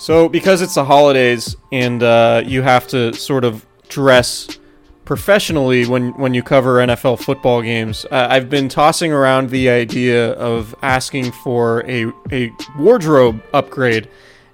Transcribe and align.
So, 0.00 0.30
because 0.30 0.62
it's 0.62 0.76
the 0.76 0.84
holidays 0.86 1.56
and 1.70 2.02
uh, 2.02 2.42
you 2.46 2.62
have 2.62 2.86
to 2.88 3.12
sort 3.12 3.44
of 3.44 3.66
dress 3.90 4.58
professionally 5.04 5.86
when, 5.86 6.12
when 6.18 6.32
you 6.32 6.42
cover 6.42 6.76
NFL 6.76 7.22
football 7.22 7.60
games, 7.60 8.06
uh, 8.10 8.28
I've 8.30 8.48
been 8.48 8.70
tossing 8.70 9.12
around 9.12 9.50
the 9.50 9.68
idea 9.68 10.32
of 10.32 10.74
asking 10.80 11.32
for 11.32 11.84
a, 11.86 12.10
a 12.32 12.50
wardrobe 12.78 13.42
upgrade. 13.52 14.08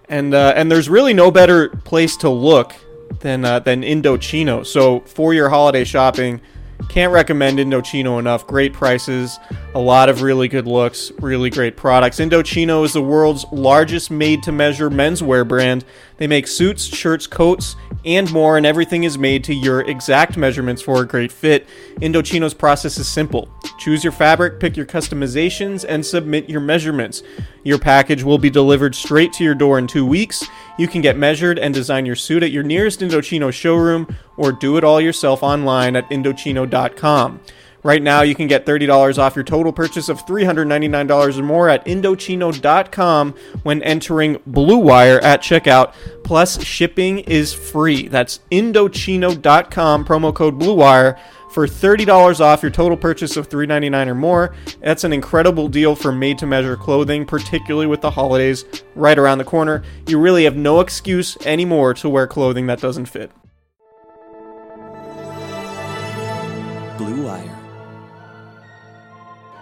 And, 0.08 0.34
uh, 0.34 0.52
and 0.56 0.68
there's 0.68 0.88
really 0.88 1.14
no 1.14 1.30
better 1.30 1.68
place 1.68 2.16
to 2.16 2.28
look 2.28 2.74
than, 3.20 3.44
uh, 3.44 3.60
than 3.60 3.82
Indochino. 3.82 4.66
So, 4.66 4.98
for 5.02 5.32
your 5.32 5.48
holiday 5.48 5.84
shopping, 5.84 6.40
can't 6.88 7.12
recommend 7.12 7.58
Indochino 7.58 8.18
enough. 8.18 8.46
Great 8.46 8.72
prices, 8.72 9.38
a 9.74 9.78
lot 9.78 10.08
of 10.08 10.22
really 10.22 10.48
good 10.48 10.66
looks, 10.66 11.10
really 11.20 11.50
great 11.50 11.76
products. 11.76 12.18
Indochino 12.18 12.84
is 12.84 12.92
the 12.92 13.02
world's 13.02 13.44
largest 13.52 14.10
made 14.10 14.42
to 14.44 14.52
measure 14.52 14.90
menswear 14.90 15.46
brand. 15.46 15.84
They 16.18 16.26
make 16.26 16.46
suits, 16.46 16.84
shirts, 16.84 17.26
coats, 17.26 17.76
and 18.04 18.30
more, 18.32 18.56
and 18.56 18.64
everything 18.64 19.04
is 19.04 19.18
made 19.18 19.44
to 19.44 19.54
your 19.54 19.80
exact 19.82 20.36
measurements 20.36 20.80
for 20.80 21.02
a 21.02 21.06
great 21.06 21.32
fit. 21.32 21.66
Indochino's 21.96 22.54
process 22.54 22.98
is 22.98 23.08
simple 23.08 23.48
choose 23.78 24.02
your 24.02 24.12
fabric, 24.12 24.58
pick 24.58 24.76
your 24.76 24.86
customizations, 24.86 25.84
and 25.88 26.04
submit 26.04 26.48
your 26.48 26.60
measurements. 26.60 27.22
Your 27.64 27.78
package 27.78 28.22
will 28.22 28.38
be 28.38 28.50
delivered 28.50 28.94
straight 28.94 29.32
to 29.34 29.44
your 29.44 29.54
door 29.54 29.78
in 29.78 29.86
two 29.86 30.06
weeks. 30.06 30.44
You 30.78 30.88
can 30.88 31.02
get 31.02 31.16
measured 31.16 31.58
and 31.58 31.74
design 31.74 32.06
your 32.06 32.16
suit 32.16 32.42
at 32.42 32.52
your 32.52 32.62
nearest 32.62 33.00
Indochino 33.00 33.52
showroom 33.52 34.16
or 34.36 34.52
do 34.52 34.76
it 34.76 34.84
all 34.84 35.00
yourself 35.00 35.42
online 35.42 35.96
at 35.96 36.08
Indochino.com. 36.10 37.40
Right 37.86 38.02
now, 38.02 38.22
you 38.22 38.34
can 38.34 38.48
get 38.48 38.66
$30 38.66 39.16
off 39.16 39.36
your 39.36 39.44
total 39.44 39.72
purchase 39.72 40.08
of 40.08 40.26
$399 40.26 41.38
or 41.38 41.42
more 41.44 41.68
at 41.68 41.84
Indochino.com 41.86 43.34
when 43.62 43.80
entering 43.84 44.40
Blue 44.44 44.78
Wire 44.78 45.20
at 45.20 45.40
checkout. 45.40 45.94
Plus, 46.24 46.60
shipping 46.64 47.20
is 47.20 47.52
free. 47.52 48.08
That's 48.08 48.40
Indochino.com, 48.50 50.04
promo 50.04 50.34
code 50.34 50.58
Blue 50.58 50.74
Wire 50.74 51.16
for 51.52 51.68
$30 51.68 52.40
off 52.40 52.60
your 52.60 52.72
total 52.72 52.96
purchase 52.96 53.36
of 53.36 53.48
$399 53.48 54.08
or 54.08 54.14
more. 54.16 54.56
That's 54.80 55.04
an 55.04 55.12
incredible 55.12 55.68
deal 55.68 55.94
for 55.94 56.10
made 56.10 56.38
to 56.38 56.46
measure 56.46 56.76
clothing, 56.76 57.24
particularly 57.24 57.86
with 57.86 58.00
the 58.00 58.10
holidays 58.10 58.64
right 58.96 59.16
around 59.16 59.38
the 59.38 59.44
corner. 59.44 59.84
You 60.08 60.18
really 60.18 60.42
have 60.42 60.56
no 60.56 60.80
excuse 60.80 61.36
anymore 61.46 61.94
to 61.94 62.08
wear 62.08 62.26
clothing 62.26 62.66
that 62.66 62.80
doesn't 62.80 63.06
fit. 63.06 63.30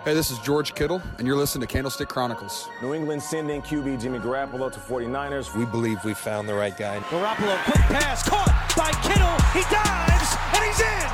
Hey, 0.05 0.13
this 0.13 0.31
is 0.31 0.39
George 0.41 0.75
Kittle, 0.75 1.01
and 1.17 1.27
you're 1.27 1.35
listening 1.35 1.67
to 1.67 1.73
Candlestick 1.73 2.09
Chronicles. 2.11 2.69
New 2.83 2.93
England 2.93 3.23
sending 3.23 3.63
QB 3.63 4.03
Jimmy 4.03 4.19
Garoppolo 4.19 4.71
to 4.71 4.79
49ers. 4.79 5.57
We 5.57 5.65
believe 5.65 6.05
we 6.05 6.13
found 6.13 6.47
the 6.47 6.53
right 6.53 6.77
guy. 6.77 6.99
Garoppolo, 7.09 7.57
quick 7.65 7.81
pass, 7.87 8.23
caught 8.29 8.53
by 8.77 8.91
Kittle. 9.01 9.33
He 9.55 9.63
dives, 9.73 10.37
and 10.53 10.63
he's 10.63 10.79
in. 10.79 11.09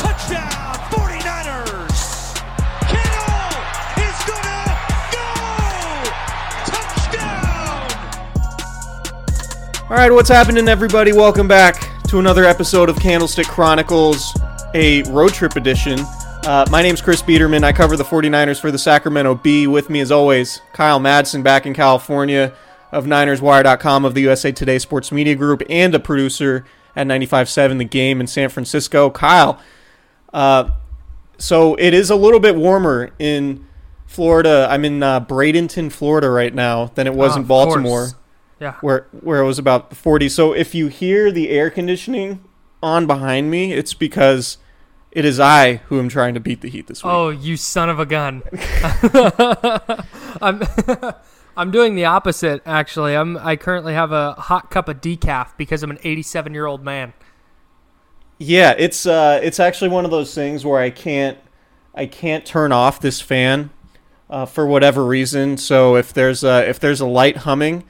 Touchdown, 0.00 0.80
49ers. 0.96 2.40
Kittle 2.88 3.52
is 4.00 4.18
gonna 4.24 4.64
go. 5.12 5.28
Touchdown. 6.72 7.84
All 9.90 9.96
right, 9.98 10.10
what's 10.10 10.30
happening, 10.30 10.68
everybody? 10.68 11.12
Welcome 11.12 11.48
back 11.48 11.86
to 12.08 12.18
another 12.18 12.46
episode 12.46 12.88
of 12.88 12.98
Candlestick 12.98 13.46
Chronicles, 13.46 14.34
a 14.72 15.02
road 15.10 15.34
trip 15.34 15.56
edition. 15.56 15.98
Uh, 16.46 16.64
my 16.70 16.80
name's 16.80 17.00
Chris 17.00 17.22
Biderman. 17.22 17.64
I 17.64 17.72
cover 17.72 17.96
the 17.96 18.04
49ers 18.04 18.60
for 18.60 18.70
the 18.70 18.78
Sacramento 18.78 19.34
Bee. 19.34 19.66
With 19.66 19.90
me, 19.90 19.98
as 20.00 20.12
always, 20.12 20.60
Kyle 20.72 21.00
Madsen 21.00 21.42
back 21.42 21.66
in 21.66 21.74
California 21.74 22.52
of 22.92 23.04
NinersWire.com 23.04 24.04
of 24.04 24.14
the 24.14 24.20
USA 24.22 24.52
Today 24.52 24.78
Sports 24.78 25.10
Media 25.10 25.34
Group 25.34 25.62
and 25.68 25.92
a 25.92 25.98
producer 25.98 26.64
at 26.94 27.08
95.7 27.08 27.78
The 27.78 27.84
Game 27.84 28.20
in 28.20 28.28
San 28.28 28.48
Francisco. 28.48 29.10
Kyle, 29.10 29.60
uh, 30.32 30.70
so 31.36 31.74
it 31.74 31.92
is 31.92 32.10
a 32.10 32.16
little 32.16 32.38
bit 32.40 32.54
warmer 32.54 33.10
in 33.18 33.66
Florida. 34.06 34.68
I'm 34.70 34.84
in 34.84 35.02
uh, 35.02 35.20
Bradenton, 35.22 35.90
Florida 35.90 36.30
right 36.30 36.54
now 36.54 36.86
than 36.94 37.08
it 37.08 37.14
was 37.14 37.36
Oh, 37.36 37.40
in 37.40 37.44
Baltimore 37.44 38.00
course. 38.02 38.14
Yeah. 38.60 38.74
where 38.82 39.08
where 39.20 39.40
it 39.40 39.46
was 39.46 39.58
about 39.58 39.96
40. 39.96 40.28
So 40.28 40.52
if 40.52 40.76
you 40.76 40.86
hear 40.86 41.32
the 41.32 41.50
air 41.50 41.70
conditioning 41.70 42.44
on 42.84 43.08
behind 43.08 43.50
me, 43.50 43.72
it's 43.72 43.94
because 43.94 44.58
it 45.16 45.24
is 45.24 45.40
I 45.40 45.76
who 45.86 45.98
am 45.98 46.10
trying 46.10 46.34
to 46.34 46.40
beat 46.40 46.60
the 46.60 46.68
heat 46.68 46.88
this 46.88 47.02
week. 47.02 47.10
Oh, 47.10 47.30
you 47.30 47.56
son 47.56 47.88
of 47.88 47.98
a 47.98 48.04
gun. 48.04 48.42
I'm 50.42 50.62
I'm 51.56 51.70
doing 51.70 51.94
the 51.94 52.04
opposite 52.04 52.60
actually. 52.66 53.16
I'm 53.16 53.38
I 53.38 53.56
currently 53.56 53.94
have 53.94 54.12
a 54.12 54.34
hot 54.34 54.70
cup 54.70 54.90
of 54.90 55.00
decaf 55.00 55.56
because 55.56 55.82
I'm 55.82 55.90
an 55.90 55.98
87 56.04 56.52
year 56.52 56.66
old 56.66 56.84
man. 56.84 57.14
Yeah, 58.36 58.74
it's 58.76 59.06
uh 59.06 59.40
it's 59.42 59.58
actually 59.58 59.88
one 59.88 60.04
of 60.04 60.10
those 60.10 60.34
things 60.34 60.66
where 60.66 60.78
I 60.78 60.90
can't 60.90 61.38
I 61.94 62.04
can't 62.04 62.44
turn 62.44 62.70
off 62.70 63.00
this 63.00 63.22
fan 63.22 63.70
uh, 64.28 64.44
for 64.44 64.66
whatever 64.66 65.02
reason. 65.02 65.56
So 65.56 65.96
if 65.96 66.12
there's 66.12 66.44
a, 66.44 66.68
if 66.68 66.78
there's 66.78 67.00
a 67.00 67.06
light 67.06 67.38
humming, 67.38 67.84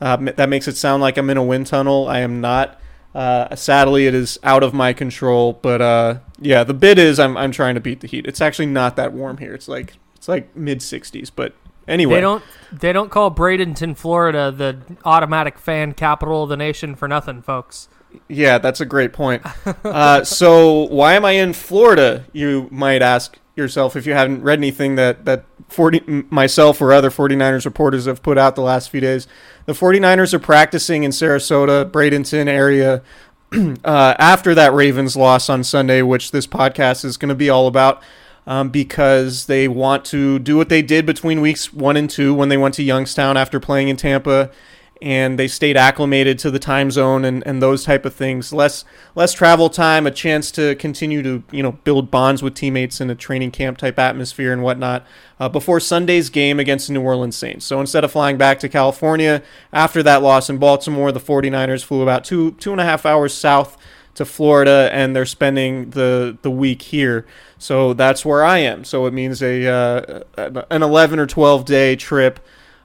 uh, 0.00 0.16
that 0.16 0.48
makes 0.48 0.66
it 0.66 0.76
sound 0.76 1.00
like 1.00 1.16
I'm 1.16 1.30
in 1.30 1.36
a 1.36 1.44
wind 1.44 1.68
tunnel. 1.68 2.08
I 2.08 2.20
am 2.20 2.40
not. 2.40 2.80
Uh, 3.14 3.54
sadly, 3.54 4.06
it 4.06 4.14
is 4.14 4.38
out 4.42 4.62
of 4.62 4.72
my 4.72 4.92
control. 4.92 5.52
But 5.54 5.80
uh, 5.82 6.18
yeah, 6.40 6.64
the 6.64 6.74
bit 6.74 6.98
is 6.98 7.18
I'm 7.18 7.36
I'm 7.36 7.52
trying 7.52 7.74
to 7.74 7.80
beat 7.80 8.00
the 8.00 8.06
heat. 8.06 8.26
It's 8.26 8.40
actually 8.40 8.66
not 8.66 8.96
that 8.96 9.12
warm 9.12 9.38
here. 9.38 9.54
It's 9.54 9.68
like 9.68 9.94
it's 10.16 10.28
like 10.28 10.54
mid 10.56 10.80
60s. 10.80 11.30
But 11.34 11.54
anyway, 11.86 12.14
They 12.14 12.20
don't 12.20 12.44
they 12.72 12.92
don't 12.92 13.10
call 13.10 13.30
Bradenton, 13.30 13.96
Florida 13.96 14.50
the 14.50 14.78
automatic 15.04 15.58
fan 15.58 15.92
capital 15.92 16.44
of 16.44 16.48
the 16.48 16.56
nation 16.56 16.94
for 16.94 17.08
nothing, 17.08 17.42
folks. 17.42 17.88
Yeah, 18.28 18.58
that's 18.58 18.80
a 18.80 18.86
great 18.86 19.12
point. 19.12 19.42
Uh, 19.84 20.24
so 20.24 20.86
why 20.88 21.14
am 21.14 21.24
I 21.24 21.32
in 21.32 21.52
Florida? 21.52 22.24
You 22.32 22.68
might 22.70 23.02
ask 23.02 23.38
yourself 23.56 23.96
if 23.96 24.06
you 24.06 24.14
haven't 24.14 24.42
read 24.42 24.58
anything 24.58 24.94
that 24.96 25.24
that 25.24 25.44
40 25.68 26.26
myself 26.30 26.80
or 26.80 26.92
other 26.92 27.10
49ers 27.10 27.64
reporters 27.64 28.06
have 28.06 28.22
put 28.22 28.38
out 28.38 28.54
the 28.54 28.62
last 28.62 28.90
few 28.90 29.00
days. 29.00 29.26
The 29.66 29.72
49ers 29.72 30.34
are 30.34 30.38
practicing 30.38 31.04
in 31.04 31.10
Sarasota, 31.10 31.90
Bradenton 31.90 32.46
area 32.46 33.02
uh, 33.84 34.14
after 34.18 34.54
that 34.54 34.72
Ravens 34.72 35.16
loss 35.16 35.48
on 35.48 35.64
Sunday, 35.64 36.02
which 36.02 36.30
this 36.30 36.46
podcast 36.46 37.04
is 37.04 37.16
going 37.16 37.30
to 37.30 37.34
be 37.34 37.50
all 37.50 37.66
about. 37.66 38.02
Um, 38.44 38.70
because 38.70 39.46
they 39.46 39.68
want 39.68 40.04
to 40.06 40.40
do 40.40 40.56
what 40.56 40.68
they 40.68 40.82
did 40.82 41.06
between 41.06 41.40
weeks 41.40 41.72
one 41.72 41.96
and 41.96 42.10
two 42.10 42.34
when 42.34 42.48
they 42.48 42.56
went 42.56 42.74
to 42.74 42.82
Youngstown 42.82 43.36
after 43.36 43.60
playing 43.60 43.86
in 43.86 43.96
Tampa 43.96 44.50
and 45.02 45.36
they 45.36 45.48
stayed 45.48 45.76
acclimated 45.76 46.38
to 46.38 46.50
the 46.50 46.60
time 46.60 46.90
zone 46.90 47.24
and, 47.24 47.44
and 47.44 47.60
those 47.60 47.84
type 47.84 48.06
of 48.06 48.14
things. 48.14 48.52
Less 48.52 48.84
less 49.16 49.32
travel 49.32 49.68
time, 49.68 50.06
a 50.06 50.12
chance 50.12 50.52
to 50.52 50.76
continue 50.76 51.22
to 51.22 51.42
you 51.50 51.62
know 51.62 51.72
build 51.72 52.10
bonds 52.10 52.42
with 52.42 52.54
teammates 52.54 53.00
in 53.00 53.10
a 53.10 53.14
training 53.14 53.50
camp 53.50 53.78
type 53.78 53.98
atmosphere 53.98 54.52
and 54.52 54.62
whatnot 54.62 55.04
uh, 55.40 55.48
before 55.48 55.80
Sunday's 55.80 56.30
game 56.30 56.60
against 56.60 56.86
the 56.86 56.94
New 56.94 57.02
Orleans 57.02 57.36
Saints. 57.36 57.66
So 57.66 57.80
instead 57.80 58.04
of 58.04 58.12
flying 58.12 58.38
back 58.38 58.60
to 58.60 58.68
California 58.68 59.42
after 59.72 60.04
that 60.04 60.22
loss 60.22 60.48
in 60.48 60.58
Baltimore, 60.58 61.10
the 61.10 61.20
49ers 61.20 61.84
flew 61.84 62.02
about 62.02 62.24
two 62.24 62.52
two 62.52 62.70
and 62.70 62.80
a 62.80 62.84
half 62.84 63.04
hours 63.04 63.34
south 63.34 63.76
to 64.14 64.24
Florida 64.24 64.88
and 64.92 65.16
they're 65.16 65.26
spending 65.26 65.90
the 65.90 66.38
the 66.42 66.50
week 66.50 66.82
here. 66.82 67.26
So 67.58 67.92
that's 67.92 68.24
where 68.24 68.44
I 68.44 68.58
am. 68.58 68.84
So 68.84 69.06
it 69.06 69.12
means 69.12 69.42
a 69.42 69.66
uh, 69.66 70.62
an 70.70 70.82
11 70.82 71.18
or 71.18 71.26
12 71.26 71.64
day 71.64 71.96
trip 71.96 72.38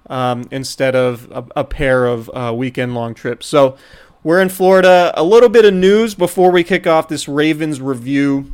um, 0.07 0.47
instead 0.51 0.95
of 0.95 1.29
a, 1.31 1.45
a 1.57 1.63
pair 1.63 2.05
of 2.05 2.29
uh, 2.33 2.53
weekend 2.55 2.95
long 2.95 3.13
trips. 3.13 3.45
So 3.45 3.77
we're 4.23 4.41
in 4.41 4.49
Florida. 4.49 5.13
A 5.15 5.23
little 5.23 5.49
bit 5.49 5.65
of 5.65 5.73
news 5.73 6.15
before 6.15 6.51
we 6.51 6.63
kick 6.63 6.87
off 6.87 7.07
this 7.07 7.27
Ravens 7.27 7.79
review. 7.79 8.53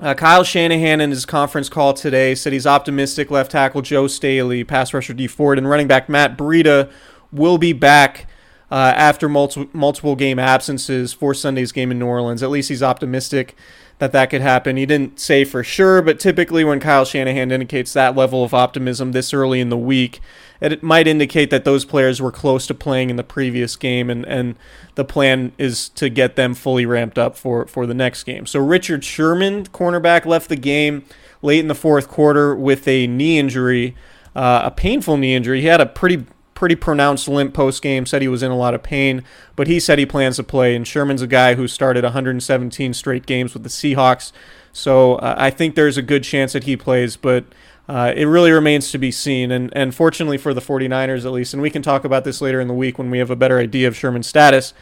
Uh, 0.00 0.14
Kyle 0.14 0.42
Shanahan 0.42 1.00
in 1.00 1.10
his 1.10 1.26
conference 1.26 1.68
call 1.68 1.92
today 1.92 2.34
said 2.34 2.54
he's 2.54 2.66
optimistic 2.66 3.30
left 3.30 3.50
tackle 3.50 3.82
Joe 3.82 4.06
Staley, 4.06 4.64
pass 4.64 4.94
rusher 4.94 5.12
Dee 5.12 5.26
Ford, 5.26 5.58
and 5.58 5.68
running 5.68 5.86
back 5.86 6.08
Matt 6.08 6.38
Breida 6.38 6.90
will 7.30 7.58
be 7.58 7.74
back 7.74 8.26
uh, 8.70 8.94
after 8.96 9.28
multiple, 9.28 9.68
multiple 9.72 10.16
game 10.16 10.38
absences 10.38 11.12
for 11.12 11.34
Sunday's 11.34 11.70
game 11.70 11.90
in 11.90 11.98
New 11.98 12.06
Orleans. 12.06 12.42
At 12.42 12.50
least 12.50 12.70
he's 12.70 12.82
optimistic 12.82 13.54
that 13.98 14.12
that 14.12 14.30
could 14.30 14.40
happen. 14.40 14.76
He 14.78 14.86
didn't 14.86 15.20
say 15.20 15.44
for 15.44 15.62
sure, 15.62 16.00
but 16.00 16.18
typically 16.18 16.64
when 16.64 16.80
Kyle 16.80 17.04
Shanahan 17.04 17.50
indicates 17.50 17.92
that 17.92 18.16
level 18.16 18.42
of 18.42 18.54
optimism 18.54 19.12
this 19.12 19.34
early 19.34 19.60
in 19.60 19.68
the 19.68 19.76
week, 19.76 20.20
it 20.60 20.82
might 20.82 21.06
indicate 21.06 21.50
that 21.50 21.64
those 21.64 21.84
players 21.84 22.20
were 22.20 22.32
close 22.32 22.66
to 22.66 22.74
playing 22.74 23.10
in 23.10 23.16
the 23.16 23.24
previous 23.24 23.76
game, 23.76 24.10
and, 24.10 24.26
and 24.26 24.56
the 24.94 25.04
plan 25.04 25.52
is 25.58 25.88
to 25.90 26.08
get 26.08 26.36
them 26.36 26.54
fully 26.54 26.84
ramped 26.84 27.18
up 27.18 27.36
for, 27.36 27.66
for 27.66 27.86
the 27.86 27.94
next 27.94 28.24
game. 28.24 28.46
So 28.46 28.60
Richard 28.60 29.04
Sherman, 29.04 29.66
cornerback, 29.66 30.26
left 30.26 30.48
the 30.48 30.56
game 30.56 31.04
late 31.42 31.60
in 31.60 31.68
the 31.68 31.74
fourth 31.74 32.08
quarter 32.08 32.54
with 32.54 32.86
a 32.86 33.06
knee 33.06 33.38
injury, 33.38 33.96
uh, 34.36 34.62
a 34.64 34.70
painful 34.70 35.16
knee 35.16 35.34
injury. 35.34 35.60
He 35.62 35.66
had 35.66 35.80
a 35.80 35.86
pretty 35.86 36.26
pretty 36.60 36.76
pronounced 36.76 37.26
limp 37.26 37.54
post 37.54 37.80
game, 37.80 38.04
said 38.04 38.20
he 38.20 38.28
was 38.28 38.42
in 38.42 38.50
a 38.50 38.56
lot 38.56 38.74
of 38.74 38.82
pain, 38.82 39.24
but 39.56 39.66
he 39.66 39.80
said 39.80 39.98
he 39.98 40.04
plans 40.04 40.36
to 40.36 40.42
play. 40.42 40.76
And 40.76 40.86
Sherman's 40.86 41.22
a 41.22 41.26
guy 41.26 41.54
who 41.54 41.66
started 41.66 42.04
117 42.04 42.92
straight 42.92 43.24
games 43.24 43.54
with 43.54 43.62
the 43.62 43.70
Seahawks. 43.70 44.30
So 44.70 45.14
uh, 45.14 45.36
I 45.38 45.48
think 45.48 45.74
there's 45.74 45.96
a 45.96 46.02
good 46.02 46.22
chance 46.22 46.52
that 46.52 46.64
he 46.64 46.76
plays, 46.76 47.16
but 47.16 47.46
uh, 47.90 48.12
it 48.14 48.26
really 48.26 48.52
remains 48.52 48.92
to 48.92 48.98
be 48.98 49.10
seen. 49.10 49.50
And, 49.50 49.68
and 49.76 49.92
fortunately 49.92 50.38
for 50.38 50.54
the 50.54 50.60
49ers, 50.60 51.24
at 51.24 51.32
least, 51.32 51.52
and 51.52 51.60
we 51.60 51.70
can 51.70 51.82
talk 51.82 52.04
about 52.04 52.22
this 52.22 52.40
later 52.40 52.60
in 52.60 52.68
the 52.68 52.74
week 52.74 52.98
when 52.98 53.10
we 53.10 53.18
have 53.18 53.30
a 53.30 53.36
better 53.36 53.58
idea 53.58 53.88
of 53.88 53.96
Sherman's 53.96 54.28
status, 54.28 54.72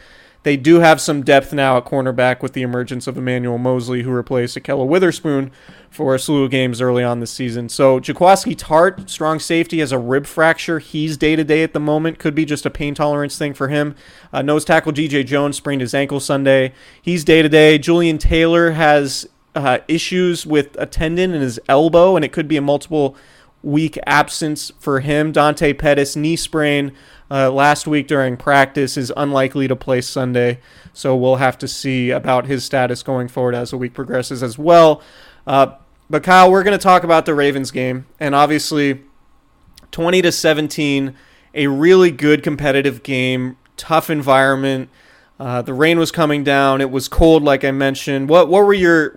they 0.43 0.55
do 0.55 0.79
have 0.79 1.01
some 1.01 1.23
depth 1.23 1.51
now 1.51 1.75
at 1.77 1.85
cornerback 1.85 2.43
with 2.43 2.53
the 2.53 2.61
emergence 2.61 3.07
of 3.07 3.17
Emmanuel 3.17 3.57
Moseley, 3.57 4.03
who 4.03 4.11
replaced 4.11 4.55
Ahkello 4.55 4.85
Witherspoon 4.85 5.49
for 5.89 6.13
a 6.13 6.19
slew 6.19 6.43
of 6.43 6.51
games 6.51 6.81
early 6.81 7.03
on 7.03 7.19
this 7.19 7.31
season. 7.31 7.67
So 7.67 7.99
Jaquiski 7.99 8.55
Tartt, 8.55 9.09
strong 9.09 9.39
safety, 9.39 9.79
has 9.79 9.91
a 9.91 9.97
rib 9.97 10.27
fracture. 10.27 10.77
He's 10.77 11.17
day 11.17 11.35
to 11.35 11.43
day 11.43 11.63
at 11.63 11.73
the 11.73 11.79
moment. 11.79 12.19
Could 12.19 12.35
be 12.35 12.45
just 12.45 12.67
a 12.67 12.69
pain 12.69 12.93
tolerance 12.93 13.39
thing 13.39 13.55
for 13.55 13.69
him. 13.69 13.95
Uh, 14.31 14.43
nose 14.43 14.63
tackle 14.63 14.93
DJ 14.93 15.25
Jones 15.25 15.57
sprained 15.57 15.81
his 15.81 15.95
ankle 15.95 16.19
Sunday. 16.19 16.73
He's 17.01 17.23
day 17.23 17.41
to 17.41 17.49
day. 17.49 17.79
Jullian 17.79 18.19
Taylor 18.19 18.71
has 18.71 19.27
uh, 19.55 19.79
issues 19.87 20.45
with 20.45 20.75
a 20.79 20.85
tendon 20.85 21.33
in 21.33 21.41
his 21.41 21.59
elbow, 21.67 22.15
and 22.15 22.23
it 22.23 22.31
could 22.31 22.47
be 22.47 22.57
a 22.57 22.61
multiple 22.61 23.15
week 23.61 23.97
absence 24.05 24.71
for 24.79 25.01
him. 25.01 25.31
Dante 25.31 25.73
Pettis, 25.73 26.15
knee 26.15 26.35
sprain 26.35 26.93
uh, 27.29 27.51
last 27.51 27.87
week 27.87 28.07
during 28.07 28.37
practice, 28.37 28.97
is 28.97 29.11
unlikely 29.17 29.67
to 29.67 29.75
play 29.75 30.01
Sunday. 30.01 30.59
So 30.93 31.15
we'll 31.15 31.37
have 31.37 31.57
to 31.59 31.67
see 31.67 32.11
about 32.11 32.45
his 32.45 32.63
status 32.63 33.03
going 33.03 33.27
forward 33.27 33.55
as 33.55 33.71
the 33.71 33.77
week 33.77 33.93
progresses 33.93 34.41
as 34.43 34.57
well. 34.57 35.01
Uh, 35.45 35.75
but 36.09 36.23
Kyle, 36.23 36.49
we're 36.51 36.63
going 36.63 36.77
to 36.77 36.83
talk 36.83 37.03
about 37.03 37.25
the 37.25 37.35
Ravens 37.35 37.71
game, 37.71 38.07
and 38.19 38.33
obviously, 38.33 39.03
20 39.91 40.23
to 40.23 40.31
17, 40.31 41.15
a 41.53 41.67
really 41.67 42.11
good 42.11 42.41
competitive 42.41 43.03
game, 43.03 43.57
tough 43.77 44.09
environment. 44.09 44.89
Uh, 45.39 45.61
the 45.61 45.73
rain 45.73 45.97
was 45.97 46.11
coming 46.11 46.43
down. 46.43 46.81
It 46.81 46.91
was 46.91 47.07
cold, 47.07 47.43
like 47.43 47.63
I 47.63 47.71
mentioned. 47.71 48.27
What 48.27 48.49
what 48.49 48.65
were 48.65 48.73
your 48.73 49.11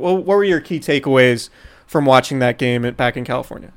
what 0.00 0.24
were 0.24 0.44
your 0.44 0.60
key 0.60 0.80
takeaways 0.80 1.50
from 1.86 2.04
watching 2.04 2.38
that 2.40 2.58
game 2.58 2.90
back 2.94 3.16
in 3.16 3.24
California? 3.24 3.72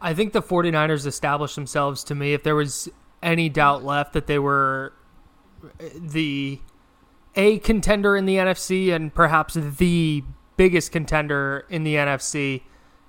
I 0.00 0.14
think 0.14 0.32
the 0.32 0.42
49ers 0.42 1.06
established 1.06 1.54
themselves 1.56 2.04
to 2.04 2.14
me. 2.14 2.34
If 2.34 2.42
there 2.42 2.54
was 2.54 2.88
any 3.22 3.48
doubt 3.48 3.84
left 3.84 4.12
that 4.12 4.26
they 4.26 4.38
were 4.38 4.92
the 5.94 6.60
a 7.34 7.58
contender 7.58 8.16
in 8.16 8.24
the 8.26 8.36
NFC 8.36 8.94
and 8.94 9.14
perhaps 9.14 9.54
the 9.54 10.22
biggest 10.56 10.92
contender 10.92 11.66
in 11.68 11.84
the 11.84 11.94
NFC, 11.94 12.62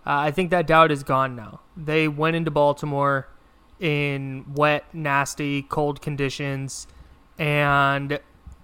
uh, 0.05 0.19
I 0.19 0.31
think 0.31 0.51
that 0.51 0.67
doubt 0.67 0.91
is 0.91 1.03
gone 1.03 1.35
now. 1.35 1.61
They 1.75 2.07
went 2.07 2.35
into 2.35 2.51
Baltimore 2.51 3.27
in 3.79 4.45
wet, 4.53 4.85
nasty, 4.93 5.61
cold 5.63 6.01
conditions, 6.01 6.87
and 7.37 8.19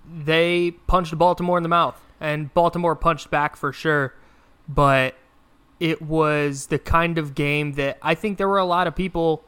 they 0.05 0.71
punched 0.87 1.17
Baltimore 1.17 1.57
in 1.57 1.63
the 1.63 1.69
mouth. 1.69 2.01
And 2.23 2.53
Baltimore 2.53 2.95
punched 2.95 3.29
back 3.29 3.57
for 3.57 3.73
sure, 3.73 4.15
but 4.67 5.15
it 5.77 6.01
was 6.01 6.67
the 6.67 6.79
kind 6.79 7.17
of 7.17 7.35
game 7.35 7.73
that 7.73 7.97
I 8.01 8.15
think 8.15 8.37
there 8.37 8.47
were 8.47 8.57
a 8.57 8.65
lot 8.65 8.87
of 8.87 8.95
people 8.95 9.43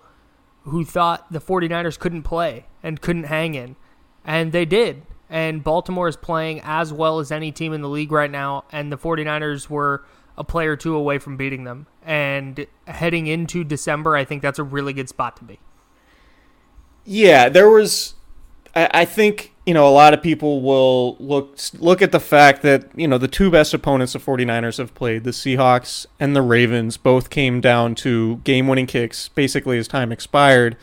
who 0.63 0.83
thought 0.83 1.31
the 1.31 1.39
49ers 1.39 1.98
couldn't 1.98 2.24
play 2.24 2.66
and 2.83 3.00
couldn't 3.00 3.24
hang 3.24 3.56
in. 3.56 3.77
And 4.25 4.51
they 4.51 4.66
did. 4.66 5.04
And 5.30 5.63
Baltimore 5.63 6.10
is 6.10 6.18
playing 6.18 6.60
as 6.66 6.92
well 6.92 7.19
as 7.19 7.31
any 7.31 7.54
team 7.54 7.72
in 7.72 7.81
the 7.81 7.88
league 7.88 8.12
right 8.12 8.30
now. 8.30 8.66
And 8.74 8.92
the 8.92 8.98
49ers 8.98 9.69
were 9.69 10.04
a 10.38 10.44
player 10.44 10.74
or 10.74 10.75
two 10.75 10.96
away 10.96 11.17
from 11.17 11.38
beating 11.38 11.63
them. 11.63 11.88
And 12.03 12.67
heading 12.88 13.27
into 13.27 13.63
December, 13.63 14.17
I 14.17 14.25
think 14.25 14.41
that's 14.41 14.60
a 14.60 14.63
really 14.63 14.91
good 14.91 15.08
spot 15.08 15.38
to 15.38 15.46
be. 15.46 15.60
Yeah, 17.05 17.48
there 17.48 17.70
was. 17.70 18.15
I, 18.75 18.89
I 18.94 19.05
think 19.05 19.54
you 19.65 19.74
know, 19.74 19.88
a 19.88 19.89
lot 19.89 20.13
of 20.13 20.22
people 20.22 20.62
will 20.62 21.15
look 21.19 21.57
look 21.79 22.01
at 22.01 22.12
the 22.12 22.19
fact 22.19 22.62
that, 22.62 22.88
you 22.95 23.07
know, 23.07 23.17
the 23.17 23.27
two 23.27 23.50
best 23.50 23.74
opponents 23.74 24.13
the 24.13 24.19
49ers 24.19 24.77
have 24.77 24.93
played, 24.93 25.24
the 25.24 25.31
Seahawks 25.31 26.05
and 26.19 26.36
the 26.36 26.41
Ravens, 26.41 26.98
both 26.98 27.29
came 27.29 27.62
down 27.62 27.95
to 27.95 28.38
game-winning 28.43 28.86
kicks 28.86 29.29
basically 29.29 29.77
as 29.77 29.88
time 29.88 30.12
expired. 30.12 30.77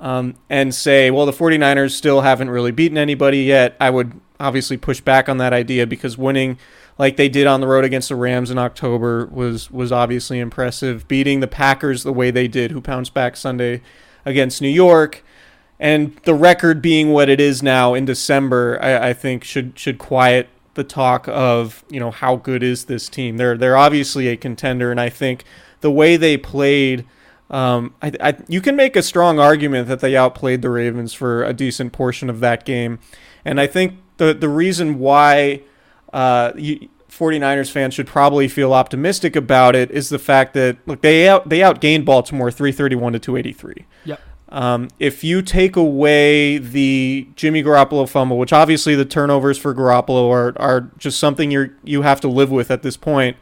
Um, 0.00 0.36
and 0.48 0.72
say, 0.72 1.10
well, 1.10 1.26
the 1.26 1.32
49ers 1.32 1.90
still 1.90 2.20
haven't 2.20 2.50
really 2.50 2.70
beaten 2.70 2.96
anybody 2.96 3.38
yet. 3.38 3.76
I 3.80 3.90
would 3.90 4.12
obviously 4.38 4.76
push 4.76 5.00
back 5.00 5.28
on 5.28 5.38
that 5.38 5.52
idea 5.52 5.88
because 5.88 6.16
winning 6.16 6.56
like 6.98 7.16
they 7.16 7.28
did 7.28 7.48
on 7.48 7.60
the 7.60 7.66
road 7.66 7.84
against 7.84 8.08
the 8.08 8.14
Rams 8.14 8.50
in 8.50 8.58
October 8.58 9.26
was 9.26 9.70
was 9.70 9.92
obviously 9.92 10.38
impressive. 10.38 11.06
Beating 11.08 11.40
the 11.40 11.46
Packers 11.46 12.04
the 12.04 12.12
way 12.12 12.30
they 12.30 12.48
did, 12.48 12.70
who 12.70 12.80
pounced 12.80 13.12
back 13.12 13.36
Sunday 13.36 13.82
against 14.24 14.62
New 14.62 14.68
York, 14.68 15.24
and 15.80 16.16
the 16.24 16.34
record 16.34 16.82
being 16.82 17.10
what 17.10 17.28
it 17.28 17.40
is 17.40 17.62
now 17.62 17.94
in 17.94 18.04
December, 18.04 18.78
I, 18.82 19.10
I, 19.10 19.12
think 19.12 19.44
should 19.44 19.78
should 19.78 19.98
quiet 19.98 20.48
the 20.74 20.84
talk 20.84 21.28
of 21.28 21.84
you 21.88 22.00
know 22.00 22.10
how 22.10 22.36
good 22.36 22.62
is 22.62 22.86
this 22.86 23.08
team. 23.08 23.36
They're 23.36 23.56
they're 23.56 23.76
obviously 23.76 24.28
a 24.28 24.36
contender, 24.36 24.90
and 24.90 25.00
I 25.00 25.08
think 25.08 25.44
the 25.80 25.90
way 25.90 26.16
they 26.16 26.36
played, 26.36 27.06
um, 27.50 27.94
I, 28.02 28.12
I, 28.20 28.36
you 28.48 28.60
can 28.60 28.74
make 28.76 28.96
a 28.96 29.02
strong 29.02 29.38
argument 29.38 29.88
that 29.88 30.00
they 30.00 30.16
outplayed 30.16 30.62
the 30.62 30.70
Ravens 30.70 31.14
for 31.14 31.44
a 31.44 31.52
decent 31.52 31.92
portion 31.92 32.28
of 32.28 32.40
that 32.40 32.64
game, 32.64 32.98
and 33.44 33.60
I 33.60 33.66
think 33.66 33.94
the 34.16 34.34
the 34.34 34.48
reason 34.48 34.98
why 34.98 35.62
uh, 36.12 36.52
you, 36.56 36.88
49ers 37.10 37.70
fans 37.70 37.94
should 37.94 38.06
probably 38.06 38.48
feel 38.48 38.72
optimistic 38.72 39.34
about 39.34 39.74
it 39.74 39.90
is 39.90 40.08
the 40.08 40.18
fact 40.18 40.54
that 40.54 40.76
look 40.86 41.00
they 41.00 41.28
out 41.28 41.48
they 41.48 41.60
outgained 41.60 42.04
Baltimore 42.04 42.50
331 42.50 43.14
to 43.14 43.18
283. 43.18 43.86
Yep. 44.04 44.20
Um, 44.50 44.88
if 44.98 45.22
you 45.22 45.42
take 45.42 45.76
away 45.76 46.58
the 46.58 47.28
Jimmy 47.36 47.62
Garoppolo 47.62 48.08
fumble, 48.08 48.38
which 48.38 48.52
obviously 48.52 48.94
the 48.94 49.04
turnovers 49.04 49.58
for 49.58 49.74
Garoppolo 49.74 50.30
are, 50.30 50.54
are 50.56 50.90
just 50.96 51.18
something 51.18 51.50
you 51.50 51.74
you 51.84 52.02
have 52.02 52.20
to 52.22 52.28
live 52.28 52.50
with 52.50 52.70
at 52.70 52.82
this 52.82 52.96
point, 52.96 53.36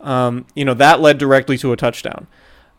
um, 0.00 0.46
you 0.54 0.64
know 0.64 0.74
that 0.74 1.00
led 1.00 1.18
directly 1.18 1.56
to 1.58 1.72
a 1.72 1.76
touchdown. 1.76 2.26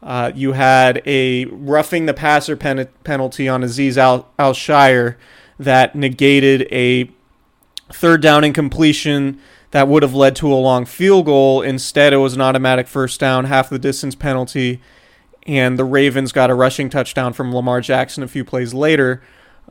Uh, 0.02 0.32
you 0.34 0.54
had 0.54 1.02
a 1.06 1.46
roughing 1.46 2.06
the 2.06 2.14
passer 2.14 2.56
pen- 2.56 2.88
penalty 3.04 3.50
on 3.50 3.62
Azeez 3.64 3.98
Al, 3.98 4.30
Al-Shaair 4.40 5.18
that 5.58 5.94
negated 5.94 6.68
a 6.72 7.10
third 7.92 8.22
down 8.22 8.44
incompletion 8.44 9.40
that 9.72 9.88
would 9.88 10.02
have 10.02 10.14
led 10.14 10.36
to 10.38 10.52
a 10.52 10.56
long 10.56 10.86
field 10.86 11.26
goal. 11.26 11.62
Instead, 11.62 12.14
it 12.14 12.18
was 12.18 12.34
an 12.34 12.42
automatic 12.42 12.88
first 12.88 13.20
down, 13.20 13.46
half 13.46 13.70
the 13.70 13.80
distance 13.80 14.16
penalty, 14.16 14.82
and 15.44 15.78
the 15.78 15.86
Ravens 15.86 16.32
got 16.32 16.50
a 16.50 16.54
rushing 16.54 16.90
touchdown 16.90 17.34
from 17.34 17.54
Lamar 17.54 17.82
Jackson 17.82 18.24
a 18.24 18.28
few 18.28 18.44
plays 18.44 18.74
later. 18.74 19.22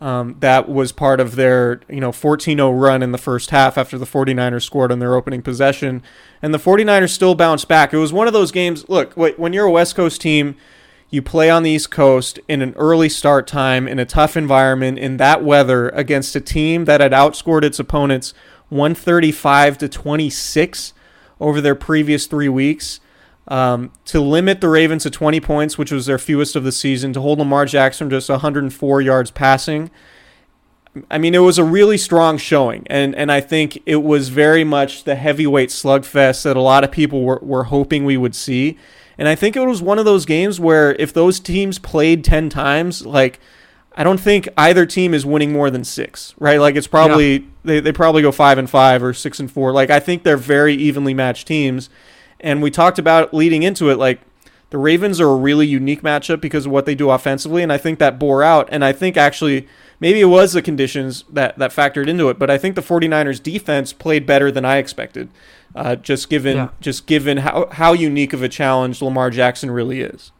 Um, 0.00 0.37
that 0.38 0.68
was 0.68 0.92
part 0.92 1.18
of 1.18 1.34
their 1.34 1.80
you 1.88 2.00
know 2.00 2.12
14-0 2.12 2.80
run 2.80 3.02
in 3.02 3.10
the 3.10 3.18
first 3.18 3.50
half 3.50 3.76
after 3.76 3.98
the 3.98 4.06
49ers 4.06 4.62
scored 4.62 4.92
on 4.92 5.00
their 5.00 5.16
opening 5.16 5.42
possession 5.42 6.04
and 6.40 6.54
the 6.54 6.58
49ers 6.58 7.08
still 7.08 7.34
bounced 7.34 7.66
back 7.66 7.92
it 7.92 7.98
was 7.98 8.12
one 8.12 8.28
of 8.28 8.32
those 8.32 8.52
games 8.52 8.88
look 8.88 9.12
when 9.14 9.52
you're 9.52 9.66
a 9.66 9.70
west 9.72 9.96
coast 9.96 10.20
team 10.20 10.54
you 11.10 11.22
play 11.22 11.48
on 11.48 11.62
the 11.62 11.70
east 11.70 11.90
coast 11.90 12.38
in 12.48 12.60
an 12.60 12.75
early 12.76 13.08
start 13.08 13.46
time 13.46 13.88
in 13.88 13.98
a 13.98 14.04
tough 14.04 14.37
environment 14.37 14.98
in 14.98 15.16
that 15.16 15.42
weather 15.42 15.88
against 15.90 16.37
a 16.37 16.40
team 16.40 16.84
that 16.84 17.00
had 17.00 17.12
outscored 17.12 17.64
its 17.64 17.78
opponents 17.78 18.34
135 18.68 19.78
to 19.78 19.88
26 19.88 20.92
over 21.40 21.60
their 21.60 21.75
previous 21.75 22.26
three 22.26 22.48
weeks. 22.48 23.00
Um, 23.49 23.93
to 24.05 24.21
limit 24.21 24.61
the 24.61 24.69
Ravens 24.69 25.05
to 25.05 25.11
20 25.11 25.40
points, 25.40 25.78
which 25.78 25.90
was 25.90 26.05
their 26.07 26.19
fewest 26.19 26.55
of 26.55 26.64
the 26.64 26.73
season, 26.73 27.14
to 27.14 27.21
hold 27.21 27.38
Lamar 27.38 27.64
Jackson 27.64 28.11
just 28.11 28.28
104 28.28 29.00
yards 29.00 29.31
passing. 29.31 29.90
I 31.11 31.17
mean, 31.17 31.35
it 31.35 31.38
was 31.38 31.59
a 31.59 31.64
really 31.64 31.97
strong 31.97 32.37
showing, 32.37 32.87
and, 32.88 33.14
and 33.14 33.33
I 33.33 33.40
think 33.40 33.83
it 33.87 34.02
was 34.02 34.28
very 34.28 34.64
much 34.64 35.05
the 35.05 35.14
heavyweight 35.14 35.71
slugfest 35.71 36.43
that 36.43 36.57
a 36.57 36.61
lot 36.61 36.85
of 36.85 36.90
people 36.90 37.23
were, 37.23 37.38
were 37.40 37.64
hoping 37.64 38.05
we 38.05 38.17
would 38.17 38.35
see. 38.35 38.76
And 39.17 39.28
I 39.28 39.35
think 39.35 39.57
it 39.57 39.61
was 39.61 39.81
one 39.81 39.99
of 39.99 40.05
those 40.05 40.26
games 40.26 40.61
where 40.61 40.95
if 40.95 41.12
those 41.12 41.40
teams 41.40 41.78
played 41.78 42.25
10 42.25 42.50
times, 42.50 43.07
like– 43.07 43.40
I 43.99 44.05
don't 44.05 44.21
think 44.21 44.49
either 44.57 44.87
team 44.87 45.12
is 45.12 45.26
winning 45.26 45.52
more 45.52 45.73
than 45.73 45.83
six, 45.83 46.33
right? 46.38 46.61
Like 46.61 46.76
it's 46.76 46.87
probably 46.87 47.33
yeah. 47.33 47.47
they, 47.64 47.81
they 47.81 47.90
probably 47.90 48.23
go 48.23 48.31
five 48.31 48.57
and 48.57 48.71
five 48.71 49.02
or 49.02 49.12
six 49.12 49.40
and 49.40 49.50
four. 49.50 49.73
Like 49.73 49.90
I 49.90 49.99
think 49.99 50.23
they're 50.23 50.37
very 50.37 50.75
evenly 50.75 51.14
matched 51.14 51.49
teams. 51.49 51.90
And 52.40 52.62
we 52.62 52.71
talked 52.71 52.99
about 52.99 53.35
leading 53.35 53.62
into 53.62 53.90
it, 53.90 53.99
like 53.99 54.21
the 54.71 54.78
Ravens 54.78 55.21
are 55.21 55.28
a 55.28 55.37
really 55.37 55.66
unique 55.66 56.02
matchup 56.02 56.40
because 56.40 56.66
of 56.66 56.73
what 56.73 56.87
they 56.87 56.95
do 56.95 57.11
offensively, 57.11 57.62
and 57.62 57.73
I 57.73 57.78
think 57.78 57.99
that 57.99 58.18
bore 58.18 58.42
out. 58.42 58.68
And 58.71 58.85
I 58.85 58.92
think 58.92 59.16
actually 59.16 59.66
maybe 59.99 60.21
it 60.21 60.26
was 60.26 60.52
the 60.52 60.62
conditions 60.62 61.25
that, 61.30 61.59
that 61.59 61.73
factored 61.73 62.07
into 62.07 62.28
it, 62.28 62.38
but 62.38 62.50
I 62.50 62.59
think 62.59 62.75
the 62.75 62.83
49ers 62.83 63.42
defense 63.42 63.92
played 63.92 64.26
better 64.26 64.50
than 64.50 64.64
I 64.64 64.76
expected. 64.76 65.30
Uh, 65.75 65.97
just 65.97 66.30
given 66.30 66.57
yeah. 66.57 66.68
just 66.80 67.07
given 67.07 67.38
how, 67.38 67.68
how 67.73 67.92
unique 67.92 68.33
of 68.33 68.42
a 68.42 68.49
challenge 68.49 69.02
Lamar 69.02 69.30
Jackson 69.30 69.71
really 69.71 70.00
is. 70.00 70.33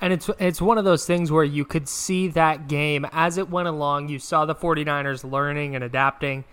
And 0.00 0.12
it's 0.12 0.30
it's 0.38 0.62
one 0.62 0.78
of 0.78 0.84
those 0.84 1.04
things 1.04 1.32
where 1.32 1.44
you 1.44 1.64
could 1.64 1.88
see 1.88 2.28
that 2.28 2.68
game 2.68 3.04
as 3.10 3.38
it 3.38 3.50
went 3.50 3.66
along. 3.66 4.08
You 4.08 4.20
saw 4.20 4.46
the 4.46 4.54
49ers 4.54 5.28
learning 5.28 5.74
and 5.74 5.82
adapting. 5.82 6.44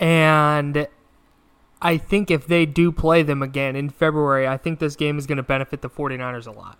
And 0.00 0.88
I 1.82 1.96
think 1.96 2.30
if 2.30 2.46
they 2.46 2.66
do 2.66 2.92
play 2.92 3.22
them 3.22 3.42
again 3.42 3.74
in 3.76 3.88
February, 3.88 4.46
I 4.46 4.56
think 4.56 4.78
this 4.78 4.96
game 4.96 5.18
is 5.18 5.26
going 5.26 5.38
to 5.38 5.42
benefit 5.42 5.80
the 5.80 5.88
49ers 5.88 6.46
a 6.46 6.50
lot. 6.50 6.78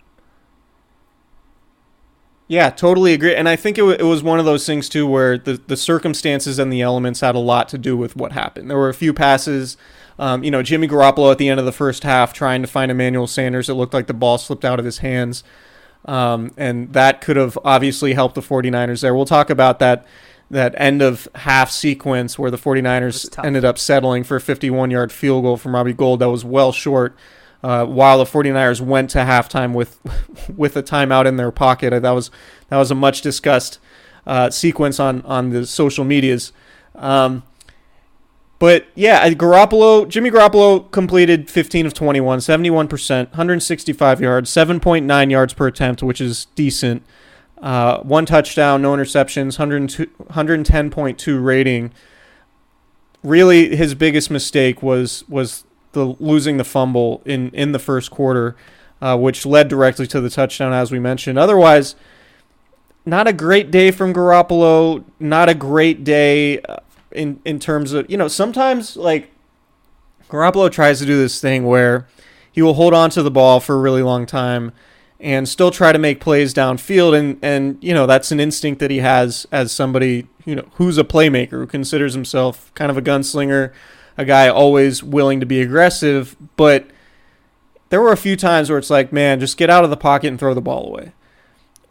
Yeah, 2.47 2.69
totally 2.69 3.13
agree. 3.13 3.33
And 3.33 3.47
I 3.47 3.55
think 3.55 3.77
it, 3.77 3.81
w- 3.81 3.97
it 3.97 4.03
was 4.03 4.21
one 4.21 4.37
of 4.37 4.45
those 4.45 4.65
things, 4.65 4.89
too, 4.89 5.07
where 5.07 5.37
the, 5.37 5.53
the 5.67 5.77
circumstances 5.77 6.59
and 6.59 6.71
the 6.71 6.81
elements 6.81 7.21
had 7.21 7.33
a 7.33 7.39
lot 7.39 7.69
to 7.69 7.77
do 7.77 7.95
with 7.95 8.15
what 8.17 8.33
happened. 8.33 8.69
There 8.69 8.77
were 8.77 8.89
a 8.89 8.93
few 8.93 9.13
passes. 9.13 9.77
Um, 10.19 10.43
you 10.43 10.51
know, 10.51 10.61
Jimmy 10.61 10.87
Garoppolo 10.87 11.31
at 11.31 11.37
the 11.37 11.47
end 11.47 11.61
of 11.61 11.65
the 11.65 11.71
first 11.71 12.03
half 12.03 12.33
trying 12.33 12.61
to 12.61 12.67
find 12.67 12.91
Emmanuel 12.91 13.25
Sanders. 13.25 13.69
It 13.69 13.75
looked 13.75 13.93
like 13.93 14.07
the 14.07 14.13
ball 14.13 14.37
slipped 14.37 14.65
out 14.65 14.79
of 14.79 14.85
his 14.85 14.97
hands. 14.97 15.43
Um, 16.05 16.51
and 16.57 16.91
that 16.93 17.21
could 17.21 17.37
have 17.37 17.57
obviously 17.63 18.13
helped 18.13 18.35
the 18.35 18.41
49ers 18.41 19.01
there. 19.01 19.15
We'll 19.15 19.25
talk 19.25 19.49
about 19.49 19.79
that 19.79 20.05
that 20.51 20.75
end 20.77 21.01
of 21.01 21.27
half 21.35 21.71
sequence 21.71 22.37
where 22.37 22.51
the 22.51 22.57
49ers 22.57 23.43
ended 23.43 23.63
up 23.65 23.77
settling 23.77 24.23
for 24.23 24.35
a 24.35 24.41
51 24.41 24.91
yard 24.91 25.11
field 25.11 25.43
goal 25.43 25.57
from 25.57 25.73
Robbie 25.73 25.93
Gould 25.93 26.19
that 26.19 26.29
was 26.29 26.45
well 26.45 26.71
short. 26.71 27.15
Uh, 27.63 27.85
while 27.85 28.17
the 28.17 28.23
49ers 28.23 28.81
went 28.81 29.11
to 29.11 29.19
halftime 29.19 29.73
with 29.73 29.99
with 30.55 30.75
a 30.75 30.83
timeout 30.83 31.25
in 31.25 31.37
their 31.37 31.51
pocket, 31.51 31.91
that 32.01 32.11
was 32.11 32.31
that 32.69 32.77
was 32.77 32.91
a 32.91 32.95
much 32.95 33.21
discussed 33.21 33.79
uh, 34.27 34.49
sequence 34.49 34.99
on 34.99 35.21
on 35.23 35.51
the 35.51 35.65
social 35.65 36.03
medias. 36.03 36.51
Um, 36.95 37.43
but 38.59 38.85
yeah, 38.93 39.27
Garoppolo, 39.29 40.07
Jimmy 40.07 40.29
Garoppolo 40.29 40.91
completed 40.91 41.49
15 41.49 41.87
of 41.87 41.95
21, 41.95 42.37
71%, 42.37 43.09
165 43.29 44.21
yards, 44.21 44.51
7.9 44.51 45.31
yards 45.31 45.53
per 45.53 45.65
attempt, 45.65 46.03
which 46.03 46.21
is 46.21 46.45
decent. 46.53 47.03
Uh, 47.61 47.99
one 47.99 48.25
touchdown, 48.25 48.81
no 48.81 48.93
interceptions, 48.93 49.57
110.2 49.57 51.43
rating. 51.43 51.93
Really, 53.23 53.75
his 53.75 53.93
biggest 53.93 54.31
mistake 54.31 54.81
was 54.81 55.23
was 55.29 55.63
the 55.91 56.15
losing 56.19 56.57
the 56.57 56.63
fumble 56.63 57.21
in 57.23 57.51
in 57.51 57.71
the 57.71 57.77
first 57.77 58.09
quarter, 58.09 58.55
uh, 58.99 59.15
which 59.15 59.45
led 59.45 59.67
directly 59.67 60.07
to 60.07 60.19
the 60.19 60.29
touchdown, 60.29 60.73
as 60.73 60.91
we 60.91 60.97
mentioned. 60.97 61.37
Otherwise, 61.37 61.95
not 63.05 63.27
a 63.27 63.33
great 63.33 63.69
day 63.69 63.91
from 63.91 64.11
Garoppolo. 64.11 65.03
Not 65.19 65.47
a 65.47 65.53
great 65.53 66.03
day 66.03 66.61
uh, 66.61 66.77
in 67.11 67.39
in 67.45 67.59
terms 67.59 67.93
of 67.93 68.09
you 68.09 68.17
know 68.17 68.27
sometimes 68.27 68.97
like 68.97 69.29
Garoppolo 70.29 70.71
tries 70.71 70.97
to 70.97 71.05
do 71.05 71.15
this 71.15 71.39
thing 71.39 71.65
where 71.65 72.07
he 72.51 72.63
will 72.63 72.73
hold 72.73 72.95
on 72.95 73.11
to 73.11 73.21
the 73.21 73.31
ball 73.31 73.59
for 73.59 73.75
a 73.75 73.79
really 73.79 74.01
long 74.01 74.25
time 74.25 74.71
and 75.21 75.47
still 75.47 75.71
try 75.71 75.91
to 75.91 75.99
make 75.99 76.19
plays 76.19 76.53
downfield. 76.53 77.17
And 77.17 77.39
and 77.41 77.77
you 77.81 77.93
know 77.93 78.05
that's 78.05 78.31
an 78.31 78.39
instinct 78.39 78.79
that 78.79 78.91
he 78.91 78.97
has 78.97 79.47
as 79.51 79.71
somebody 79.71 80.27
you 80.45 80.55
know 80.55 80.67
who's 80.73 80.97
a 80.97 81.03
playmaker 81.03 81.51
who 81.51 81.67
considers 81.67 82.13
himself 82.13 82.73
kind 82.73 82.91
of 82.91 82.97
a 82.97 83.01
gunslinger 83.01 83.71
a 84.17 84.25
guy 84.25 84.49
always 84.49 85.03
willing 85.03 85.39
to 85.39 85.45
be 85.45 85.61
aggressive. 85.61 86.35
But 86.57 86.87
there 87.89 88.01
were 88.01 88.11
a 88.11 88.17
few 88.17 88.35
times 88.35 88.69
where 88.69 88.79
it's 88.79 88.89
like 88.89 89.13
man 89.13 89.39
just 89.39 89.57
get 89.57 89.69
out 89.69 89.83
of 89.83 89.89
the 89.89 89.97
pocket 89.97 90.27
and 90.27 90.39
throw 90.39 90.53
the 90.53 90.61
ball 90.61 90.87
away 90.87 91.13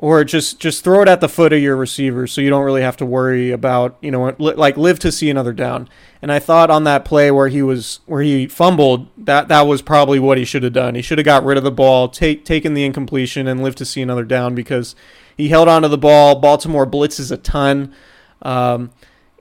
or 0.02 0.24
just 0.24 0.58
just 0.58 0.82
throw 0.82 1.02
it 1.02 1.08
at 1.08 1.20
the 1.20 1.28
foot 1.28 1.52
of 1.52 1.60
your 1.60 1.76
receiver 1.76 2.26
so 2.26 2.40
you 2.40 2.48
don't 2.48 2.64
really 2.64 2.80
have 2.80 2.96
to 2.96 3.04
worry 3.04 3.50
about 3.50 3.98
you 4.00 4.10
know 4.10 4.34
like 4.38 4.78
live 4.78 4.98
to 4.98 5.12
see 5.12 5.28
another 5.28 5.52
down. 5.52 5.88
And 6.22 6.32
i 6.32 6.38
thought 6.38 6.70
on 6.70 6.84
that 6.84 7.04
play 7.04 7.30
where 7.30 7.48
he 7.48 7.60
was 7.60 8.00
where 8.06 8.22
he 8.22 8.46
fumbled 8.46 9.08
that 9.18 9.48
that 9.48 9.66
was 9.66 9.82
probably 9.82 10.18
what 10.18 10.38
he 10.38 10.44
should 10.46 10.62
have 10.62 10.72
done. 10.72 10.94
He 10.94 11.02
should 11.02 11.18
have 11.18 11.26
got 11.26 11.44
rid 11.44 11.58
of 11.58 11.64
the 11.64 11.70
ball 11.70 12.08
take 12.08 12.46
taken 12.46 12.72
the 12.72 12.84
incompletion 12.84 13.46
and 13.46 13.62
lived 13.62 13.76
to 13.78 13.84
see 13.84 14.00
another 14.00 14.24
down 14.24 14.54
because 14.54 14.96
he 15.36 15.48
held 15.48 15.68
onto 15.68 15.88
the 15.88 15.98
ball. 15.98 16.40
Baltimore 16.40 16.86
blitzes 16.86 17.30
a 17.30 17.36
ton 17.36 17.94
um, 18.40 18.90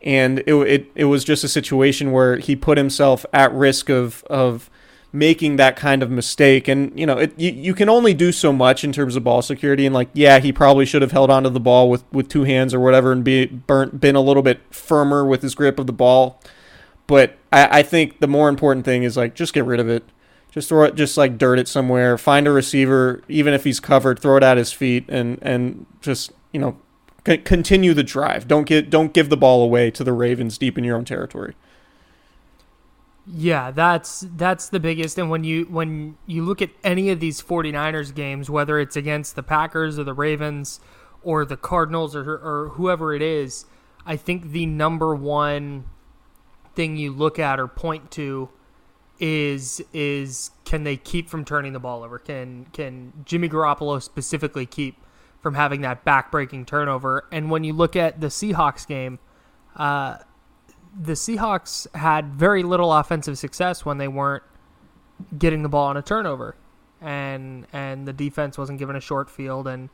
and 0.03 0.39
it, 0.39 0.53
it 0.53 0.91
it 0.93 1.05
was 1.05 1.23
just 1.23 1.45
a 1.45 1.49
situation 1.49 2.11
where 2.11 2.37
he 2.37 2.57
put 2.57 2.77
himself 2.77 3.25
at 3.31 3.53
risk 3.53 3.89
of 3.89 4.25
of 4.25 4.69
making 5.11 5.55
that 5.55 5.75
kind 5.75 6.03
of 6.03 6.11
mistake. 6.11 6.67
And 6.67 6.97
you 6.99 7.05
know, 7.05 7.17
it, 7.17 7.37
you, 7.39 7.51
you 7.51 7.73
can 7.73 7.89
only 7.89 8.13
do 8.13 8.31
so 8.31 8.53
much 8.53 8.83
in 8.83 8.91
terms 8.91 9.15
of 9.15 9.23
ball 9.23 9.41
security. 9.41 9.85
And 9.85 9.93
like, 9.93 10.09
yeah, 10.13 10.39
he 10.39 10.51
probably 10.51 10.85
should 10.85 11.01
have 11.01 11.11
held 11.11 11.29
onto 11.29 11.49
the 11.49 11.59
ball 11.59 11.89
with 11.89 12.03
with 12.11 12.29
two 12.29 12.43
hands 12.43 12.73
or 12.73 12.79
whatever, 12.79 13.11
and 13.11 13.23
be 13.23 13.45
burnt, 13.45 13.99
been 13.99 14.15
a 14.15 14.21
little 14.21 14.43
bit 14.43 14.61
firmer 14.71 15.25
with 15.25 15.41
his 15.41 15.55
grip 15.55 15.79
of 15.79 15.87
the 15.87 15.93
ball. 15.93 16.41
But 17.07 17.37
I, 17.51 17.79
I 17.79 17.83
think 17.83 18.19
the 18.19 18.27
more 18.27 18.49
important 18.49 18.85
thing 18.85 19.03
is 19.03 19.17
like 19.17 19.33
just 19.35 19.53
get 19.53 19.65
rid 19.65 19.79
of 19.79 19.89
it. 19.89 20.03
Just 20.51 20.69
throw 20.69 20.85
it, 20.85 20.95
just 20.95 21.15
like 21.15 21.37
dirt 21.37 21.59
it 21.59 21.67
somewhere. 21.67 22.17
Find 22.17 22.47
a 22.47 22.51
receiver, 22.51 23.21
even 23.27 23.53
if 23.53 23.63
he's 23.63 23.79
covered, 23.79 24.19
throw 24.19 24.37
it 24.37 24.43
at 24.43 24.57
his 24.57 24.71
feet, 24.71 25.05
and 25.07 25.37
and 25.41 25.85
just 26.01 26.31
you 26.51 26.59
know 26.59 26.77
continue 27.23 27.93
the 27.93 28.03
drive. 28.03 28.47
Don't 28.47 28.65
get 28.65 28.89
don't 28.89 29.13
give 29.13 29.29
the 29.29 29.37
ball 29.37 29.63
away 29.63 29.91
to 29.91 30.03
the 30.03 30.13
Ravens 30.13 30.57
deep 30.57 30.77
in 30.77 30.83
your 30.83 30.97
own 30.97 31.05
territory. 31.05 31.53
Yeah, 33.31 33.69
that's 33.69 34.25
that's 34.35 34.69
the 34.69 34.79
biggest 34.79 35.19
and 35.19 35.29
when 35.29 35.43
you 35.43 35.65
when 35.65 36.17
you 36.25 36.43
look 36.43 36.63
at 36.63 36.71
any 36.83 37.11
of 37.11 37.19
these 37.19 37.41
49ers 37.41 38.13
games 38.15 38.49
whether 38.49 38.79
it's 38.79 38.95
against 38.95 39.35
the 39.35 39.43
Packers 39.43 39.99
or 39.99 40.03
the 40.03 40.15
Ravens 40.15 40.79
or 41.21 41.45
the 41.45 41.57
Cardinals 41.57 42.15
or 42.15 42.23
or 42.23 42.69
whoever 42.69 43.13
it 43.13 43.21
is, 43.21 43.65
I 44.03 44.15
think 44.15 44.51
the 44.51 44.65
number 44.65 45.13
one 45.13 45.85
thing 46.73 46.97
you 46.97 47.11
look 47.11 47.37
at 47.37 47.59
or 47.59 47.67
point 47.67 48.09
to 48.11 48.49
is 49.19 49.79
is 49.93 50.49
can 50.65 50.83
they 50.83 50.97
keep 50.97 51.29
from 51.29 51.45
turning 51.45 51.73
the 51.73 51.79
ball 51.79 52.01
over? 52.03 52.17
Can 52.17 52.65
can 52.73 53.13
Jimmy 53.25 53.47
Garoppolo 53.47 54.01
specifically 54.01 54.65
keep 54.65 54.97
from 55.39 55.53
having 55.53 55.81
that 55.81 56.03
backbreaking 56.03 56.65
turnover? 56.65 57.25
And 57.31 57.51
when 57.51 57.63
you 57.63 57.73
look 57.73 57.95
at 57.95 58.21
the 58.21 58.27
Seahawks 58.27 58.87
game, 58.87 59.19
uh, 59.75 60.17
the 60.97 61.13
Seahawks 61.13 61.93
had 61.95 62.33
very 62.33 62.63
little 62.63 62.91
offensive 62.93 63.37
success 63.37 63.85
when 63.85 63.97
they 63.97 64.07
weren't 64.07 64.43
getting 65.37 65.63
the 65.63 65.69
ball 65.69 65.87
on 65.87 65.97
a 65.97 66.01
turnover, 66.01 66.55
and 67.01 67.67
and 67.73 68.07
the 68.07 68.13
defense 68.13 68.57
wasn't 68.57 68.79
given 68.79 68.95
a 68.95 69.01
short 69.01 69.29
field, 69.29 69.67
and 69.67 69.89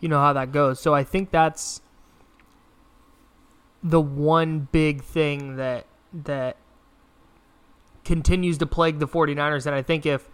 you 0.00 0.08
know 0.08 0.20
how 0.20 0.32
that 0.32 0.52
goes. 0.52 0.80
So 0.80 0.94
I 0.94 1.04
think 1.04 1.30
that's 1.30 1.80
the 3.82 4.00
one 4.00 4.68
big 4.72 5.02
thing 5.02 5.56
that 5.56 5.86
that 6.12 6.56
continues 8.04 8.58
to 8.58 8.66
plague 8.66 8.98
the 8.98 9.06
49ers 9.06 9.66
and 9.66 9.74
I 9.74 9.82
think 9.82 10.06
if 10.06 10.28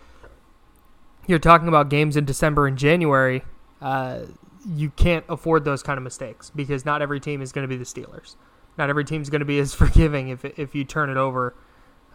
you're 1.27 1.39
talking 1.39 1.69
about 1.69 1.89
games 1.89 2.17
in 2.17 2.25
December 2.25 2.67
and 2.67 2.77
January, 2.77 3.43
uh, 3.81 4.21
you 4.67 4.91
can't 4.91 5.25
afford 5.29 5.65
those 5.65 5.83
kind 5.83 5.97
of 5.97 6.05
mistakes 6.05 6.51
because 6.55 6.85
not 6.85 7.03
every 7.03 7.21
team 7.21 7.43
is 7.43 7.53
going 7.53 7.65
to 7.65 7.69
be 7.69 7.77
the 7.77 7.85
Steelers. 7.85 8.37
Not 8.77 8.91
every 8.91 9.05
team's 9.05 9.31
going 9.31 9.41
to 9.41 9.47
be 9.47 9.59
as 9.65 9.75
forgiving 9.75 10.29
if 10.29 10.45
if 10.45 10.75
you 10.75 10.85
turn 10.85 11.11
it 11.11 11.17
over 11.17 11.55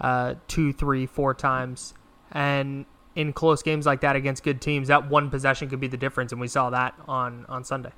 uh, 0.01 0.35
two, 0.47 0.73
three, 0.73 1.05
four 1.05 1.33
times. 1.33 1.93
And 2.31 2.85
in 3.15 3.33
close 3.33 3.63
games 3.63 3.85
like 3.85 4.01
that 4.01 4.15
against 4.15 4.43
good 4.43 4.61
teams, 4.61 4.87
that 4.87 5.09
one 5.09 5.29
possession 5.29 5.69
could 5.69 5.79
be 5.79 5.87
the 5.87 5.97
difference, 5.97 6.31
and 6.31 6.39
we 6.39 6.47
saw 6.47 6.69
that 6.69 6.93
on 7.07 7.45
on 7.49 7.63
Sunday. 7.63 7.91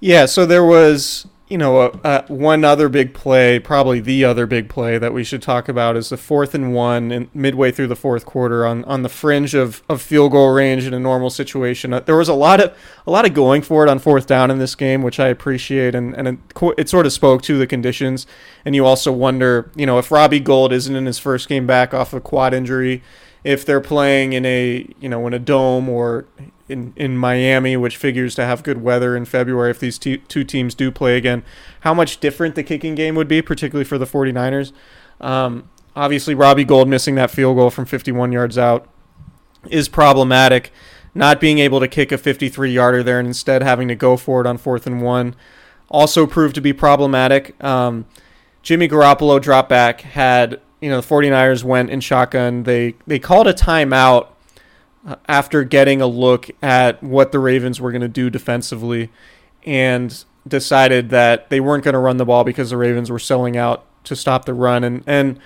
Yeah, 0.00 0.26
so 0.26 0.44
there 0.44 0.64
was 0.64 1.26
you 1.48 1.58
know, 1.58 1.78
uh, 1.78 1.98
uh, 2.04 2.22
one 2.28 2.64
other 2.64 2.88
big 2.88 3.12
play, 3.12 3.58
probably 3.58 4.00
the 4.00 4.24
other 4.24 4.46
big 4.46 4.68
play 4.70 4.96
that 4.96 5.12
we 5.12 5.22
should 5.22 5.42
talk 5.42 5.68
about 5.68 5.94
is 5.94 6.08
the 6.08 6.16
fourth 6.16 6.54
and 6.54 6.72
one 6.72 7.12
and 7.12 7.28
midway 7.34 7.70
through 7.70 7.86
the 7.86 7.96
fourth 7.96 8.24
quarter 8.24 8.66
on, 8.66 8.82
on 8.84 9.02
the 9.02 9.10
fringe 9.10 9.54
of, 9.54 9.82
of 9.86 10.00
field 10.00 10.32
goal 10.32 10.54
range 10.54 10.86
in 10.86 10.94
a 10.94 10.98
normal 10.98 11.28
situation. 11.28 11.92
Uh, 11.92 12.00
there 12.00 12.16
was 12.16 12.30
a 12.30 12.34
lot 12.34 12.60
of 12.60 12.74
a 13.06 13.10
lot 13.10 13.26
of 13.26 13.34
going 13.34 13.60
for 13.60 13.84
it 13.84 13.90
on 13.90 13.98
fourth 13.98 14.26
down 14.26 14.50
in 14.50 14.58
this 14.58 14.74
game, 14.74 15.02
which 15.02 15.20
I 15.20 15.28
appreciate, 15.28 15.94
and, 15.94 16.14
and 16.14 16.28
it, 16.28 16.38
it 16.78 16.88
sort 16.88 17.04
of 17.04 17.12
spoke 17.12 17.42
to 17.42 17.58
the 17.58 17.66
conditions. 17.66 18.26
And 18.64 18.74
you 18.74 18.86
also 18.86 19.12
wonder, 19.12 19.70
you 19.76 19.84
know, 19.84 19.98
if 19.98 20.10
Robbie 20.10 20.40
Gould 20.40 20.72
isn't 20.72 20.96
in 20.96 21.04
his 21.04 21.18
first 21.18 21.48
game 21.48 21.66
back 21.66 21.92
off 21.92 22.14
a 22.14 22.20
quad 22.20 22.54
injury, 22.54 23.02
if 23.44 23.66
they're 23.66 23.82
playing 23.82 24.32
in 24.32 24.46
a 24.46 24.88
you 24.98 25.10
know 25.10 25.26
in 25.26 25.34
a 25.34 25.38
dome 25.38 25.90
or 25.90 26.24
in, 26.68 26.92
in 26.96 27.16
Miami, 27.16 27.76
which 27.76 27.96
figures 27.96 28.34
to 28.36 28.44
have 28.44 28.62
good 28.62 28.82
weather 28.82 29.16
in 29.16 29.24
February 29.24 29.70
if 29.70 29.80
these 29.80 29.98
two, 29.98 30.18
two 30.18 30.44
teams 30.44 30.74
do 30.74 30.90
play 30.90 31.16
again, 31.16 31.42
how 31.80 31.94
much 31.94 32.20
different 32.20 32.54
the 32.54 32.62
kicking 32.62 32.94
game 32.94 33.14
would 33.14 33.28
be, 33.28 33.42
particularly 33.42 33.84
for 33.84 33.98
the 33.98 34.06
49ers. 34.06 34.72
Um, 35.20 35.68
obviously, 35.94 36.34
Robbie 36.34 36.64
Gould 36.64 36.88
missing 36.88 37.14
that 37.16 37.30
field 37.30 37.56
goal 37.56 37.70
from 37.70 37.84
51 37.84 38.32
yards 38.32 38.56
out 38.56 38.88
is 39.68 39.88
problematic. 39.88 40.72
Not 41.14 41.40
being 41.40 41.58
able 41.58 41.80
to 41.80 41.88
kick 41.88 42.10
a 42.10 42.18
53 42.18 42.72
yarder 42.72 43.02
there 43.02 43.18
and 43.18 43.28
instead 43.28 43.62
having 43.62 43.88
to 43.88 43.94
go 43.94 44.16
for 44.16 44.40
it 44.40 44.46
on 44.46 44.58
fourth 44.58 44.86
and 44.86 45.00
one 45.00 45.36
also 45.88 46.26
proved 46.26 46.56
to 46.56 46.60
be 46.60 46.72
problematic. 46.72 47.62
Um, 47.62 48.06
Jimmy 48.62 48.88
Garoppolo 48.88 49.40
drop 49.40 49.68
back 49.68 50.00
had, 50.00 50.60
you 50.80 50.90
know, 50.90 51.00
the 51.00 51.06
49ers 51.06 51.62
went 51.62 51.90
in 51.90 52.00
shotgun. 52.00 52.64
They, 52.64 52.96
they 53.06 53.18
called 53.18 53.46
a 53.46 53.52
timeout 53.52 54.28
after 55.28 55.64
getting 55.64 56.00
a 56.00 56.06
look 56.06 56.50
at 56.62 57.02
what 57.02 57.32
the 57.32 57.38
Ravens 57.38 57.80
were 57.80 57.92
going 57.92 58.02
to 58.02 58.08
do 58.08 58.30
defensively 58.30 59.10
and 59.64 60.24
decided 60.46 61.10
that 61.10 61.50
they 61.50 61.60
weren't 61.60 61.84
going 61.84 61.94
to 61.94 61.98
run 61.98 62.16
the 62.16 62.24
ball 62.24 62.44
because 62.44 62.70
the 62.70 62.76
Ravens 62.76 63.10
were 63.10 63.18
selling 63.18 63.56
out 63.56 63.84
to 64.04 64.14
stop 64.14 64.44
the 64.44 64.54
run 64.54 64.84
and 64.84 65.02
and 65.06 65.40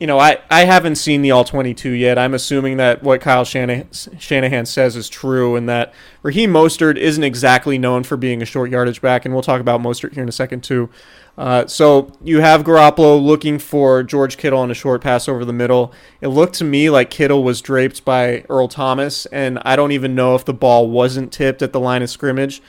you 0.00 0.08
know, 0.08 0.18
I, 0.18 0.38
I 0.50 0.64
haven't 0.64 0.96
seen 0.96 1.22
the 1.22 1.30
all 1.30 1.44
22 1.44 1.90
yet. 1.90 2.18
I'm 2.18 2.34
assuming 2.34 2.78
that 2.78 3.02
what 3.02 3.20
Kyle 3.20 3.44
Shanahan, 3.44 4.66
says 4.66 4.96
is 4.96 5.08
true 5.08 5.54
and 5.56 5.68
that 5.68 5.94
Raheem 6.22 6.52
Mostert 6.52 6.96
isn't 6.96 7.22
exactly 7.22 7.78
known 7.78 8.02
for 8.02 8.16
being 8.16 8.42
a 8.42 8.44
short 8.44 8.70
yardage 8.70 9.00
back, 9.00 9.24
and 9.24 9.32
we'll 9.32 9.42
talk 9.42 9.60
about 9.60 9.80
Mostert 9.80 10.12
here 10.12 10.22
in 10.22 10.28
a 10.28 10.32
second, 10.32 10.62
too. 10.62 10.90
Uh, 11.36 11.66
so 11.66 12.12
you 12.22 12.40
have 12.40 12.62
Garoppolo 12.62 13.20
looking 13.20 13.58
for 13.58 14.02
George 14.02 14.36
Kittle 14.36 14.60
on 14.60 14.70
a 14.70 14.74
short 14.74 15.00
pass 15.00 15.28
over 15.28 15.44
the 15.44 15.52
middle. 15.52 15.92
It 16.20 16.28
looked 16.28 16.54
to 16.56 16.64
me 16.64 16.90
like 16.90 17.10
Kittle 17.10 17.42
was 17.42 17.60
draped 17.60 18.04
by 18.04 18.44
Earl 18.48 18.68
Thomas, 18.68 19.26
and 19.26 19.58
I 19.64 19.74
don't 19.74 19.92
even 19.92 20.14
know 20.14 20.34
if 20.36 20.44
the 20.44 20.54
ball 20.54 20.88
wasn't 20.88 21.32
tipped 21.32 21.60
at 21.60 21.72
the 21.72 21.80
line 21.80 22.02
of 22.02 22.10
scrimmage. 22.10 22.62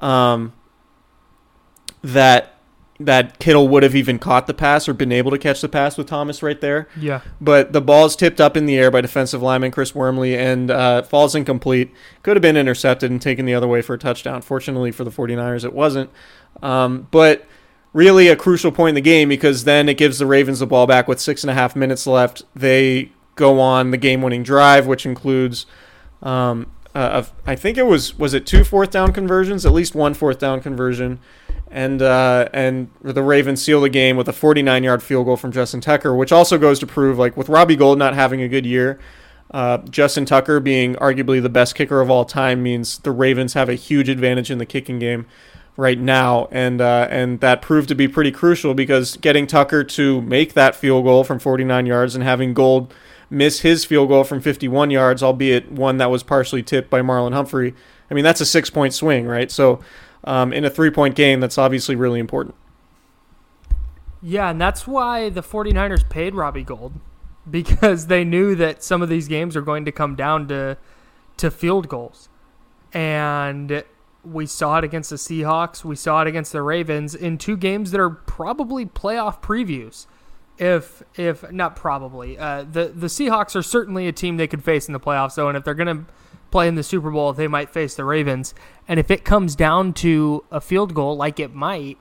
Um, 0.00 0.52
that 2.02 2.56
that 3.00 3.38
Kittle 3.38 3.66
would 3.68 3.82
have 3.82 3.94
even 3.96 4.18
caught 4.18 4.46
the 4.46 4.52
pass 4.52 4.86
or 4.86 4.92
been 4.92 5.10
able 5.10 5.30
to 5.30 5.38
catch 5.38 5.62
the 5.62 5.70
pass 5.70 5.96
with 5.96 6.06
Thomas 6.06 6.42
right 6.42 6.60
there. 6.60 6.86
Yeah. 6.98 7.22
But 7.40 7.72
the 7.72 7.80
ball 7.80 8.04
is 8.04 8.14
tipped 8.14 8.42
up 8.42 8.58
in 8.58 8.66
the 8.66 8.76
air 8.76 8.90
by 8.90 9.00
defensive 9.00 9.40
lineman 9.40 9.70
Chris 9.70 9.94
Wormley 9.94 10.36
and 10.36 10.70
uh, 10.70 11.02
falls 11.02 11.34
incomplete. 11.34 11.94
Could 12.22 12.36
have 12.36 12.42
been 12.42 12.58
intercepted 12.58 13.10
and 13.10 13.20
taken 13.20 13.46
the 13.46 13.54
other 13.54 13.66
way 13.66 13.80
for 13.80 13.94
a 13.94 13.98
touchdown. 13.98 14.42
Fortunately 14.42 14.92
for 14.92 15.04
the 15.04 15.10
49ers, 15.10 15.64
it 15.64 15.72
wasn't. 15.72 16.10
Um, 16.62 17.08
but 17.10 17.46
really 17.92 18.28
a 18.28 18.36
crucial 18.36 18.70
point 18.70 18.90
in 18.90 18.94
the 18.94 19.00
game 19.00 19.28
because 19.28 19.64
then 19.64 19.88
it 19.88 19.96
gives 19.96 20.18
the 20.18 20.26
Ravens 20.26 20.60
the 20.60 20.66
ball 20.66 20.86
back 20.86 21.08
with 21.08 21.20
six 21.20 21.42
and 21.42 21.50
a 21.50 21.54
half 21.54 21.74
minutes 21.74 22.06
left. 22.06 22.42
They 22.54 23.12
go 23.34 23.60
on 23.60 23.90
the 23.90 23.96
game-winning 23.96 24.42
drive, 24.42 24.86
which 24.86 25.06
includes, 25.06 25.66
um, 26.22 26.70
uh, 26.94 27.24
I 27.46 27.56
think 27.56 27.78
it 27.78 27.84
was 27.86 28.18
was 28.18 28.34
it 28.34 28.46
two 28.46 28.64
fourth 28.64 28.90
down 28.90 29.12
conversions, 29.12 29.64
at 29.64 29.72
least 29.72 29.94
one 29.94 30.14
fourth 30.14 30.38
down 30.38 30.60
conversion, 30.60 31.20
and 31.70 32.02
uh, 32.02 32.48
and 32.52 32.90
the 33.02 33.22
Ravens 33.22 33.62
seal 33.62 33.80
the 33.80 33.88
game 33.88 34.16
with 34.16 34.28
a 34.28 34.32
49-yard 34.32 35.02
field 35.02 35.26
goal 35.26 35.36
from 35.36 35.52
Justin 35.52 35.80
Tucker, 35.80 36.14
which 36.14 36.32
also 36.32 36.58
goes 36.58 36.78
to 36.80 36.86
prove 36.86 37.18
like 37.18 37.36
with 37.36 37.48
Robbie 37.48 37.76
Gould 37.76 37.98
not 37.98 38.14
having 38.14 38.42
a 38.42 38.48
good 38.48 38.66
year. 38.66 38.98
Uh, 39.52 39.78
Justin 39.78 40.24
Tucker 40.24 40.60
being 40.60 40.94
arguably 40.96 41.42
the 41.42 41.48
best 41.48 41.74
kicker 41.74 42.00
of 42.00 42.08
all 42.08 42.24
time 42.24 42.62
means 42.62 42.98
the 42.98 43.10
Ravens 43.10 43.54
have 43.54 43.68
a 43.68 43.74
huge 43.74 44.08
advantage 44.08 44.48
in 44.48 44.58
the 44.58 44.66
kicking 44.66 45.00
game 45.00 45.26
right 45.76 45.98
now, 45.98 46.48
and 46.50 46.80
uh, 46.80 47.08
and 47.10 47.40
that 47.40 47.62
proved 47.62 47.88
to 47.88 47.94
be 47.94 48.08
pretty 48.08 48.30
crucial 48.30 48.74
because 48.74 49.16
getting 49.16 49.46
Tucker 49.46 49.84
to 49.84 50.20
make 50.22 50.54
that 50.54 50.76
field 50.76 51.04
goal 51.04 51.24
from 51.24 51.38
49 51.38 51.86
yards 51.86 52.14
and 52.14 52.24
having 52.24 52.54
Gould 52.54 52.92
miss 53.30 53.60
his 53.60 53.84
field 53.84 54.08
goal 54.08 54.24
from 54.24 54.40
51 54.40 54.90
yards, 54.90 55.22
albeit 55.22 55.70
one 55.70 55.98
that 55.98 56.10
was 56.10 56.22
partially 56.22 56.62
tipped 56.62 56.90
by 56.90 57.00
Marlon 57.00 57.32
Humphrey. 57.32 57.74
I 58.10 58.14
mean, 58.14 58.24
that's 58.24 58.40
a 58.40 58.46
six 58.46 58.70
point 58.70 58.92
swing, 58.92 59.26
right? 59.26 59.50
So 59.50 59.80
um, 60.24 60.52
in 60.52 60.64
a 60.64 60.70
three 60.70 60.90
point 60.90 61.14
game, 61.14 61.40
that's 61.40 61.58
obviously 61.58 61.96
really 61.96 62.20
important. 62.20 62.54
Yeah, 64.22 64.50
and 64.50 64.60
that's 64.60 64.86
why 64.86 65.30
the 65.30 65.42
49ers 65.42 66.06
paid 66.08 66.34
Robbie 66.34 66.64
Gould 66.64 66.92
because 67.50 68.08
they 68.08 68.24
knew 68.24 68.54
that 68.56 68.82
some 68.82 69.00
of 69.00 69.08
these 69.08 69.28
games 69.28 69.56
are 69.56 69.62
going 69.62 69.84
to 69.84 69.92
come 69.92 70.14
down 70.14 70.48
to 70.48 70.76
to 71.38 71.50
field 71.50 71.88
goals. 71.88 72.28
And 72.92 73.84
we 74.24 74.46
saw 74.46 74.78
it 74.78 74.84
against 74.84 75.10
the 75.10 75.16
Seahawks. 75.16 75.84
We 75.84 75.96
saw 75.96 76.22
it 76.22 76.28
against 76.28 76.52
the 76.52 76.62
Ravens 76.62 77.14
in 77.14 77.38
two 77.38 77.56
games 77.56 77.90
that 77.90 78.00
are 78.00 78.10
probably 78.10 78.86
playoff 78.86 79.40
previews. 79.40 80.06
If 80.58 81.02
if 81.16 81.50
not 81.50 81.74
probably, 81.74 82.38
uh, 82.38 82.64
the 82.70 82.88
the 82.88 83.06
Seahawks 83.06 83.56
are 83.56 83.62
certainly 83.62 84.06
a 84.06 84.12
team 84.12 84.36
they 84.36 84.46
could 84.46 84.62
face 84.62 84.88
in 84.88 84.92
the 84.92 85.00
playoffs. 85.00 85.32
So, 85.32 85.48
and 85.48 85.56
if 85.56 85.64
they're 85.64 85.74
gonna 85.74 86.04
play 86.50 86.68
in 86.68 86.74
the 86.74 86.82
Super 86.82 87.10
Bowl, 87.10 87.32
they 87.32 87.48
might 87.48 87.70
face 87.70 87.94
the 87.94 88.04
Ravens. 88.04 88.54
And 88.86 89.00
if 89.00 89.10
it 89.10 89.24
comes 89.24 89.56
down 89.56 89.94
to 89.94 90.44
a 90.50 90.60
field 90.60 90.92
goal, 90.94 91.16
like 91.16 91.40
it 91.40 91.54
might, 91.54 91.96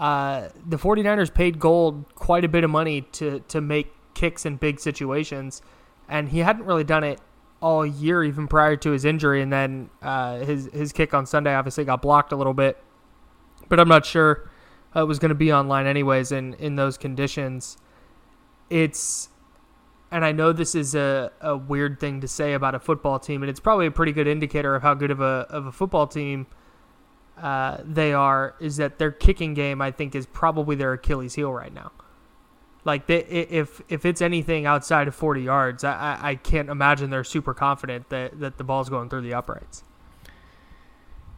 uh, 0.00 0.48
the 0.66 0.78
49ers 0.78 1.32
paid 1.32 1.60
Gould 1.60 2.04
quite 2.16 2.44
a 2.44 2.48
bit 2.48 2.64
of 2.64 2.70
money 2.70 3.02
to 3.12 3.40
to 3.48 3.60
make 3.60 3.92
kicks 4.14 4.44
in 4.44 4.56
big 4.56 4.80
situations, 4.80 5.62
and 6.08 6.30
he 6.30 6.40
hadn't 6.40 6.64
really 6.64 6.84
done 6.84 7.04
it 7.04 7.20
all 7.62 7.86
year, 7.86 8.24
even 8.24 8.48
prior 8.48 8.76
to 8.76 8.90
his 8.90 9.04
injury. 9.06 9.40
And 9.40 9.52
then 9.52 9.88
uh, 10.02 10.40
his 10.40 10.68
his 10.72 10.92
kick 10.92 11.14
on 11.14 11.24
Sunday 11.24 11.54
obviously 11.54 11.84
got 11.84 12.02
blocked 12.02 12.32
a 12.32 12.36
little 12.36 12.52
bit, 12.52 12.76
but 13.68 13.80
I'm 13.80 13.88
not 13.88 14.04
sure 14.04 14.50
it 14.94 15.06
was 15.06 15.18
going 15.18 15.30
to 15.30 15.34
be 15.34 15.52
online 15.52 15.86
anyways. 15.86 16.32
And 16.32 16.54
in 16.56 16.76
those 16.76 16.98
conditions, 16.98 17.78
it's 18.68 19.30
and 20.10 20.24
I 20.26 20.32
know 20.32 20.52
this 20.52 20.74
is 20.74 20.94
a, 20.94 21.32
a 21.40 21.56
weird 21.56 21.98
thing 21.98 22.20
to 22.20 22.28
say 22.28 22.52
about 22.52 22.74
a 22.74 22.80
football 22.80 23.18
team, 23.18 23.42
and 23.42 23.48
it's 23.48 23.60
probably 23.60 23.86
a 23.86 23.90
pretty 23.90 24.12
good 24.12 24.26
indicator 24.26 24.74
of 24.74 24.82
how 24.82 24.92
good 24.92 25.10
of 25.10 25.20
a 25.20 25.46
of 25.48 25.66
a 25.66 25.72
football 25.72 26.06
team 26.06 26.48
uh, 27.40 27.78
they 27.84 28.12
are. 28.12 28.54
Is 28.60 28.76
that 28.76 28.98
their 28.98 29.12
kicking 29.12 29.54
game? 29.54 29.80
I 29.80 29.90
think 29.90 30.14
is 30.14 30.26
probably 30.26 30.76
their 30.76 30.92
Achilles 30.92 31.34
heel 31.34 31.52
right 31.52 31.72
now. 31.72 31.92
Like 32.84 33.06
they, 33.06 33.18
if 33.18 33.80
if 33.88 34.04
it's 34.04 34.20
anything 34.20 34.66
outside 34.66 35.06
of 35.06 35.14
40 35.14 35.42
yards, 35.42 35.84
I, 35.84 36.18
I 36.20 36.34
can't 36.34 36.68
imagine 36.68 37.10
they're 37.10 37.22
super 37.22 37.54
confident 37.54 38.08
that, 38.08 38.40
that 38.40 38.58
the 38.58 38.64
ball's 38.64 38.88
going 38.88 39.08
through 39.08 39.22
the 39.22 39.34
uprights. 39.34 39.84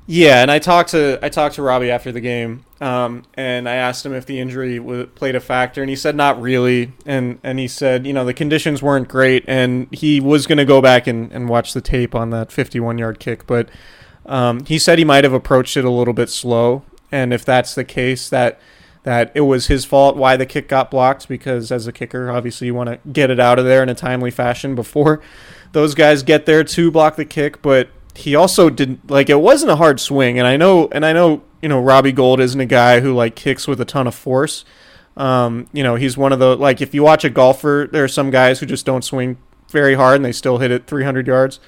Yeah, 0.06 0.42
and 0.42 0.50
I 0.50 0.58
talked 0.58 0.90
to 0.90 1.18
I 1.22 1.30
talked 1.30 1.54
to 1.54 1.62
Robbie 1.62 1.90
after 1.90 2.12
the 2.12 2.20
game, 2.20 2.64
um, 2.80 3.22
and 3.34 3.66
I 3.66 3.76
asked 3.76 4.04
him 4.04 4.12
if 4.12 4.26
the 4.26 4.38
injury 4.38 4.76
w- 4.76 5.06
played 5.06 5.34
a 5.34 5.40
factor, 5.40 5.80
and 5.80 5.88
he 5.88 5.96
said 5.96 6.14
not 6.14 6.40
really, 6.40 6.92
and 7.06 7.38
and 7.42 7.58
he 7.58 7.66
said 7.66 8.06
you 8.06 8.12
know 8.12 8.24
the 8.24 8.34
conditions 8.34 8.82
weren't 8.82 9.08
great, 9.08 9.44
and 9.46 9.88
he 9.94 10.20
was 10.20 10.46
going 10.46 10.58
to 10.58 10.66
go 10.66 10.82
back 10.82 11.06
and, 11.06 11.32
and 11.32 11.48
watch 11.48 11.72
the 11.72 11.80
tape 11.80 12.14
on 12.14 12.30
that 12.30 12.52
51 12.52 12.98
yard 12.98 13.18
kick, 13.18 13.46
but 13.46 13.70
um, 14.26 14.64
he 14.66 14.78
said 14.78 14.98
he 14.98 15.06
might 15.06 15.24
have 15.24 15.32
approached 15.32 15.74
it 15.76 15.86
a 15.86 15.90
little 15.90 16.14
bit 16.14 16.28
slow, 16.28 16.82
and 17.10 17.32
if 17.32 17.42
that's 17.42 17.74
the 17.74 17.84
case, 17.84 18.28
that 18.28 18.60
that 19.04 19.30
it 19.34 19.42
was 19.42 19.68
his 19.68 19.84
fault 19.84 20.16
why 20.16 20.36
the 20.36 20.46
kick 20.46 20.66
got 20.66 20.90
blocked 20.90 21.28
because 21.28 21.70
as 21.70 21.86
a 21.86 21.92
kicker, 21.92 22.30
obviously 22.30 22.66
you 22.66 22.74
want 22.74 22.88
to 22.88 22.98
get 23.10 23.30
it 23.30 23.38
out 23.38 23.58
of 23.58 23.64
there 23.64 23.82
in 23.82 23.88
a 23.88 23.94
timely 23.94 24.30
fashion 24.30 24.74
before 24.74 25.20
those 25.72 25.94
guys 25.94 26.22
get 26.22 26.46
there 26.46 26.64
to 26.64 26.90
block 26.90 27.16
the 27.16 27.24
kick. 27.24 27.62
But 27.62 27.88
he 28.16 28.34
also 28.34 28.70
didn't 28.70 29.10
like 29.10 29.28
it 29.28 29.40
wasn't 29.40 29.70
a 29.70 29.76
hard 29.76 30.00
swing, 30.00 30.38
and 30.38 30.48
I 30.48 30.56
know 30.56 30.88
and 30.90 31.04
I 31.04 31.12
know 31.12 31.42
you 31.62 31.68
know 31.68 31.80
Robbie 31.80 32.12
Gould 32.12 32.40
isn't 32.40 32.60
a 32.60 32.66
guy 32.66 33.00
who 33.00 33.14
like 33.14 33.36
kicks 33.36 33.68
with 33.68 33.80
a 33.80 33.84
ton 33.84 34.06
of 34.06 34.14
force. 34.14 34.64
Um, 35.16 35.68
you 35.72 35.82
know 35.82 35.94
he's 35.94 36.16
one 36.16 36.32
of 36.32 36.38
the 36.38 36.56
like 36.56 36.80
if 36.80 36.94
you 36.94 37.02
watch 37.02 37.24
a 37.24 37.30
golfer, 37.30 37.88
there 37.90 38.04
are 38.04 38.08
some 38.08 38.30
guys 38.30 38.60
who 38.60 38.66
just 38.66 38.86
don't 38.86 39.04
swing 39.04 39.36
very 39.68 39.94
hard 39.94 40.16
and 40.16 40.24
they 40.24 40.32
still 40.32 40.58
hit 40.58 40.70
it 40.70 40.86
300 40.86 41.26
yards. 41.26 41.60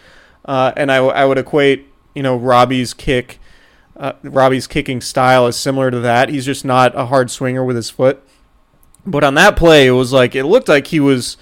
Uh, 0.44 0.72
and 0.76 0.92
I, 0.92 0.96
I 0.98 1.24
would 1.26 1.38
equate 1.38 1.86
you 2.14 2.22
know 2.22 2.36
Robbie's 2.36 2.94
kick 2.94 3.38
uh, 3.96 4.12
Robbie's 4.22 4.66
kicking 4.66 5.00
style 5.00 5.46
is 5.46 5.56
similar 5.56 5.90
to 5.90 6.00
that. 6.00 6.28
He's 6.28 6.44
just 6.44 6.64
not 6.64 6.94
a 6.94 7.06
hard 7.06 7.30
swinger 7.30 7.64
with 7.64 7.76
his 7.76 7.90
foot. 7.90 8.22
But 9.06 9.24
on 9.24 9.34
that 9.34 9.56
play, 9.56 9.86
it 9.86 9.92
was 9.92 10.12
like 10.12 10.34
it 10.34 10.44
looked 10.44 10.68
like 10.68 10.88
he 10.88 11.00
was 11.00 11.36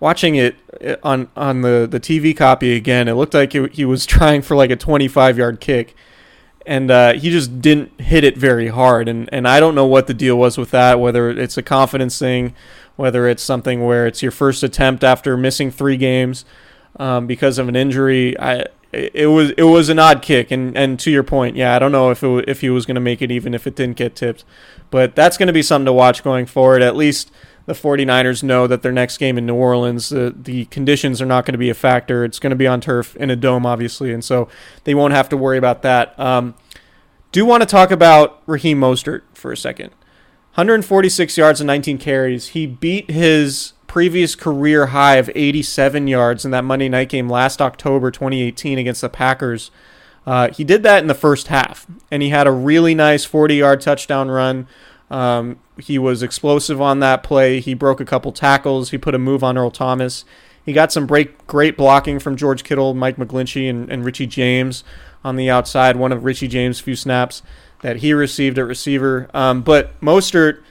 watching 0.00 0.34
it 0.34 0.56
uh, 0.84 0.96
on 1.02 1.28
on 1.36 1.60
the 1.60 1.86
the 1.88 2.00
TV 2.00 2.36
copy 2.36 2.74
again. 2.74 3.06
It 3.06 3.14
looked 3.14 3.34
like 3.34 3.52
he 3.52 3.84
was 3.84 4.06
trying 4.14 4.42
for 4.42 4.56
like 4.56 4.70
a 4.70 4.76
25 4.76 5.38
yard 5.38 5.60
kick, 5.60 5.94
and 6.66 6.90
uh, 6.90 7.12
he 7.12 7.30
just 7.30 7.60
didn't 7.60 8.00
hit 8.00 8.24
it 8.24 8.36
very 8.36 8.68
hard. 8.68 9.08
And 9.08 9.28
and 9.32 9.46
I 9.46 9.60
don't 9.60 9.74
know 9.74 9.86
what 9.86 10.06
the 10.06 10.14
deal 10.14 10.36
was 10.36 10.58
with 10.58 10.70
that. 10.70 10.98
Whether 10.98 11.30
it's 11.30 11.56
a 11.56 11.62
confidence 11.62 12.18
thing, 12.18 12.54
whether 12.96 13.28
it's 13.28 13.42
something 13.42 13.84
where 13.84 14.06
it's 14.06 14.22
your 14.22 14.32
first 14.32 14.62
attempt 14.62 15.04
after 15.04 15.36
missing 15.36 15.70
three 15.70 15.98
games 15.98 16.44
um, 16.98 17.26
because 17.26 17.58
of 17.58 17.68
an 17.68 17.76
injury. 17.76 18.38
I 18.40 18.66
it 18.92 19.28
was 19.28 19.50
it 19.56 19.62
was 19.62 19.88
an 19.88 19.98
odd 19.98 20.20
kick, 20.22 20.50
and 20.50 20.76
and 20.76 21.00
to 21.00 21.10
your 21.10 21.22
point, 21.22 21.56
yeah, 21.56 21.74
I 21.74 21.78
don't 21.78 21.92
know 21.92 22.10
if 22.10 22.22
it, 22.22 22.48
if 22.48 22.60
he 22.60 22.68
was 22.70 22.84
going 22.84 22.94
to 22.96 23.00
make 23.00 23.22
it 23.22 23.30
even 23.30 23.54
if 23.54 23.66
it 23.66 23.74
didn't 23.74 23.96
get 23.96 24.14
tipped, 24.14 24.44
but 24.90 25.16
that's 25.16 25.38
going 25.38 25.46
to 25.46 25.52
be 25.52 25.62
something 25.62 25.86
to 25.86 25.92
watch 25.92 26.22
going 26.22 26.46
forward. 26.46 26.82
At 26.82 26.94
least 26.94 27.30
the 27.64 27.72
49ers 27.72 28.42
know 28.42 28.66
that 28.66 28.82
their 28.82 28.92
next 28.92 29.18
game 29.18 29.38
in 29.38 29.46
New 29.46 29.54
Orleans, 29.54 30.12
uh, 30.12 30.32
the 30.34 30.66
conditions 30.66 31.22
are 31.22 31.26
not 31.26 31.46
going 31.46 31.52
to 31.52 31.58
be 31.58 31.70
a 31.70 31.74
factor. 31.74 32.24
It's 32.24 32.38
going 32.38 32.50
to 32.50 32.56
be 32.56 32.66
on 32.66 32.80
turf 32.80 33.16
in 33.16 33.30
a 33.30 33.36
dome, 33.36 33.64
obviously, 33.64 34.12
and 34.12 34.22
so 34.22 34.48
they 34.84 34.94
won't 34.94 35.14
have 35.14 35.28
to 35.30 35.36
worry 35.36 35.58
about 35.58 35.82
that. 35.82 36.18
Um, 36.18 36.54
do 37.30 37.46
want 37.46 37.62
to 37.62 37.66
talk 37.66 37.90
about 37.90 38.42
Raheem 38.46 38.78
Mostert 38.78 39.22
for 39.32 39.52
a 39.52 39.56
second. 39.56 39.90
146 40.54 41.38
yards 41.38 41.62
and 41.62 41.66
19 41.66 41.96
carries. 41.96 42.48
He 42.48 42.66
beat 42.66 43.10
his 43.10 43.72
previous 43.92 44.34
career 44.34 44.86
high 44.86 45.16
of 45.16 45.30
87 45.34 46.06
yards 46.06 46.46
in 46.46 46.50
that 46.50 46.64
Monday 46.64 46.88
night 46.88 47.10
game 47.10 47.28
last 47.28 47.60
October 47.60 48.10
2018 48.10 48.78
against 48.78 49.02
the 49.02 49.10
Packers. 49.10 49.70
Uh, 50.26 50.48
he 50.48 50.64
did 50.64 50.82
that 50.82 51.02
in 51.02 51.08
the 51.08 51.14
first 51.14 51.48
half, 51.48 51.86
and 52.10 52.22
he 52.22 52.30
had 52.30 52.46
a 52.46 52.50
really 52.50 52.94
nice 52.94 53.26
40 53.26 53.56
yard 53.56 53.82
touchdown 53.82 54.30
run. 54.30 54.66
Um, 55.10 55.58
he 55.76 55.98
was 55.98 56.22
explosive 56.22 56.80
on 56.80 57.00
that 57.00 57.22
play. 57.22 57.60
He 57.60 57.74
broke 57.74 58.00
a 58.00 58.06
couple 58.06 58.32
tackles. 58.32 58.92
He 58.92 58.96
put 58.96 59.14
a 59.14 59.18
move 59.18 59.44
on 59.44 59.58
Earl 59.58 59.70
Thomas. 59.70 60.24
He 60.64 60.72
got 60.72 60.90
some 60.90 61.06
break, 61.06 61.46
great 61.46 61.76
blocking 61.76 62.18
from 62.18 62.34
George 62.34 62.64
Kittle, 62.64 62.94
Mike 62.94 63.16
McGlinchey, 63.18 63.68
and, 63.68 63.92
and 63.92 64.06
Richie 64.06 64.26
James 64.26 64.84
on 65.22 65.36
the 65.36 65.50
outside. 65.50 65.96
One 65.96 66.12
of 66.12 66.24
Richie 66.24 66.48
James' 66.48 66.80
few 66.80 66.96
snaps 66.96 67.42
that 67.82 67.96
he 67.96 68.14
received 68.14 68.58
at 68.58 68.64
receiver. 68.64 69.28
Um, 69.34 69.60
but 69.60 70.00
Mostert 70.00 70.62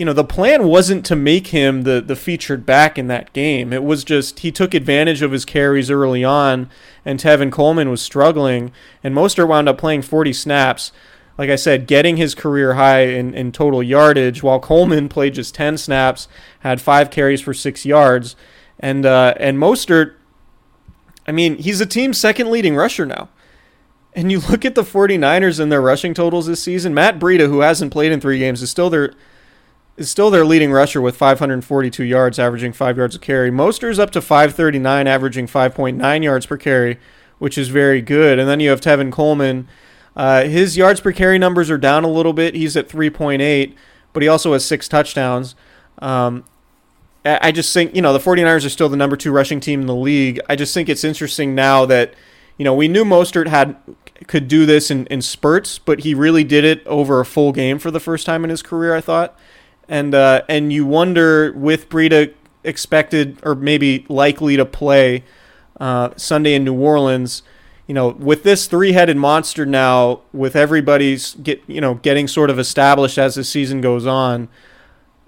you 0.00 0.06
know, 0.06 0.14
the 0.14 0.24
plan 0.24 0.64
wasn't 0.66 1.04
to 1.04 1.14
make 1.14 1.48
him 1.48 1.82
the, 1.82 2.00
the 2.00 2.16
featured 2.16 2.64
back 2.64 2.96
in 2.96 3.06
that 3.08 3.34
game. 3.34 3.70
It 3.70 3.84
was 3.84 4.02
just 4.02 4.38
he 4.38 4.50
took 4.50 4.72
advantage 4.72 5.20
of 5.20 5.30
his 5.30 5.44
carries 5.44 5.90
early 5.90 6.24
on, 6.24 6.70
and 7.04 7.20
Tevin 7.20 7.52
Coleman 7.52 7.90
was 7.90 8.00
struggling, 8.00 8.72
and 9.04 9.14
Mostert 9.14 9.48
wound 9.48 9.68
up 9.68 9.76
playing 9.76 10.00
40 10.00 10.32
snaps. 10.32 10.90
Like 11.36 11.50
I 11.50 11.56
said, 11.56 11.86
getting 11.86 12.16
his 12.16 12.34
career 12.34 12.74
high 12.74 13.08
in, 13.08 13.34
in 13.34 13.52
total 13.52 13.82
yardage, 13.82 14.42
while 14.42 14.58
Coleman 14.58 15.06
played 15.10 15.34
just 15.34 15.54
10 15.54 15.76
snaps, 15.76 16.28
had 16.60 16.80
five 16.80 17.10
carries 17.10 17.42
for 17.42 17.52
six 17.52 17.84
yards. 17.84 18.36
And, 18.78 19.04
uh, 19.04 19.34
and 19.36 19.58
Mostert, 19.58 20.14
I 21.26 21.32
mean, 21.32 21.58
he's 21.58 21.82
a 21.82 21.86
team's 21.86 22.16
second 22.16 22.50
leading 22.50 22.74
rusher 22.74 23.04
now. 23.04 23.28
And 24.14 24.32
you 24.32 24.40
look 24.40 24.64
at 24.64 24.74
the 24.74 24.82
49ers 24.82 25.60
and 25.60 25.70
their 25.70 25.82
rushing 25.82 26.14
totals 26.14 26.46
this 26.46 26.62
season, 26.62 26.94
Matt 26.94 27.18
Breida, 27.18 27.48
who 27.48 27.60
hasn't 27.60 27.92
played 27.92 28.12
in 28.12 28.20
three 28.22 28.38
games, 28.38 28.62
is 28.62 28.70
still 28.70 28.88
their 28.88 29.12
is 30.00 30.10
still 30.10 30.30
their 30.30 30.46
leading 30.46 30.72
rusher 30.72 30.98
with 30.98 31.14
542 31.14 32.02
yards, 32.04 32.38
averaging 32.38 32.72
five 32.72 32.96
yards 32.96 33.14
a 33.14 33.18
carry. 33.18 33.50
Mostert's 33.50 33.98
up 33.98 34.10
to 34.12 34.22
539, 34.22 35.06
averaging 35.06 35.46
5.9 35.46 36.22
yards 36.24 36.46
per 36.46 36.56
carry, 36.56 36.98
which 37.38 37.58
is 37.58 37.68
very 37.68 38.00
good. 38.00 38.38
And 38.38 38.48
then 38.48 38.60
you 38.60 38.70
have 38.70 38.80
Tevin 38.80 39.12
Coleman. 39.12 39.68
Uh, 40.16 40.44
his 40.44 40.78
yards 40.78 41.00
per 41.00 41.12
carry 41.12 41.38
numbers 41.38 41.70
are 41.70 41.76
down 41.76 42.04
a 42.04 42.10
little 42.10 42.32
bit. 42.32 42.54
He's 42.54 42.78
at 42.78 42.88
3.8, 42.88 43.74
but 44.14 44.22
he 44.22 44.28
also 44.28 44.54
has 44.54 44.64
six 44.64 44.88
touchdowns. 44.88 45.54
Um, 45.98 46.44
I 47.26 47.52
just 47.52 47.74
think, 47.74 47.94
you 47.94 48.00
know, 48.00 48.14
the 48.14 48.18
49ers 48.18 48.64
are 48.64 48.70
still 48.70 48.88
the 48.88 48.96
number 48.96 49.16
two 49.16 49.30
rushing 49.30 49.60
team 49.60 49.82
in 49.82 49.86
the 49.86 49.94
league. 49.94 50.40
I 50.48 50.56
just 50.56 50.72
think 50.72 50.88
it's 50.88 51.04
interesting 51.04 51.54
now 51.54 51.84
that, 51.84 52.14
you 52.56 52.64
know, 52.64 52.74
we 52.74 52.88
knew 52.88 53.04
Mostert 53.04 53.48
had 53.48 53.76
could 54.26 54.48
do 54.48 54.64
this 54.64 54.90
in, 54.90 55.06
in 55.08 55.20
spurts, 55.20 55.78
but 55.78 56.00
he 56.00 56.14
really 56.14 56.44
did 56.44 56.64
it 56.64 56.86
over 56.86 57.20
a 57.20 57.26
full 57.26 57.52
game 57.52 57.78
for 57.78 57.90
the 57.90 58.00
first 58.00 58.24
time 58.24 58.44
in 58.44 58.50
his 58.50 58.62
career, 58.62 58.94
I 58.94 59.02
thought 59.02 59.36
and 59.90 60.14
uh, 60.14 60.42
and 60.48 60.72
you 60.72 60.86
wonder 60.86 61.52
with 61.52 61.90
Breida 61.90 62.32
expected 62.62 63.38
or 63.42 63.54
maybe 63.54 64.06
likely 64.08 64.56
to 64.56 64.64
play 64.64 65.24
uh, 65.78 66.10
Sunday 66.16 66.54
in 66.54 66.64
New 66.64 66.80
Orleans. 66.80 67.42
You 67.88 67.94
know, 67.94 68.10
with 68.10 68.44
this 68.44 68.68
three-headed 68.68 69.16
monster 69.16 69.66
now, 69.66 70.20
with 70.32 70.54
everybody's 70.54 71.34
get 71.34 71.60
you 71.66 71.80
know 71.80 71.94
getting 71.96 72.28
sort 72.28 72.48
of 72.48 72.58
established 72.58 73.18
as 73.18 73.34
the 73.34 73.42
season 73.42 73.80
goes 73.80 74.06
on, 74.06 74.48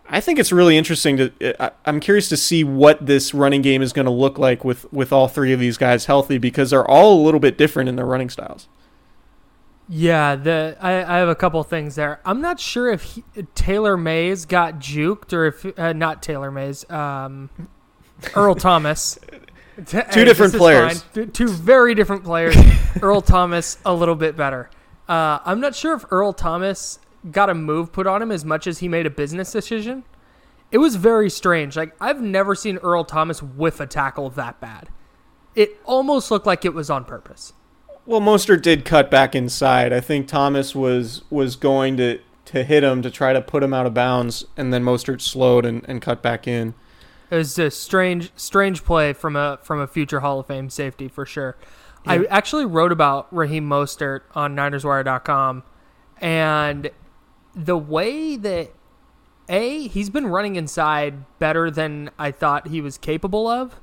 I 0.09 0.21
think 0.21 0.39
it's 0.39 0.53
really 0.53 0.79
interesting 0.79 1.17
to. 1.17 1.77
I'm 1.85 1.99
curious 1.99 2.29
to 2.29 2.37
see 2.37 2.63
what 2.63 3.05
this 3.05 3.35
running 3.35 3.63
game 3.63 3.83
is 3.83 3.93
going 3.93 4.07
to 4.07 4.13
look 4.13 4.39
like 4.39 4.65
with 4.65 4.91
with 4.93 5.13
all 5.13 5.27
three 5.27 5.53
of 5.53 5.59
these 5.59 5.77
guys 5.77 6.07
healthy 6.07 6.39
because 6.39 6.71
they're 6.71 6.89
all 6.89 7.21
a 7.21 7.23
little 7.23 7.41
bit 7.41 7.59
different 7.59 7.89
in 7.89 7.97
their 7.97 8.07
running 8.07 8.31
styles. 8.31 8.69
Yeah, 9.95 10.37
the 10.37 10.79
I, 10.81 11.17
I 11.17 11.19
have 11.19 11.29
a 11.29 11.35
couple 11.35 11.63
things 11.65 11.97
there. 11.97 12.19
I'm 12.25 12.41
not 12.41 12.59
sure 12.59 12.91
if 12.91 13.03
he, 13.03 13.25
Taylor 13.55 13.99
Mays 13.99 14.47
got 14.47 14.79
juked 14.79 15.35
or 15.35 15.45
if 15.45 15.79
uh, 15.79 15.93
not 15.93 16.23
Taylor 16.23 16.51
Mays, 16.51 16.91
um, 16.91 17.51
Earl 18.35 18.55
Thomas. 18.55 19.19
Two 19.87 19.99
hey, 20.09 20.25
different 20.25 20.55
players. 20.55 21.05
Two 21.35 21.49
very 21.49 21.95
different 21.95 22.25
players. 22.25 22.57
Earl 23.03 23.21
Thomas 23.21 23.77
a 23.85 23.93
little 23.93 24.15
bit 24.15 24.35
better. 24.35 24.71
Uh, 25.11 25.41
I'm 25.45 25.61
not 25.61 25.75
sure 25.75 25.93
if 25.93 26.07
Earl 26.11 26.33
Thomas 26.33 26.99
got 27.31 27.51
a 27.51 27.55
move 27.55 27.93
put 27.93 28.07
on 28.07 28.23
him 28.23 28.33
as 28.33 28.47
much 28.47 28.67
as 28.67 28.79
he 28.79 28.89
made 28.89 29.05
a 29.05 29.11
business 29.11 29.53
decision. 29.53 30.05
It 30.71 30.79
was 30.79 30.97
very 30.97 31.29
strange. 31.29 31.77
Like 31.77 31.95
I've 32.01 32.23
never 32.23 32.55
seen 32.55 32.79
Earl 32.79 33.05
Thomas 33.05 33.43
whiff 33.43 33.79
a 33.79 33.87
tackle 33.87 34.31
that 34.31 34.59
bad. 34.59 34.89
It 35.55 35.79
almost 35.85 36.31
looked 36.31 36.47
like 36.47 36.65
it 36.65 36.73
was 36.73 36.89
on 36.89 37.05
purpose. 37.05 37.53
Well, 38.05 38.21
Mostert 38.21 38.63
did 38.63 38.85
cut 38.85 39.11
back 39.11 39.35
inside. 39.35 39.93
I 39.93 40.01
think 40.01 40.27
Thomas 40.27 40.75
was 40.75 41.23
was 41.31 41.55
going 41.55 41.97
to, 41.99 42.19
to 42.47 42.65
hit 42.65 42.83
him 42.83 43.01
to 43.03 43.11
try 43.11 43.33
to 43.33 43.41
put 43.41 43.63
him 43.63 43.73
out 43.73 43.87
of 43.87 43.95
bounds, 43.95 44.45
and 44.57 44.73
then 44.73 44.83
Mostert 44.83 45.21
slowed 45.21 45.65
and, 45.65 45.85
and 45.89 46.03
cut 46.03 46.21
back 46.21 46.49
in. 46.49 46.75
It 47.31 47.37
was 47.37 47.59
a 47.59 47.71
strange 47.71 48.33
strange 48.35 48.85
play 48.85 49.13
from 49.13 49.37
a 49.37 49.59
from 49.63 49.81
a 49.81 49.87
future 49.87 50.21
Hall 50.21 50.41
of 50.41 50.47
Fame 50.47 50.69
safety 50.69 51.09
for 51.09 51.25
sure. 51.25 51.57
Yeah. 52.05 52.13
I 52.13 52.25
actually 52.25 52.65
wrote 52.65 52.91
about 52.91 53.33
Raheem 53.33 53.69
Mostert 53.69 54.23
on 54.35 54.57
NinersWire.com, 54.57 55.63
and 56.21 56.91
the 57.55 57.79
way 57.79 58.37
that 58.37 58.73
a 59.49 59.87
he's 59.87 60.11
been 60.11 60.27
running 60.27 60.57
inside 60.57 61.39
better 61.39 61.71
than 61.71 62.11
I 62.19 62.33
thought 62.33 62.69
he 62.69 62.81
was 62.81 62.99
capable 62.99 63.47
of 63.47 63.81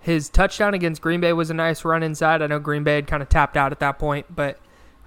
his 0.00 0.28
touchdown 0.28 0.74
against 0.74 1.02
Green 1.02 1.20
Bay 1.20 1.32
was 1.32 1.50
a 1.50 1.54
nice 1.54 1.84
run 1.84 2.02
inside. 2.02 2.42
I 2.42 2.46
know 2.46 2.58
Green 2.58 2.84
Bay 2.84 2.96
had 2.96 3.06
kind 3.06 3.22
of 3.22 3.28
tapped 3.28 3.56
out 3.56 3.72
at 3.72 3.80
that 3.80 3.98
point, 3.98 4.26
but 4.34 4.58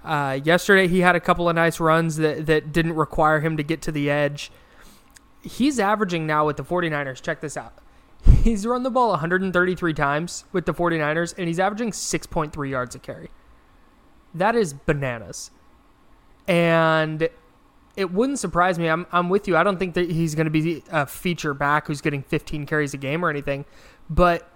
uh, 0.04 0.38
yesterday 0.42 0.88
he 0.88 1.00
had 1.00 1.16
a 1.16 1.20
couple 1.20 1.48
of 1.48 1.54
nice 1.54 1.80
runs 1.80 2.16
that, 2.16 2.46
that 2.46 2.72
didn't 2.72 2.94
require 2.94 3.40
him 3.40 3.56
to 3.56 3.62
get 3.62 3.80
to 3.82 3.92
the 3.92 4.10
edge. 4.10 4.50
He's 5.42 5.80
averaging 5.80 6.26
now 6.26 6.46
with 6.46 6.56
the 6.56 6.64
49ers. 6.64 7.22
Check 7.22 7.40
this 7.40 7.56
out. 7.56 7.74
He's 8.42 8.66
run 8.66 8.82
the 8.82 8.90
ball 8.90 9.10
133 9.10 9.94
times 9.94 10.44
with 10.52 10.66
the 10.66 10.74
49ers, 10.74 11.34
and 11.36 11.48
he's 11.48 11.58
averaging 11.58 11.90
6.3 11.90 12.70
yards 12.70 12.94
a 12.94 12.98
carry. 12.98 13.30
That 14.34 14.54
is 14.54 14.72
bananas. 14.72 15.50
And 16.46 17.28
it 17.96 18.12
wouldn't 18.12 18.38
surprise 18.38 18.78
me. 18.78 18.88
I'm, 18.88 19.06
I'm 19.12 19.28
with 19.28 19.48
you. 19.48 19.56
I 19.56 19.62
don't 19.62 19.78
think 19.78 19.94
that 19.94 20.10
he's 20.10 20.34
going 20.34 20.46
to 20.46 20.50
be 20.50 20.82
a 20.90 21.06
feature 21.06 21.54
back 21.54 21.86
who's 21.86 22.00
getting 22.00 22.22
15 22.22 22.66
carries 22.66 22.94
a 22.94 22.96
game 22.96 23.24
or 23.24 23.30
anything. 23.30 23.64
But 24.08 24.48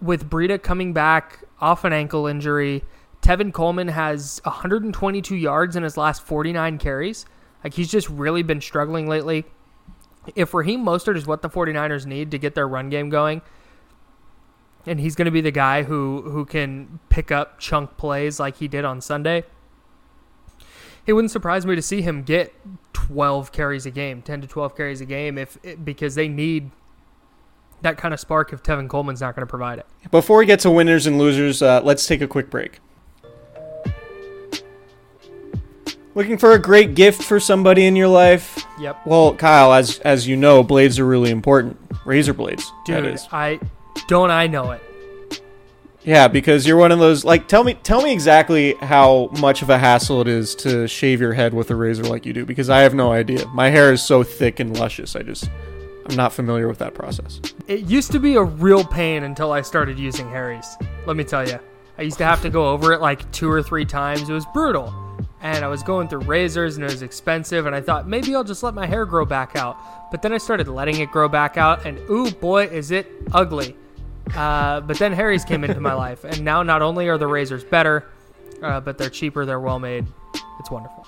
with 0.00 0.28
Breida 0.28 0.62
coming 0.62 0.92
back 0.92 1.44
off 1.60 1.84
an 1.84 1.92
ankle 1.92 2.26
injury, 2.26 2.84
Tevin 3.22 3.52
Coleman 3.52 3.88
has 3.88 4.40
122 4.44 5.34
yards 5.34 5.76
in 5.76 5.82
his 5.82 5.96
last 5.96 6.22
49 6.22 6.78
carries. 6.78 7.26
Like 7.64 7.74
he's 7.74 7.90
just 7.90 8.08
really 8.08 8.42
been 8.42 8.60
struggling 8.60 9.08
lately. 9.08 9.44
If 10.36 10.54
Raheem 10.54 10.84
Mostert 10.84 11.16
is 11.16 11.26
what 11.26 11.42
the 11.42 11.48
49ers 11.48 12.06
need 12.06 12.30
to 12.30 12.38
get 12.38 12.54
their 12.54 12.68
run 12.68 12.90
game 12.90 13.08
going, 13.08 13.42
and 14.86 15.00
he's 15.00 15.14
going 15.14 15.26
to 15.26 15.32
be 15.32 15.40
the 15.40 15.50
guy 15.50 15.82
who 15.82 16.22
who 16.22 16.44
can 16.44 17.00
pick 17.08 17.32
up 17.32 17.58
chunk 17.58 17.96
plays 17.96 18.38
like 18.38 18.56
he 18.58 18.68
did 18.68 18.84
on 18.84 19.00
Sunday, 19.00 19.44
it 21.06 21.14
wouldn't 21.14 21.30
surprise 21.30 21.66
me 21.66 21.74
to 21.74 21.82
see 21.82 22.02
him 22.02 22.22
get 22.22 22.54
12 22.92 23.52
carries 23.52 23.86
a 23.86 23.90
game, 23.90 24.22
10 24.22 24.42
to 24.42 24.46
12 24.46 24.76
carries 24.76 25.00
a 25.00 25.06
game 25.06 25.38
if 25.38 25.58
because 25.82 26.14
they 26.14 26.28
need 26.28 26.70
that 27.82 27.96
kind 27.96 28.12
of 28.12 28.20
spark 28.20 28.52
if 28.52 28.62
Tevin 28.62 28.88
Coleman's 28.88 29.20
not 29.20 29.34
going 29.34 29.46
to 29.46 29.50
provide 29.50 29.78
it. 29.78 29.86
Before 30.10 30.38
we 30.38 30.46
get 30.46 30.60
to 30.60 30.70
winners 30.70 31.06
and 31.06 31.18
losers, 31.18 31.62
uh, 31.62 31.80
let's 31.82 32.06
take 32.06 32.20
a 32.20 32.26
quick 32.26 32.50
break. 32.50 32.80
Looking 36.14 36.38
for 36.38 36.52
a 36.52 36.58
great 36.58 36.94
gift 36.94 37.22
for 37.22 37.38
somebody 37.38 37.86
in 37.86 37.94
your 37.94 38.08
life? 38.08 38.64
Yep. 38.80 39.06
Well, 39.06 39.34
Kyle, 39.34 39.72
as 39.72 40.00
as 40.00 40.26
you 40.26 40.36
know, 40.36 40.64
blades 40.64 40.98
are 40.98 41.06
really 41.06 41.30
important. 41.30 41.78
Razor 42.04 42.34
blades, 42.34 42.72
dude. 42.84 43.20
I 43.30 43.60
don't 44.08 44.30
I 44.30 44.48
know 44.48 44.72
it. 44.72 44.82
Yeah, 46.02 46.26
because 46.26 46.66
you're 46.66 46.76
one 46.76 46.90
of 46.90 46.98
those. 46.98 47.24
Like, 47.24 47.48
tell 47.48 47.62
me, 47.62 47.74
tell 47.74 48.02
me 48.02 48.12
exactly 48.12 48.74
how 48.80 49.28
much 49.40 49.62
of 49.62 49.70
a 49.70 49.78
hassle 49.78 50.20
it 50.22 50.26
is 50.28 50.54
to 50.56 50.88
shave 50.88 51.20
your 51.20 51.34
head 51.34 51.52
with 51.52 51.70
a 51.70 51.76
razor 51.76 52.04
like 52.04 52.24
you 52.24 52.32
do. 52.32 52.46
Because 52.46 52.70
I 52.70 52.80
have 52.80 52.94
no 52.94 53.12
idea. 53.12 53.46
My 53.48 53.68
hair 53.68 53.92
is 53.92 54.02
so 54.02 54.22
thick 54.22 54.58
and 54.58 54.76
luscious. 54.76 55.14
I 55.14 55.22
just 55.22 55.50
I'm 56.08 56.16
not 56.16 56.32
familiar 56.32 56.68
with 56.68 56.78
that 56.78 56.94
process. 56.94 57.40
It 57.66 57.80
used 57.80 58.12
to 58.12 58.18
be 58.18 58.36
a 58.36 58.42
real 58.42 58.84
pain 58.84 59.24
until 59.24 59.52
I 59.52 59.60
started 59.60 59.98
using 59.98 60.28
Harry's. 60.30 60.76
Let 61.06 61.16
me 61.16 61.24
tell 61.24 61.46
you. 61.46 61.58
I 61.98 62.02
used 62.02 62.18
to 62.18 62.24
have 62.24 62.40
to 62.42 62.50
go 62.50 62.68
over 62.68 62.92
it 62.92 63.00
like 63.00 63.30
two 63.32 63.50
or 63.50 63.62
three 63.62 63.84
times. 63.84 64.28
It 64.28 64.32
was 64.32 64.46
brutal. 64.46 64.94
And 65.40 65.64
I 65.64 65.68
was 65.68 65.82
going 65.82 66.08
through 66.08 66.20
razors 66.20 66.76
and 66.76 66.84
it 66.84 66.90
was 66.90 67.02
expensive. 67.02 67.66
And 67.66 67.74
I 67.74 67.80
thought 67.80 68.08
maybe 68.08 68.34
I'll 68.34 68.44
just 68.44 68.62
let 68.62 68.72
my 68.72 68.86
hair 68.86 69.04
grow 69.04 69.24
back 69.24 69.56
out. 69.56 69.76
But 70.10 70.22
then 70.22 70.32
I 70.32 70.38
started 70.38 70.68
letting 70.68 71.00
it 71.00 71.10
grow 71.10 71.28
back 71.28 71.56
out. 71.56 71.84
And 71.84 71.98
ooh, 72.08 72.30
boy, 72.30 72.66
is 72.66 72.90
it 72.92 73.10
ugly. 73.32 73.76
Uh, 74.34 74.80
but 74.80 74.98
then 74.98 75.12
Harry's 75.12 75.44
came 75.44 75.64
into 75.64 75.80
my 75.80 75.92
life. 75.94 76.24
And 76.24 76.44
now 76.44 76.62
not 76.62 76.82
only 76.82 77.08
are 77.08 77.18
the 77.18 77.26
razors 77.26 77.64
better, 77.64 78.08
uh, 78.62 78.80
but 78.80 78.96
they're 78.96 79.10
cheaper, 79.10 79.44
they're 79.44 79.60
well 79.60 79.78
made. 79.78 80.06
It's 80.60 80.70
wonderful. 80.70 81.06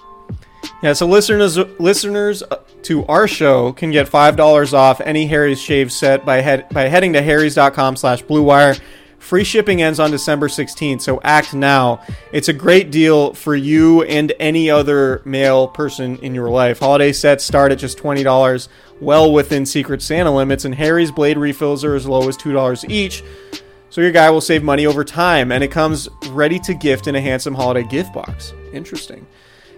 Yeah, 0.83 0.95
so 0.95 1.07
listeners 1.07 1.59
listeners 1.79 2.43
to 2.85 3.05
our 3.07 3.29
show 3.29 3.73
can 3.73 3.91
get 3.91 4.09
five 4.09 4.37
dollars 4.37 4.73
off 4.73 5.01
any 5.03 5.27
Harry's 5.27 5.61
shave 5.61 5.93
set 5.93 6.25
by 6.25 6.41
head 6.41 6.67
by 6.71 6.89
heading 6.89 7.13
to 7.13 7.23
harrys.com 7.23 7.97
slash 7.97 8.23
blue 8.23 8.43
wire. 8.43 8.75
Free 9.19 9.45
shipping 9.45 9.83
ends 9.83 10.01
on 10.01 10.11
December 10.11 10.49
16th, 10.49 11.03
so 11.03 11.21
act 11.23 11.53
now. 11.53 12.01
It's 12.33 12.49
a 12.49 12.55
great 12.55 12.91
deal 12.91 13.35
for 13.35 13.55
you 13.55 14.03
and 14.05 14.33
any 14.41 14.71
other 14.71 15.21
male 15.27 15.69
person 15.69 16.17
in 16.21 16.35
your 16.35 16.49
life. 16.49 16.79
Holiday 16.79 17.13
sets 17.13 17.45
start 17.45 17.71
at 17.71 17.79
just 17.79 17.99
$20, 17.99 18.69
well 18.99 19.31
within 19.31 19.67
Secret 19.67 20.01
Santa 20.01 20.35
limits, 20.35 20.65
and 20.65 20.75
Harry's 20.75 21.11
blade 21.13 21.37
refills 21.37 21.85
are 21.85 21.95
as 21.95 22.09
low 22.09 22.31
as 22.31 22.39
$2 22.39 22.89
each. 22.89 23.23
So 23.91 24.01
your 24.01 24.11
guy 24.11 24.31
will 24.31 24.41
save 24.41 24.63
money 24.63 24.87
over 24.87 25.05
time, 25.05 25.53
and 25.53 25.63
it 25.63 25.71
comes 25.71 26.09
ready 26.31 26.59
to 26.61 26.73
gift 26.73 27.07
in 27.07 27.15
a 27.15 27.21
handsome 27.21 27.55
holiday 27.55 27.87
gift 27.87 28.15
box. 28.15 28.55
Interesting. 28.73 29.27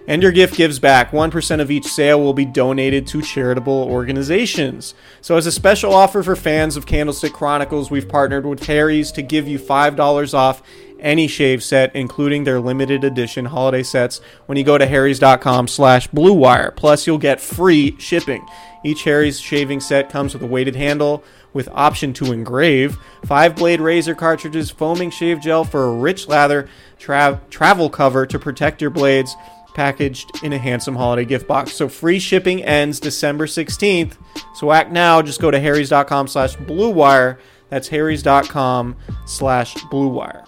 And 0.07 0.21
your 0.21 0.33
gift 0.33 0.55
gives 0.55 0.79
back. 0.79 1.11
1% 1.11 1.61
of 1.61 1.71
each 1.71 1.85
sale 1.85 2.21
will 2.21 2.33
be 2.33 2.45
donated 2.45 3.07
to 3.07 3.21
charitable 3.21 3.83
organizations. 3.89 4.93
So, 5.21 5.37
as 5.37 5.45
a 5.45 5.51
special 5.51 5.93
offer 5.93 6.21
for 6.23 6.35
fans 6.35 6.75
of 6.75 6.85
Candlestick 6.85 7.31
Chronicles, 7.31 7.89
we've 7.89 8.09
partnered 8.09 8.45
with 8.45 8.65
Harry's 8.65 9.11
to 9.13 9.21
give 9.21 9.47
you 9.47 9.57
$5 9.59 10.33
off 10.33 10.61
any 10.99 11.27
shave 11.27 11.63
set, 11.63 11.95
including 11.95 12.43
their 12.43 12.59
limited 12.59 13.03
edition 13.03 13.45
holiday 13.45 13.83
sets, 13.83 14.19
when 14.45 14.57
you 14.57 14.63
go 14.63 14.77
to 14.77 14.85
harrys.com 14.85 15.67
slash 15.67 16.09
bluewire. 16.09 16.75
Plus, 16.75 17.05
you'll 17.05 17.17
get 17.17 17.39
free 17.39 17.95
shipping. 17.99 18.45
Each 18.83 19.03
Harry's 19.03 19.39
shaving 19.39 19.79
set 19.79 20.09
comes 20.09 20.33
with 20.33 20.43
a 20.43 20.47
weighted 20.47 20.75
handle 20.75 21.23
with 21.53 21.69
option 21.69 22.13
to 22.13 22.31
engrave, 22.33 22.97
five 23.25 23.55
blade 23.55 23.79
razor 23.79 24.15
cartridges, 24.15 24.71
foaming 24.71 25.11
shave 25.11 25.39
gel 25.39 25.63
for 25.63 25.85
a 25.85 25.93
rich 25.93 26.27
lather, 26.27 26.67
tra- 26.97 27.39
travel 27.49 27.89
cover 27.89 28.25
to 28.25 28.39
protect 28.39 28.81
your 28.81 28.89
blades, 28.89 29.35
packaged 29.73 30.43
in 30.43 30.53
a 30.53 30.57
handsome 30.57 30.95
holiday 30.95 31.25
gift 31.25 31.47
box. 31.47 31.73
So 31.73 31.89
free 31.89 32.19
shipping 32.19 32.63
ends 32.63 32.99
December 32.99 33.45
16th. 33.45 34.17
So 34.55 34.71
act 34.71 34.91
now. 34.91 35.21
Just 35.21 35.41
go 35.41 35.51
to 35.51 35.59
harrys.com 35.59 36.27
slash 36.27 36.55
bluewire. 36.57 37.37
That's 37.69 37.87
harrys.com 37.87 38.95
slash 39.25 39.75
bluewire. 39.75 40.47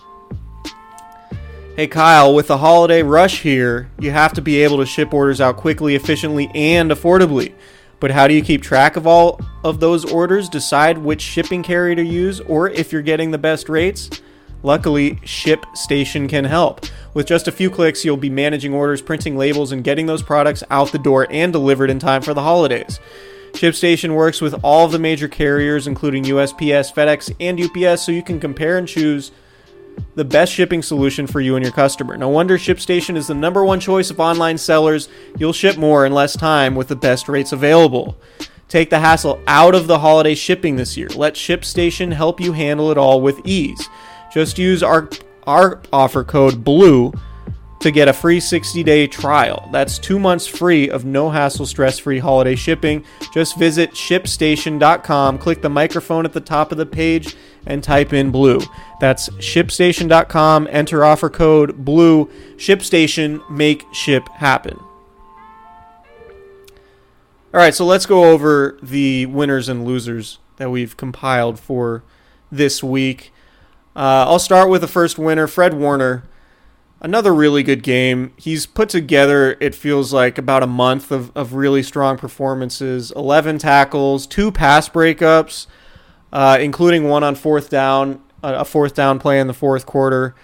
Hey 1.76 1.88
Kyle, 1.88 2.34
with 2.34 2.48
the 2.48 2.58
holiday 2.58 3.04
rush 3.04 3.42
here, 3.42 3.92
you 4.00 4.12
have 4.12 4.32
to 4.34 4.42
be 4.42 4.64
able 4.64 4.78
to 4.78 4.86
ship 4.86 5.14
orders 5.14 5.42
out 5.42 5.58
quickly, 5.58 5.96
efficiently, 5.96 6.50
and 6.56 6.90
affordably. 6.90 7.54
But 8.00 8.12
how 8.12 8.28
do 8.28 8.34
you 8.34 8.42
keep 8.42 8.62
track 8.62 8.96
of 8.96 9.08
all 9.08 9.42
of 9.64 9.80
those 9.80 10.06
orders, 10.06 10.48
decide 10.48 10.98
which 10.98 11.22
shipping 11.22 11.64
carrier 11.64 11.96
to 11.96 12.04
use, 12.04 12.40
or 12.40 12.70
if 12.70 12.94
you're 12.94 13.02
getting 13.02 13.32
the 13.32 13.38
best 13.38 13.68
rates? 13.68 14.10
Luckily, 14.66 15.18
ShipStation 15.18 16.28
can 16.28 16.46
help. 16.46 16.88
With 17.14 17.28
just 17.28 17.48
a 17.48 17.52
few 17.52 17.70
clicks, 17.70 18.04
you'll 18.04 18.18
be 18.18 18.32
managing 18.32 18.74
orders, 18.74 19.00
printing 19.00 19.38
labels, 19.38 19.72
and 19.72 19.84
getting 19.84 20.08
those 20.08 20.24
products 20.24 20.64
out 20.72 20.92
the 20.92 20.98
door 20.98 21.28
and 21.30 21.54
delivered 21.54 21.92
in 21.92 22.00
time 22.00 22.24
for 22.24 22.34
the 22.34 22.42
holidays. 22.42 23.00
ShipStation 23.52 24.16
works 24.16 24.42
with 24.42 24.56
all 24.64 24.84
of 24.84 24.92
the 24.92 24.98
major 24.98 25.28
carriers, 25.28 25.86
including 25.86 26.24
USPS, 26.24 26.92
FedEx, 26.92 27.36
and 27.40 27.62
UPS, 27.62 28.02
so 28.02 28.12
you 28.12 28.24
can 28.24 28.40
compare 28.40 28.80
and 28.80 28.88
choose 28.88 29.32
the 30.16 30.26
best 30.26 30.52
shipping 30.52 30.82
solution 30.82 31.28
for 31.28 31.42
you 31.42 31.56
and 31.56 31.64
your 31.64 31.72
customer. 31.72 32.18
No 32.18 32.30
wonder 32.30 32.58
ShipStation 32.58 33.16
is 33.16 33.28
the 33.28 33.36
number 33.36 33.64
one 33.64 33.80
choice 33.80 34.10
of 34.10 34.20
online 34.20 34.58
sellers. 34.58 35.10
You'll 35.38 35.54
ship 35.54 35.78
more 35.78 36.08
in 36.08 36.12
less 36.12 36.36
time 36.36 36.74
with 36.74 36.88
the 36.88 36.96
best 36.96 37.30
rates 37.30 37.52
available. 37.52 38.18
Take 38.68 38.90
the 38.90 39.00
hassle 39.00 39.40
out 39.46 39.76
of 39.76 39.86
the 39.86 40.00
holiday 40.00 40.34
shipping 40.34 40.76
this 40.76 40.98
year. 40.98 41.10
Let 41.10 41.36
ShipStation 41.36 42.14
help 42.14 42.42
you 42.42 42.54
handle 42.54 42.90
it 42.90 42.98
all 42.98 43.22
with 43.22 43.46
ease. 43.46 43.88
Just 44.36 44.60
use 44.60 44.84
our 44.84 45.10
our 45.48 45.82
offer 45.94 46.26
code 46.26 46.62
BLUE 46.62 47.14
to 47.80 47.90
get 47.90 48.10
a 48.10 48.14
free 48.14 48.40
60-day 48.40 49.08
trial. 49.08 49.70
That's 49.72 49.98
2 49.98 50.20
months 50.20 50.46
free 50.46 50.90
of 50.90 51.06
no 51.06 51.30
hassle 51.30 51.66
stress-free 51.66 52.20
holiday 52.20 52.56
shipping. 52.56 53.06
Just 53.34 53.58
visit 53.58 53.92
shipstation.com, 53.92 55.38
click 55.38 55.62
the 55.62 55.70
microphone 55.70 56.26
at 56.26 56.34
the 56.34 56.42
top 56.42 56.74
of 56.74 56.78
the 56.78 56.86
page 56.86 57.38
and 57.66 57.82
type 57.82 58.12
in 58.12 58.30
BLUE. 58.30 58.60
That's 59.00 59.30
shipstation.com, 59.30 60.68
enter 60.70 61.06
offer 61.06 61.30
code 61.30 61.86
BLUE. 61.86 62.26
ShipStation 62.58 63.50
make 63.50 63.86
ship 63.94 64.28
happen. 64.28 64.78
All 67.54 67.62
right, 67.62 67.74
so 67.74 67.86
let's 67.86 68.06
go 68.06 68.26
over 68.26 68.78
the 68.84 69.28
winners 69.28 69.70
and 69.70 69.86
losers 69.86 70.40
that 70.58 70.72
we've 70.72 70.98
compiled 70.98 71.58
for 71.58 72.04
this 72.52 72.84
week. 72.84 73.32
Uh, 73.96 74.26
I'll 74.28 74.40
start 74.40 74.70
with 74.70 74.82
the 74.82 74.88
first 74.88 75.18
winner, 75.18 75.48
Fred 75.48 75.74
Warner. 75.74 76.24
Another 77.00 77.34
really 77.34 77.64
good 77.64 77.82
game. 77.82 78.34
He's 78.36 78.66
put 78.66 78.90
together, 78.90 79.58
it 79.62 79.74
feels 79.74 80.12
like, 80.12 80.38
about 80.38 80.64
a 80.64 80.68
month 80.68 81.12
of, 81.12 81.32
of 81.36 81.54
really 81.54 81.84
strong 81.84 82.18
performances 82.18 83.12
11 83.16 83.60
tackles, 83.60 84.28
two 84.28 84.52
pass 84.52 84.90
breakups, 84.90 85.68
uh, 86.34 86.58
including 86.60 87.06
one 87.06 87.24
on 87.24 87.36
fourth 87.36 87.70
down, 87.70 88.22
a 88.44 88.66
fourth 88.66 88.96
down 88.96 89.20
play 89.20 89.40
in 89.40 89.48
the 89.48 89.54
fourth 89.54 89.86
quarter. 89.86 90.36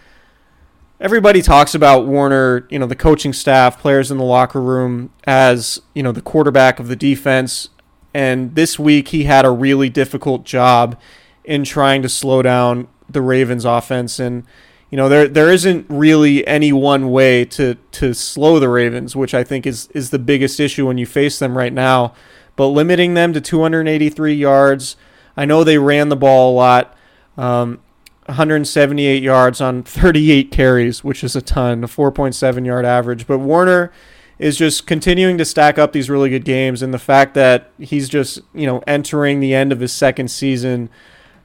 Everybody 1.00 1.42
talks 1.42 1.74
about 1.74 2.06
Warner, 2.06 2.68
you 2.70 2.78
know, 2.78 2.86
the 2.86 2.96
coaching 2.96 3.34
staff, 3.34 3.80
players 3.80 4.12
in 4.12 4.18
the 4.18 4.24
locker 4.24 4.62
room, 4.62 5.12
as, 5.26 5.82
you 5.96 6.04
know, 6.04 6.12
the 6.12 6.22
quarterback 6.22 6.80
of 6.80 6.88
the 6.88 6.96
defense. 6.96 7.70
And 8.14 8.56
this 8.56 8.78
week 8.78 9.10
he 9.10 9.24
had 9.24 9.44
a 9.44 9.52
really 9.52 9.90
difficult 9.90 10.46
job 10.46 11.00
in 11.44 11.64
trying 11.64 12.02
to 12.04 12.10
slow 12.10 12.42
down 12.44 12.88
the 13.14 13.22
Ravens 13.22 13.66
offense 13.66 14.20
and 14.20 14.44
you 14.92 14.98
know 14.98 15.08
there 15.08 15.28
there 15.28 15.50
isn't 15.52 15.86
really 15.90 16.46
any 16.46 16.74
one 16.74 17.10
way 17.10 17.46
to 17.46 17.76
to 17.92 18.14
slow 18.14 18.60
the 18.60 18.70
Ravens, 18.70 19.16
which 19.16 19.34
I 19.34 19.44
think 19.44 19.66
is 19.66 19.88
is 19.94 20.10
the 20.10 20.20
biggest 20.20 20.60
issue 20.60 20.86
when 20.86 20.98
you 20.98 21.06
face 21.06 21.40
them 21.40 21.58
right 21.58 21.74
now. 21.74 22.14
But 22.58 22.68
limiting 22.68 23.14
them 23.14 23.32
to 23.34 23.42
283 23.42 24.34
yards, 24.34 24.98
I 25.38 25.46
know 25.46 25.64
they 25.64 25.78
ran 25.78 26.10
the 26.10 26.18
ball 26.18 26.52
a 26.52 26.56
lot, 26.56 26.96
um, 27.38 27.80
178 28.26 29.24
yards 29.24 29.62
on 29.62 29.84
38 29.84 30.52
carries, 30.52 31.04
which 31.04 31.24
is 31.24 31.38
a 31.38 31.42
ton, 31.42 31.86
a 31.86 31.88
4.7 31.88 32.66
yard 32.66 32.86
average. 32.86 33.26
But 33.26 33.40
Warner 33.40 33.94
is 34.40 34.58
just 34.58 34.86
continuing 34.86 35.38
to 35.38 35.46
stack 35.46 35.80
up 35.80 35.94
these 35.94 36.10
really 36.10 36.30
good 36.30 36.44
games, 36.44 36.82
and 36.82 36.94
the 36.94 37.00
fact 37.00 37.34
that 37.36 37.72
he's 37.80 38.10
just 38.10 38.42
you 38.54 38.68
know 38.68 38.84
entering 38.86 39.40
the 39.40 39.54
end 39.54 39.72
of 39.72 39.80
his 39.80 39.94
second 39.94 40.30
season, 40.30 40.90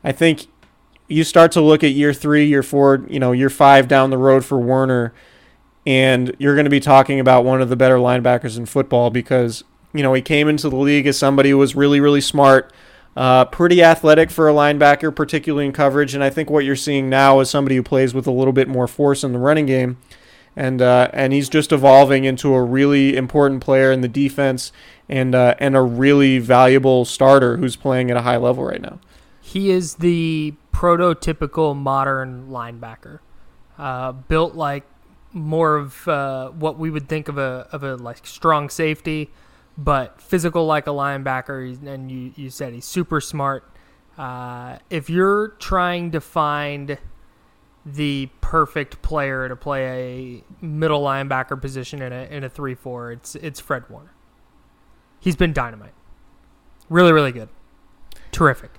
I 0.03 0.11
think 0.11 0.49
you 1.09 1.25
start 1.25 1.53
to 1.53 1.61
look 1.61 1.85
at 1.85 1.93
year 1.93 2.13
three, 2.13 2.47
year 2.47 2.63
four, 2.63 3.05
you 3.09 3.21
know, 3.21 3.33
year 3.33 3.51
five 3.51 3.89
down 3.89 4.11
the 4.11 4.19
road 4.19 4.45
for 4.45 4.59
Warner, 4.59 5.13
and 5.87 6.35
you're 6.39 6.55
going 6.55 6.65
to 6.65 6.71
be 6.71 6.81
talking 6.81 7.21
about 7.21 7.45
one 7.45 7.63
of 7.63 7.69
the 7.69 7.77
better 7.77 7.97
linebackers 7.97 8.59
in 8.59 8.67
football 8.67 9.11
because, 9.11 9.63
you 9.95 10.03
know, 10.03 10.13
he 10.15 10.23
came 10.23 10.49
into 10.49 10.69
the 10.69 10.77
league 10.77 11.07
as 11.07 11.17
somebody 11.17 11.51
who 11.51 11.59
was 11.59 11.77
really, 11.77 12.01
really 12.01 12.21
smart, 12.21 12.73
uh, 13.17 13.45
pretty 13.45 13.83
athletic 13.83 14.31
for 14.31 14.49
a 14.49 14.53
linebacker, 14.53 15.15
particularly 15.15 15.67
in 15.67 15.73
coverage. 15.73 16.13
And 16.13 16.25
I 16.25 16.31
think 16.31 16.51
what 16.51 16.65
you're 16.65 16.75
seeing 16.75 17.09
now 17.09 17.39
is 17.39 17.49
somebody 17.49 17.77
who 17.77 17.85
plays 17.85 18.15
with 18.15 18.27
a 18.27 18.33
little 18.33 18.53
bit 18.53 18.67
more 18.67 18.89
force 18.89 19.23
in 19.23 19.33
the 19.33 19.39
running 19.39 19.67
game. 19.67 19.99
And, 20.57 20.83
uh, 20.83 21.11
and 21.13 21.33
he's 21.33 21.49
just 21.49 21.71
evolving 21.71 22.25
into 22.25 22.55
a 22.55 22.63
really 22.63 23.15
important 23.15 23.63
player 23.63 23.93
in 23.93 24.01
the 24.01 24.09
defense 24.09 24.73
and, 25.09 25.35
uh, 25.35 25.55
and 25.59 25.77
a 25.77 25.83
really 25.83 26.39
valuable 26.39 27.05
starter 27.05 27.59
who's 27.59 27.77
playing 27.77 28.11
at 28.11 28.17
a 28.17 28.23
high 28.23 28.39
level 28.39 28.65
right 28.65 28.81
now. 28.81 28.99
He 29.41 29.71
is 29.71 29.97
the 29.97 30.55
prototypical 30.77 31.75
modern 31.75 32.49
linebacker, 32.49 33.21
uh, 33.79 34.13
built 34.13 34.55
like 34.55 34.85
more 35.33 35.77
of 35.77 36.07
uh, 36.07 36.51
what 36.51 36.79
we 36.79 36.91
would 36.91 37.09
think 37.09 37.29
of 37.29 37.39
a 37.39 37.67
of 37.73 37.83
a 37.83 37.97
like 37.97 38.27
strong 38.27 38.69
safety, 38.69 39.31
but 39.79 40.21
physical 40.21 40.67
like 40.67 40.87
a 40.87 40.91
linebacker. 40.91 41.83
And 41.87 42.11
you 42.11 42.33
you 42.37 42.51
said 42.51 42.75
he's 42.75 42.85
super 42.85 43.23
smart. 43.23 43.65
Uh, 44.19 44.77
if 44.91 45.09
you're 45.09 45.49
trying 45.59 46.11
to 46.11 46.21
find 46.21 46.99
the 47.87 48.29
perfect 48.43 49.01
player 49.01 49.49
to 49.49 49.57
play 49.57 50.43
a 50.61 50.65
middle 50.65 51.03
linebacker 51.03 51.59
position 51.59 52.03
in 52.03 52.13
a 52.13 52.25
in 52.25 52.45
a 52.45 52.51
three 52.51 52.75
four, 52.75 53.13
it's 53.13 53.35
it's 53.37 53.61
Fred 53.61 53.89
Warner. 53.89 54.13
He's 55.21 55.37
been 55.37 55.55
dynamite. 55.55 55.95
Really, 56.91 57.13
really 57.13 57.33
good. 57.33 57.49
Terrific. 58.31 58.76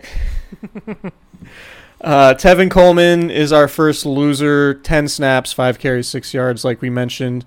uh, 2.00 2.34
Tevin 2.34 2.70
Coleman 2.70 3.30
is 3.30 3.52
our 3.52 3.68
first 3.68 4.06
loser. 4.06 4.74
Ten 4.74 5.08
snaps, 5.08 5.52
five 5.52 5.78
carries, 5.78 6.08
six 6.08 6.32
yards, 6.34 6.64
like 6.64 6.80
we 6.80 6.90
mentioned. 6.90 7.44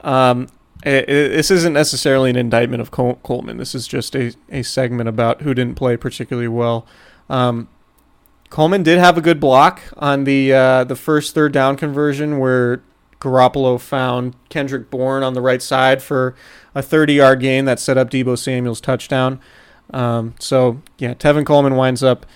Um, 0.00 0.48
it, 0.84 1.08
it, 1.08 1.30
this 1.32 1.50
isn't 1.50 1.72
necessarily 1.72 2.30
an 2.30 2.36
indictment 2.36 2.80
of 2.80 2.90
Col- 2.90 3.16
Coleman. 3.22 3.56
This 3.56 3.74
is 3.74 3.88
just 3.88 4.14
a, 4.14 4.34
a 4.48 4.62
segment 4.62 5.08
about 5.08 5.42
who 5.42 5.54
didn't 5.54 5.74
play 5.74 5.96
particularly 5.96 6.48
well. 6.48 6.86
Um, 7.28 7.68
Coleman 8.50 8.82
did 8.82 8.98
have 8.98 9.18
a 9.18 9.20
good 9.20 9.40
block 9.40 9.82
on 9.96 10.24
the 10.24 10.52
uh, 10.52 10.84
the 10.84 10.96
first 10.96 11.34
third 11.34 11.52
down 11.52 11.76
conversion 11.76 12.38
where 12.38 12.82
Garoppolo 13.20 13.80
found 13.80 14.36
Kendrick 14.48 14.90
Bourne 14.90 15.22
on 15.22 15.34
the 15.34 15.42
right 15.42 15.60
side 15.60 16.02
for 16.02 16.34
a 16.74 16.82
30 16.82 17.14
yard 17.14 17.40
gain 17.40 17.64
that 17.66 17.80
set 17.80 17.98
up 17.98 18.10
Deebo 18.10 18.38
Samuel's 18.38 18.80
touchdown. 18.80 19.40
Um, 19.92 20.34
so 20.38 20.82
yeah, 20.98 21.14
Tevin 21.14 21.46
Coleman 21.46 21.76
winds 21.76 22.02
up 22.02 22.26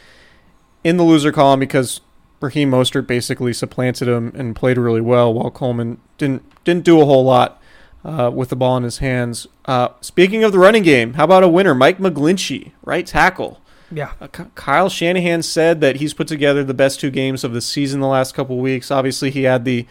in 0.84 0.96
the 0.96 1.04
loser 1.04 1.32
column 1.32 1.60
because 1.60 2.00
Raheem 2.40 2.70
Mostert 2.70 3.06
basically 3.06 3.52
supplanted 3.52 4.08
him 4.08 4.32
and 4.34 4.56
played 4.56 4.78
really 4.78 5.00
well, 5.00 5.32
while 5.32 5.50
Coleman 5.50 5.98
didn't 6.18 6.42
didn't 6.64 6.84
do 6.84 7.00
a 7.00 7.04
whole 7.04 7.24
lot 7.24 7.60
uh, 8.04 8.30
with 8.32 8.48
the 8.48 8.56
ball 8.56 8.76
in 8.76 8.82
his 8.82 8.98
hands. 8.98 9.46
Uh, 9.64 9.88
speaking 10.00 10.44
of 10.44 10.52
the 10.52 10.58
running 10.58 10.82
game, 10.82 11.14
how 11.14 11.24
about 11.24 11.42
a 11.42 11.48
winner, 11.48 11.74
Mike 11.74 11.98
McGlinchey, 11.98 12.72
right 12.82 13.06
tackle. 13.06 13.60
Yeah. 13.90 14.12
Uh, 14.20 14.28
Kyle 14.28 14.88
Shanahan 14.88 15.42
said 15.42 15.80
that 15.82 15.96
he's 15.96 16.14
put 16.14 16.26
together 16.26 16.64
the 16.64 16.74
best 16.74 16.98
two 16.98 17.10
games 17.10 17.44
of 17.44 17.52
the 17.52 17.60
season 17.60 18.00
the 18.00 18.06
last 18.06 18.34
couple 18.34 18.58
weeks. 18.58 18.90
Obviously, 18.90 19.30
he 19.30 19.44
had 19.44 19.64
the 19.64 19.86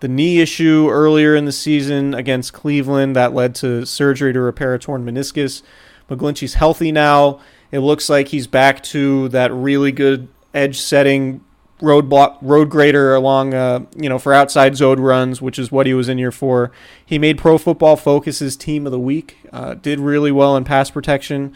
the 0.00 0.08
knee 0.08 0.40
issue 0.40 0.88
earlier 0.90 1.34
in 1.34 1.46
the 1.46 1.52
season 1.52 2.12
against 2.12 2.52
Cleveland 2.52 3.16
that 3.16 3.32
led 3.32 3.54
to 3.56 3.86
surgery 3.86 4.30
to 4.34 4.40
repair 4.40 4.74
a 4.74 4.78
torn 4.78 5.06
meniscus. 5.06 5.62
McGlinchey's 6.08 6.54
healthy 6.54 6.92
now. 6.92 7.40
It 7.70 7.80
looks 7.80 8.08
like 8.08 8.28
he's 8.28 8.46
back 8.46 8.82
to 8.84 9.28
that 9.30 9.52
really 9.52 9.92
good 9.92 10.28
edge 10.54 10.78
setting 10.78 11.42
road 11.82 12.08
block 12.08 12.38
road 12.40 12.70
grader 12.70 13.14
along 13.14 13.52
uh, 13.52 13.80
you 13.94 14.08
know 14.08 14.18
for 14.18 14.32
outside 14.32 14.76
zone 14.76 15.00
runs, 15.00 15.42
which 15.42 15.58
is 15.58 15.70
what 15.70 15.86
he 15.86 15.94
was 15.94 16.08
in 16.08 16.18
here 16.18 16.32
for. 16.32 16.72
He 17.04 17.18
made 17.18 17.38
Pro 17.38 17.58
Football 17.58 17.96
Focus's 17.96 18.56
team 18.56 18.86
of 18.86 18.92
the 18.92 19.00
week. 19.00 19.38
Uh, 19.52 19.74
did 19.74 20.00
really 20.00 20.32
well 20.32 20.56
in 20.56 20.64
pass 20.64 20.90
protection, 20.90 21.54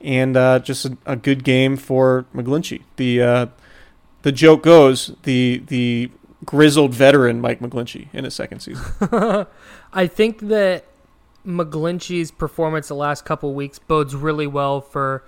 and 0.00 0.36
uh, 0.36 0.58
just 0.58 0.84
a, 0.84 0.98
a, 1.06 1.16
good 1.16 1.44
game 1.44 1.76
for 1.76 2.26
McGlinchey. 2.34 2.82
The 2.96 3.22
uh, 3.22 3.46
the 4.22 4.32
joke 4.32 4.62
goes 4.62 5.12
the 5.22 5.62
the 5.66 6.10
grizzled 6.44 6.94
veteran 6.94 7.40
Mike 7.40 7.60
McGlinchey 7.60 8.08
in 8.12 8.24
his 8.24 8.34
second 8.34 8.60
season. 8.60 8.84
I 9.92 10.06
think 10.06 10.40
that 10.48 10.84
McGlinchey's 11.46 12.30
performance 12.30 12.88
the 12.88 12.94
last 12.94 13.24
couple 13.24 13.54
weeks 13.54 13.78
bodes 13.78 14.14
really 14.14 14.46
well 14.46 14.80
for 14.80 15.24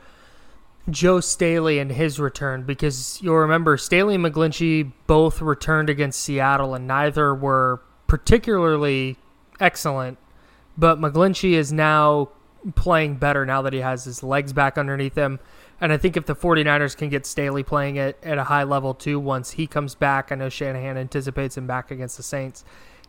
Joe 0.91 1.21
Staley 1.21 1.79
and 1.79 1.93
his 1.93 2.19
return 2.19 2.65
because 2.65 3.21
you'll 3.23 3.37
remember 3.37 3.77
Staley 3.77 4.15
and 4.15 4.25
McGlinchey 4.25 4.93
both 5.07 5.41
returned 5.41 5.91
against 5.91 6.21
Seattle 6.21 6.75
and 6.75 6.87
neither 6.87 7.35
were 7.35 7.83
particularly 8.07 9.17
excellent. 9.61 10.19
But 10.77 10.99
McGlinchey 10.99 11.53
is 11.53 11.73
now 11.73 12.31
playing 12.75 13.17
better 13.17 13.47
now 13.47 13.63
that 13.63 13.73
he 13.73 13.81
has 13.81 14.05
his 14.05 14.23
legs 14.23 14.53
back 14.53 14.79
underneath 14.79 15.15
him. 15.15 15.39
And 15.81 15.93
I 15.93 15.97
think 15.97 16.17
if 16.17 16.27
the 16.27 16.35
49ers 16.35 16.97
can 16.97 17.09
get 17.09 17.27
Staley 17.27 17.63
playing 17.63 17.97
it 17.97 18.19
at 18.23 18.39
a 18.39 18.45
high 18.45 18.65
level 18.65 18.95
too, 18.95 19.21
once 19.21 19.53
he 19.53 19.67
comes 19.67 19.95
back, 19.95 20.33
I 20.33 20.35
know 20.35 20.49
Shanahan 20.49 20.97
anticipates 20.97 21.57
him 21.57 21.67
back 21.67 21.91
against 21.91 22.17
the 22.17 22.23
Saints. 22.23 22.65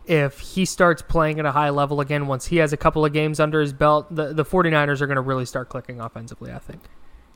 If 0.06 0.40
he 0.40 0.66
starts 0.66 1.02
playing 1.02 1.40
at 1.40 1.46
a 1.46 1.52
high 1.52 1.70
level 1.70 2.02
again, 2.02 2.28
once 2.28 2.48
he 2.48 2.58
has 2.58 2.74
a 2.74 2.78
couple 2.78 3.06
of 3.06 3.14
games 3.14 3.40
under 3.40 3.62
his 3.62 3.74
belt, 3.74 4.08
the, 4.14 4.34
the 4.34 4.44
49ers 4.44 5.02
are 5.02 5.08
going 5.08 5.18
to 5.18 5.22
really 5.22 5.46
start 5.46 5.70
clicking 5.70 6.00
offensively, 6.00 6.52
I 6.52 6.58
think. 6.58 6.82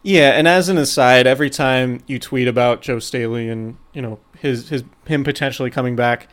Yeah, 0.03 0.31
and 0.31 0.47
as 0.47 0.67
an 0.67 0.77
aside, 0.77 1.25
every 1.27 1.49
time 1.49 2.01
you 2.07 2.19
tweet 2.19 2.47
about 2.47 2.81
Joe 2.81 2.99
Staley 2.99 3.47
and 3.47 3.77
you 3.93 4.01
know 4.01 4.19
his 4.37 4.67
his 4.67 4.83
him 5.07 5.23
potentially 5.23 5.69
coming 5.69 5.95
back, 5.95 6.27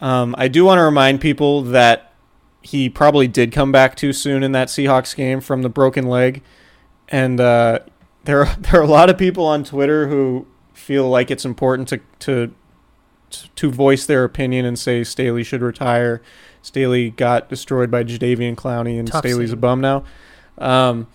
um, 0.00 0.34
I 0.38 0.48
do 0.48 0.64
want 0.64 0.78
to 0.78 0.82
remind 0.82 1.20
people 1.20 1.60
that 1.62 2.14
he 2.62 2.88
probably 2.88 3.28
did 3.28 3.52
come 3.52 3.72
back 3.72 3.94
too 3.94 4.14
soon 4.14 4.42
in 4.42 4.52
that 4.52 4.68
Seahawks 4.68 5.14
game 5.14 5.42
from 5.42 5.60
the 5.60 5.68
broken 5.68 6.06
leg, 6.06 6.42
and 7.08 7.38
uh, 7.40 7.80
there 8.24 8.46
are, 8.46 8.56
there 8.58 8.80
are 8.80 8.84
a 8.84 8.88
lot 8.88 9.10
of 9.10 9.18
people 9.18 9.44
on 9.44 9.64
Twitter 9.64 10.08
who 10.08 10.46
feel 10.72 11.08
like 11.08 11.30
it's 11.30 11.44
important 11.44 11.88
to 11.88 12.00
to 12.20 12.54
to 13.56 13.70
voice 13.70 14.06
their 14.06 14.24
opinion 14.24 14.64
and 14.64 14.78
say 14.78 15.04
Staley 15.04 15.42
should 15.42 15.62
retire. 15.62 16.20
Staley 16.62 17.10
got 17.10 17.48
destroyed 17.48 17.90
by 17.90 18.04
Jadeveon 18.04 18.54
Clowney, 18.54 18.98
and 18.98 19.08
Tough 19.08 19.24
Staley's 19.24 19.50
scene. 19.50 19.58
a 19.58 19.60
bum 19.60 19.80
now. 19.80 20.04
Um, 20.58 21.06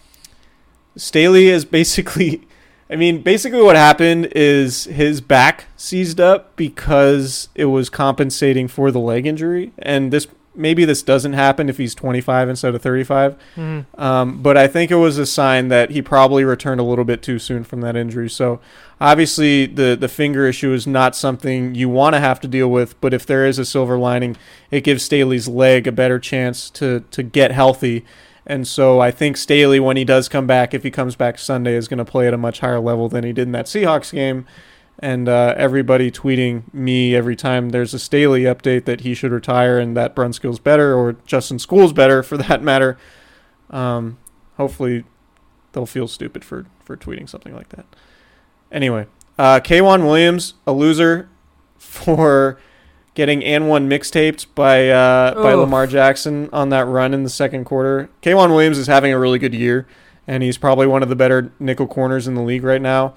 Staley 0.96 1.48
is 1.48 1.66
basically, 1.66 2.48
I 2.90 2.96
mean, 2.96 3.22
basically 3.22 3.62
what 3.62 3.76
happened 3.76 4.28
is 4.36 4.86
his 4.86 5.22
back 5.22 5.66
seized 5.76 6.20
up 6.20 6.56
because 6.56 7.50
it 7.56 7.66
was 7.66 7.90
compensating 7.90 8.68
for 8.68 8.92
the 8.92 9.00
leg 9.00 9.26
injury, 9.26 9.72
and 9.78 10.12
this 10.12 10.28
maybe 10.56 10.86
this 10.86 11.04
doesn't 11.04 11.34
happen 11.34 11.70
if 11.70 11.78
he's 11.78 11.96
25 11.96 12.50
instead 12.50 12.76
of 12.76 12.82
35. 12.82 13.38
Mm-hmm. 13.56 14.02
Um, 14.02 14.42
but 14.42 14.58
I 14.58 14.68
think 14.68 14.92
it 14.92 14.96
was 14.96 15.18
a 15.18 15.26
sign 15.26 15.68
that 15.70 15.92
he 15.92 16.02
probably 16.02 16.44
returned 16.44 16.80
a 16.80 16.84
little 16.84 17.06
bit 17.06 17.22
too 17.22 17.40
soon 17.40 17.64
from 17.64 17.82
that 17.82 17.96
injury. 17.96 18.30
So 18.30 18.60
obviously 19.00 19.66
the 19.66 19.96
the 20.00 20.08
finger 20.08 20.48
issue 20.48 20.74
is 20.74 20.88
not 20.88 21.16
something 21.16 21.76
you 21.76 21.90
want 21.90 22.16
to 22.16 22.20
have 22.20 22.40
to 22.42 22.48
deal 22.48 22.70
with. 22.70 23.00
But 23.02 23.14
if 23.14 23.26
there 23.26 23.46
is 23.46 23.60
a 23.60 23.66
silver 23.66 23.98
lining, 23.98 24.38
it 24.72 24.84
gives 24.84 25.04
Staley's 25.04 25.48
leg 25.48 25.88
a 25.88 25.92
better 25.92 26.20
chance 26.20 26.70
to 26.72 27.02
to 27.12 27.24
get 27.24 27.52
healthy 27.52 28.06
and 28.48 28.68
so 28.68 29.00
I 29.00 29.12
think 29.12 29.38
Staley, 29.38 29.80
when 29.80 29.98
he 29.98 30.06
does 30.06 30.30
come 30.30 30.46
back, 30.46 30.74
if 30.74 30.84
he 30.84 30.92
comes 30.92 31.16
back 31.16 31.40
Sunday, 31.40 31.74
is 31.74 31.88
going 31.88 31.98
to 31.98 32.06
play 32.06 32.28
at 32.28 32.34
a 32.34 32.38
much 32.38 32.60
higher 32.60 32.80
level 32.80 33.10
than 33.10 33.24
he 33.24 33.34
did 33.34 33.48
in 33.48 33.52
that 33.54 33.66
Seahawks 33.66 34.12
game. 34.12 34.46
And 35.00 35.28
uh, 35.28 35.54
everybody 35.58 36.10
tweeting 36.10 36.74
me 36.74 37.16
every 37.16 37.36
time 37.36 37.70
there's 37.70 37.94
a 37.94 38.00
Staley 38.00 38.44
update 38.44 38.86
that 38.86 39.02
he 39.02 39.14
should 39.14 39.32
retire 39.32 39.78
and 39.78 39.96
that 39.98 40.16
Brunskill's 40.16 40.60
better 40.60 40.96
or 40.96 41.14
Justin 41.26 41.60
Skule's 41.60 41.92
better 41.92 42.24
for 42.24 42.38
that 42.38 42.64
matter. 42.64 42.98
Um, 43.70 44.18
hopefully 44.56 45.04
they'll 45.74 45.86
feel 45.86 46.08
stupid 46.08 46.46
for, 46.46 46.66
for 46.84 46.96
tweeting 46.96 47.28
something 47.28 47.54
like 47.54 47.70
that. 47.70 47.86
Anyway, 48.72 49.08
uh, 49.38 49.60
K'Waun 49.60 50.06
Williams, 50.06 50.54
a 50.66 50.72
loser 50.72 51.30
for 51.78 52.58
getting 53.14 53.42
AND1 53.42 53.88
mixtaped 53.88 54.48
by 54.56 54.90
uh, 54.90 55.34
by 55.36 55.54
Lamar 55.54 55.88
Jackson 55.88 56.50
on 56.52 56.70
that 56.70 56.86
run 56.86 57.14
in 57.14 57.24
the 57.24 57.30
second 57.30 57.66
quarter. 57.66 58.10
K'Waun 58.22 58.50
Williams 58.50 58.78
is 58.78 58.88
having 58.88 59.14
a 59.14 59.20
really 59.20 59.40
good 59.40 59.54
year, 59.54 59.88
and 60.28 60.44
he's 60.44 60.58
probably 60.58 60.88
one 60.88 61.04
of 61.04 61.10
the 61.10 61.16
better 61.16 61.52
nickel 61.60 61.88
corners 61.88 62.28
in 62.28 62.36
the 62.36 62.42
league 62.42 62.64
right 62.64 62.82
now. 62.82 63.16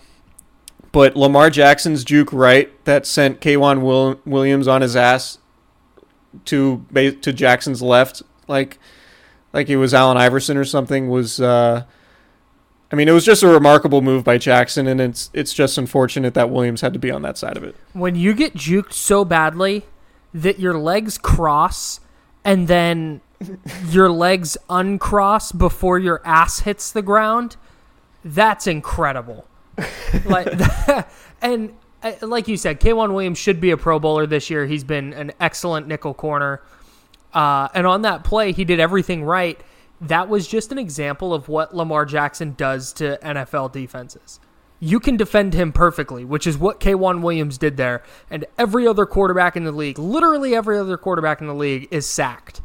But 0.93 1.17
Lamar 1.17 1.51
Jackson's 1.51 2.05
juke 2.05 2.33
right 2.33 2.73
that 2.85 3.07
sent 3.07 3.41
K'Waun 3.41 3.83
Will- 3.83 4.21
Williams 4.25 4.67
on 4.67 4.81
his 4.81 4.97
ass 4.97 5.39
to 6.47 6.85
to 6.93 7.33
Jackson's 7.33 7.83
left, 7.83 8.23
like 8.47 8.79
like 9.53 9.69
it 9.69 9.77
was 9.77 9.95
Allen 9.95 10.17
Iverson 10.17 10.57
or 10.57 10.65
something, 10.65 11.09
was. 11.09 11.41
Uh, 11.41 11.85
I 12.91 12.97
mean, 12.97 13.07
it 13.07 13.13
was 13.13 13.27
just 13.27 13.43
a 13.43 13.49
remarkable 13.49 14.01
move 14.01 14.25
by 14.25 14.39
Jackson, 14.39 14.87
and 14.87 15.01
it's 15.01 15.31
it's 15.35 15.53
just 15.53 15.77
unfortunate 15.77 16.35
that 16.35 16.49
Williams 16.49 16.81
had 16.81 16.93
to 16.95 16.99
be 16.99 17.11
on 17.11 17.23
that 17.23 17.37
side 17.37 17.57
of 17.57 17.63
it. 17.63 17.75
When 17.93 18.15
you 18.15 18.33
get 18.33 18.55
juked 18.55 18.95
so 18.95 19.25
badly 19.25 19.85
that 20.33 20.59
your 20.59 20.79
legs 20.79 21.19
cross 21.19 22.01
and 22.45 22.67
then 22.67 23.21
your 23.91 24.11
legs 24.11 24.57
uncross 24.71 25.53
before 25.53 25.99
your 25.99 26.23
ass 26.25 26.61
hits 26.61 26.91
the 26.91 27.03
ground, 27.03 27.57
that's 28.25 28.67
incredible. 28.67 29.47
like, 30.25 30.49
and 31.43 31.75
uh, 32.03 32.13
like 32.23 32.49
you 32.49 32.57
said, 32.57 32.81
K'Waun 32.81 33.13
Williams 33.13 33.39
should 33.39 33.61
be 33.61 33.71
a 33.71 33.77
Pro 33.77 33.99
Bowler 33.99 34.27
this 34.27 34.51
year. 34.51 34.67
He's 34.67 34.85
been 34.85 35.13
an 35.13 35.33
excellent 35.41 35.87
nickel 35.87 36.15
corner, 36.15 36.63
uh, 37.33 37.69
and 37.75 37.87
on 37.87 38.03
that 38.03 38.25
play, 38.25 38.53
he 38.53 38.65
did 38.65 38.81
everything 38.81 39.25
right 39.25 39.61
that 40.01 40.29
was 40.29 40.47
just 40.47 40.73
an 40.73 40.79
example 40.79 41.35
of 41.35 41.49
what 41.49 41.75
Lamar 41.75 42.05
Jackson 42.05 42.55
does 42.55 42.93
to 42.95 43.19
NFL 43.23 43.73
defenses. 43.73 44.41
You 44.81 45.01
can 45.01 45.17
defend 45.17 45.55
him 45.55 45.73
perfectly, 45.73 46.25
which 46.25 46.47
is 46.47 46.57
what 46.57 46.79
K'Waun 46.79 47.21
Williams 47.21 47.59
did 47.59 47.77
there. 47.77 48.03
And 48.31 48.47
every 48.57 48.87
other 48.87 49.07
quarterback 49.07 49.57
in 49.57 49.65
the 49.65 49.73
league, 49.73 49.99
literally 49.99 50.55
every 50.55 50.79
other 50.79 50.97
quarterback 50.97 51.41
in 51.41 51.49
the 51.49 51.55
league, 51.55 51.89
is 51.91 52.07
sacked. 52.07 52.63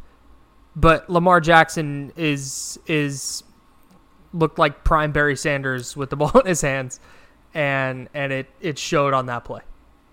But 0.75 1.09
Lamar 1.09 1.41
Jackson 1.41 2.13
is 2.15 2.79
is 2.87 3.43
looked 4.33 4.59
like 4.59 4.83
prime 4.83 5.11
Barry 5.11 5.35
Sanders 5.35 5.95
with 5.95 6.09
the 6.09 6.15
ball 6.17 6.31
in 6.39 6.45
his 6.45 6.61
hands, 6.61 6.99
and 7.53 8.09
and 8.13 8.33
it 8.33 8.47
it 8.61 8.77
showed 8.77 9.13
on 9.13 9.27
that 9.27 9.43
play. 9.45 9.61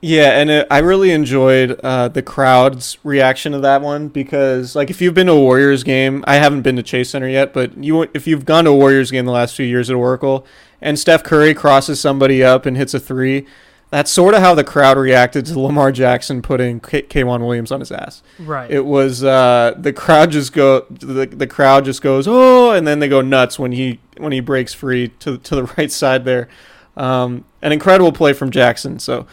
Yeah, 0.02 0.40
and 0.40 0.48
it, 0.48 0.66
I 0.70 0.78
really 0.78 1.10
enjoyed 1.10 1.78
uh, 1.82 2.08
the 2.08 2.22
crowd's 2.22 2.96
reaction 3.04 3.52
to 3.52 3.58
that 3.60 3.82
one 3.82 4.08
because, 4.08 4.74
like, 4.74 4.88
if 4.88 5.02
you've 5.02 5.12
been 5.12 5.26
to 5.26 5.34
a 5.34 5.38
Warriors 5.40 5.84
game, 5.84 6.24
I 6.26 6.36
haven't 6.36 6.62
been 6.62 6.76
to 6.76 6.82
Chase 6.82 7.10
Center 7.10 7.28
yet, 7.28 7.52
but 7.52 7.76
you 7.84 8.02
if 8.14 8.26
you've 8.26 8.46
gone 8.46 8.64
to 8.64 8.70
a 8.70 8.76
Warriors 8.76 9.10
game 9.10 9.26
the 9.26 9.32
last 9.32 9.54
few 9.54 9.66
years 9.66 9.90
at 9.90 9.96
Oracle, 9.96 10.46
and 10.80 10.98
Steph 10.98 11.22
Curry 11.22 11.52
crosses 11.52 12.00
somebody 12.00 12.42
up 12.42 12.64
and 12.64 12.76
hits 12.78 12.94
a 12.94 13.00
three, 13.00 13.46
that's 13.90 14.10
sort 14.10 14.34
of 14.34 14.40
how 14.40 14.54
the 14.54 14.64
crowd 14.64 14.96
reacted 14.96 15.46
to 15.46 15.58
Lamar 15.58 15.90
Jackson 15.90 16.42
putting 16.42 16.78
K- 16.80 17.02
K'Waun 17.02 17.40
Williams 17.40 17.72
on 17.72 17.80
his 17.80 17.90
ass. 17.90 18.22
Right. 18.38 18.70
It 18.70 18.86
was 18.86 19.24
uh, 19.24 19.74
the 19.76 19.92
crowd 19.92 20.30
just 20.30 20.52
go 20.52 20.86
the, 20.90 21.26
the 21.26 21.46
crowd 21.46 21.84
just 21.84 22.00
goes 22.00 22.26
oh, 22.28 22.70
and 22.70 22.86
then 22.86 23.00
they 23.00 23.08
go 23.08 23.20
nuts 23.20 23.58
when 23.58 23.72
he 23.72 24.00
when 24.16 24.32
he 24.32 24.40
breaks 24.40 24.72
free 24.72 25.08
to 25.20 25.38
to 25.38 25.56
the 25.56 25.64
right 25.78 25.90
side 25.90 26.24
there. 26.24 26.48
Um, 26.96 27.44
an 27.62 27.72
incredible 27.72 28.12
play 28.12 28.32
from 28.32 28.50
Jackson. 28.50 28.98
So 28.98 29.26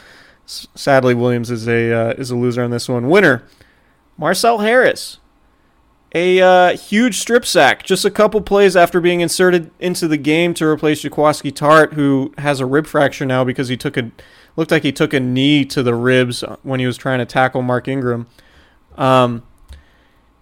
sadly, 0.48 1.14
Williams 1.14 1.52
is 1.52 1.68
a 1.68 1.94
uh, 1.94 2.14
is 2.14 2.32
a 2.32 2.36
loser 2.36 2.64
on 2.64 2.72
this 2.72 2.90
one. 2.90 3.10
Winner, 3.10 3.44
Marcel 4.18 4.60
Harris, 4.60 5.20
a 6.16 6.42
uh, 6.42 6.78
huge 6.78 7.20
strip 7.20 7.46
sack 7.46 7.84
just 7.84 8.06
a 8.06 8.12
couple 8.12 8.42
plays 8.42 8.76
after 8.76 9.00
being 9.00 9.22
inserted 9.22 9.70
into 9.80 10.08
the 10.08 10.18
game 10.18 10.54
to 10.56 10.66
replace 10.66 11.04
Jaquiski 11.04 11.52
Tartt, 11.52 11.94
who 11.94 12.34
has 12.40 12.60
a 12.60 12.66
rib 12.66 12.88
fracture 12.88 13.26
now 13.26 13.44
because 13.44 13.68
he 13.68 13.78
took 13.78 13.98
a 13.98 14.12
looked 14.58 14.72
like 14.72 14.84
he 14.84 14.92
took 14.92 15.14
a 15.14 15.20
knee 15.22 15.64
to 15.64 15.82
the 15.82 15.96
ribs 15.96 16.44
when 16.64 16.82
he 16.82 16.86
was 16.86 16.98
trying 16.98 17.20
to 17.20 17.26
tackle 17.26 17.62
Mark 17.62 17.88
Ingram. 17.88 18.28
Um, 18.98 19.44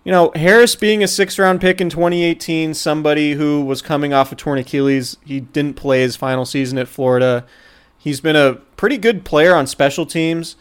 you 0.03 0.11
know, 0.11 0.31
Harris 0.35 0.75
being 0.75 1.03
a 1.03 1.07
six 1.07 1.37
round 1.37 1.61
pick 1.61 1.79
in 1.79 1.89
2018, 1.89 2.73
somebody 2.73 3.33
who 3.33 3.63
was 3.63 3.81
coming 3.81 4.13
off 4.13 4.31
a 4.31 4.35
torn 4.35 4.57
Achilles, 4.57 5.17
he 5.23 5.39
didn't 5.39 5.75
play 5.75 6.01
his 6.01 6.15
final 6.15 6.45
season 6.45 6.77
at 6.77 6.87
Florida. 6.87 7.45
He's 7.97 8.21
been 8.21 8.35
a 8.35 8.55
pretty 8.77 8.97
good 8.97 9.25
player 9.25 9.53
on 9.53 9.67
special 9.67 10.05
teams. 10.05 10.55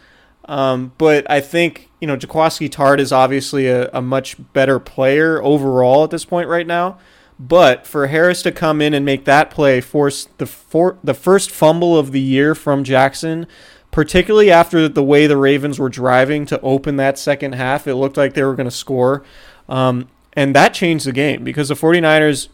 Um, 0.46 0.92
but 0.98 1.30
I 1.30 1.40
think, 1.40 1.90
you 2.00 2.06
know, 2.06 2.16
Jaquiski 2.16 2.68
Tartt 2.68 2.98
is 2.98 3.12
obviously 3.12 3.66
a, 3.66 3.88
a 3.90 4.02
much 4.02 4.36
better 4.52 4.78
player 4.78 5.42
overall 5.42 6.04
at 6.04 6.10
this 6.10 6.24
point 6.24 6.48
right 6.48 6.66
now. 6.66 6.98
But 7.38 7.86
for 7.86 8.06
Harris 8.06 8.42
to 8.42 8.52
come 8.52 8.80
in 8.80 8.94
and 8.94 9.04
make 9.04 9.24
that 9.24 9.50
play, 9.50 9.80
force 9.80 10.28
the 10.38 10.46
for, 10.46 10.98
the 11.02 11.14
first 11.14 11.50
fumble 11.50 11.98
of 11.98 12.12
the 12.12 12.20
year 12.20 12.54
from 12.54 12.84
Jackson, 12.84 13.46
particularly 13.90 14.50
after 14.50 14.88
the 14.88 15.02
way 15.02 15.26
the 15.26 15.36
Ravens 15.36 15.78
were 15.78 15.88
driving 15.88 16.46
to 16.46 16.60
open 16.60 16.96
that 16.96 17.18
second 17.18 17.54
half, 17.54 17.86
it 17.86 17.96
looked 17.96 18.16
like 18.16 18.34
they 18.34 18.44
were 18.44 18.54
going 18.54 18.68
to 18.68 18.70
score. 18.70 19.24
Um, 19.68 20.08
and 20.34 20.54
that 20.54 20.74
changed 20.74 21.06
the 21.06 21.12
game 21.12 21.42
because 21.42 21.68
the 21.68 21.74
49ers 21.74 22.48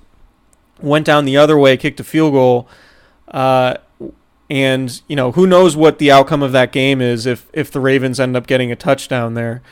went 0.80 1.04
down 1.06 1.24
the 1.24 1.36
other 1.36 1.58
way, 1.58 1.76
kicked 1.76 2.00
a 2.00 2.04
field 2.04 2.32
goal. 2.32 2.68
Uh, 3.28 3.74
and 4.50 5.00
you 5.06 5.14
know 5.14 5.30
who 5.32 5.46
knows 5.46 5.76
what 5.76 5.98
the 5.98 6.10
outcome 6.10 6.42
of 6.42 6.50
that 6.50 6.72
game 6.72 7.00
is 7.00 7.24
if 7.24 7.46
if 7.52 7.70
the 7.70 7.78
Ravens 7.78 8.18
end 8.18 8.36
up 8.36 8.46
getting 8.46 8.72
a 8.72 8.76
touchdown 8.76 9.34
there. 9.34 9.62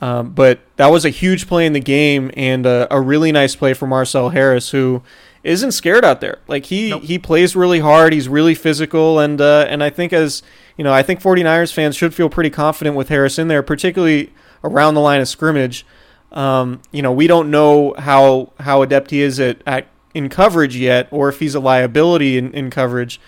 Um, 0.00 0.30
but 0.30 0.60
that 0.76 0.86
was 0.86 1.04
a 1.04 1.10
huge 1.10 1.46
play 1.46 1.66
in 1.66 1.74
the 1.74 1.80
game 1.80 2.30
and 2.34 2.64
a, 2.64 2.88
a, 2.90 2.98
really 2.98 3.32
nice 3.32 3.54
play 3.54 3.74
for 3.74 3.86
Marcel 3.86 4.30
Harris, 4.30 4.70
who 4.70 5.02
isn't 5.44 5.72
scared 5.72 6.06
out 6.06 6.22
there. 6.22 6.38
Like 6.48 6.66
he 6.66 6.90
nope. 6.90 7.02
he 7.02 7.18
plays 7.18 7.54
really 7.54 7.80
hard. 7.80 8.14
He's 8.14 8.28
really 8.28 8.54
physical, 8.54 9.18
and 9.18 9.40
uh, 9.40 9.66
and 9.68 9.82
I 9.82 9.90
think 9.90 10.14
as 10.14 10.42
you 10.78 10.84
know, 10.84 10.92
I 10.92 11.02
think 11.02 11.20
49ers 11.20 11.72
fans 11.72 11.96
should 11.96 12.14
feel 12.14 12.30
pretty 12.30 12.50
confident 12.50 12.96
with 12.96 13.10
Harris 13.10 13.38
in 13.38 13.48
there, 13.48 13.62
particularly 13.62 14.32
around 14.64 14.94
the 14.94 15.00
line 15.00 15.20
of 15.20 15.28
scrimmage. 15.28 15.84
Um, 16.32 16.80
you 16.92 17.02
know, 17.02 17.12
we 17.12 17.26
don't 17.26 17.50
know 17.50 17.94
how 17.98 18.52
how 18.60 18.80
adept 18.80 19.10
he 19.10 19.20
is 19.20 19.38
at, 19.38 19.60
at 19.66 19.88
in 20.14 20.28
coverage 20.28 20.76
yet, 20.76 21.08
or 21.10 21.28
if 21.28 21.40
he's 21.40 21.54
a 21.54 21.60
liability 21.60 22.38
in, 22.38 22.52
in 22.54 22.70
coverage. 22.70 23.20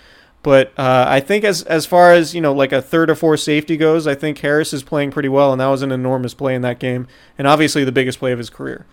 But 0.43 0.77
uh, 0.77 1.05
I 1.07 1.21
think 1.21 1.45
as 1.45 1.63
as 1.63 1.85
far 1.85 2.11
as 2.11 2.35
you 2.35 2.41
know, 2.41 2.53
like 2.53 2.73
a 2.73 2.81
third 2.81 3.09
or 3.09 3.15
fourth 3.15 3.39
safety 3.39 3.77
goes, 3.77 4.05
I 4.05 4.13
think 4.13 4.37
Harris 4.39 4.73
is 4.73 4.83
playing 4.83 5.11
pretty 5.11 5.29
well, 5.29 5.53
and 5.53 5.61
that 5.61 5.67
was 5.67 5.81
an 5.81 5.91
enormous 5.91 6.33
play 6.33 6.53
in 6.53 6.61
that 6.63 6.79
game, 6.79 7.07
and 7.37 7.47
obviously 7.47 7.85
the 7.85 7.93
biggest 7.93 8.19
play 8.19 8.33
of 8.33 8.37
his 8.37 8.49
career. 8.49 8.85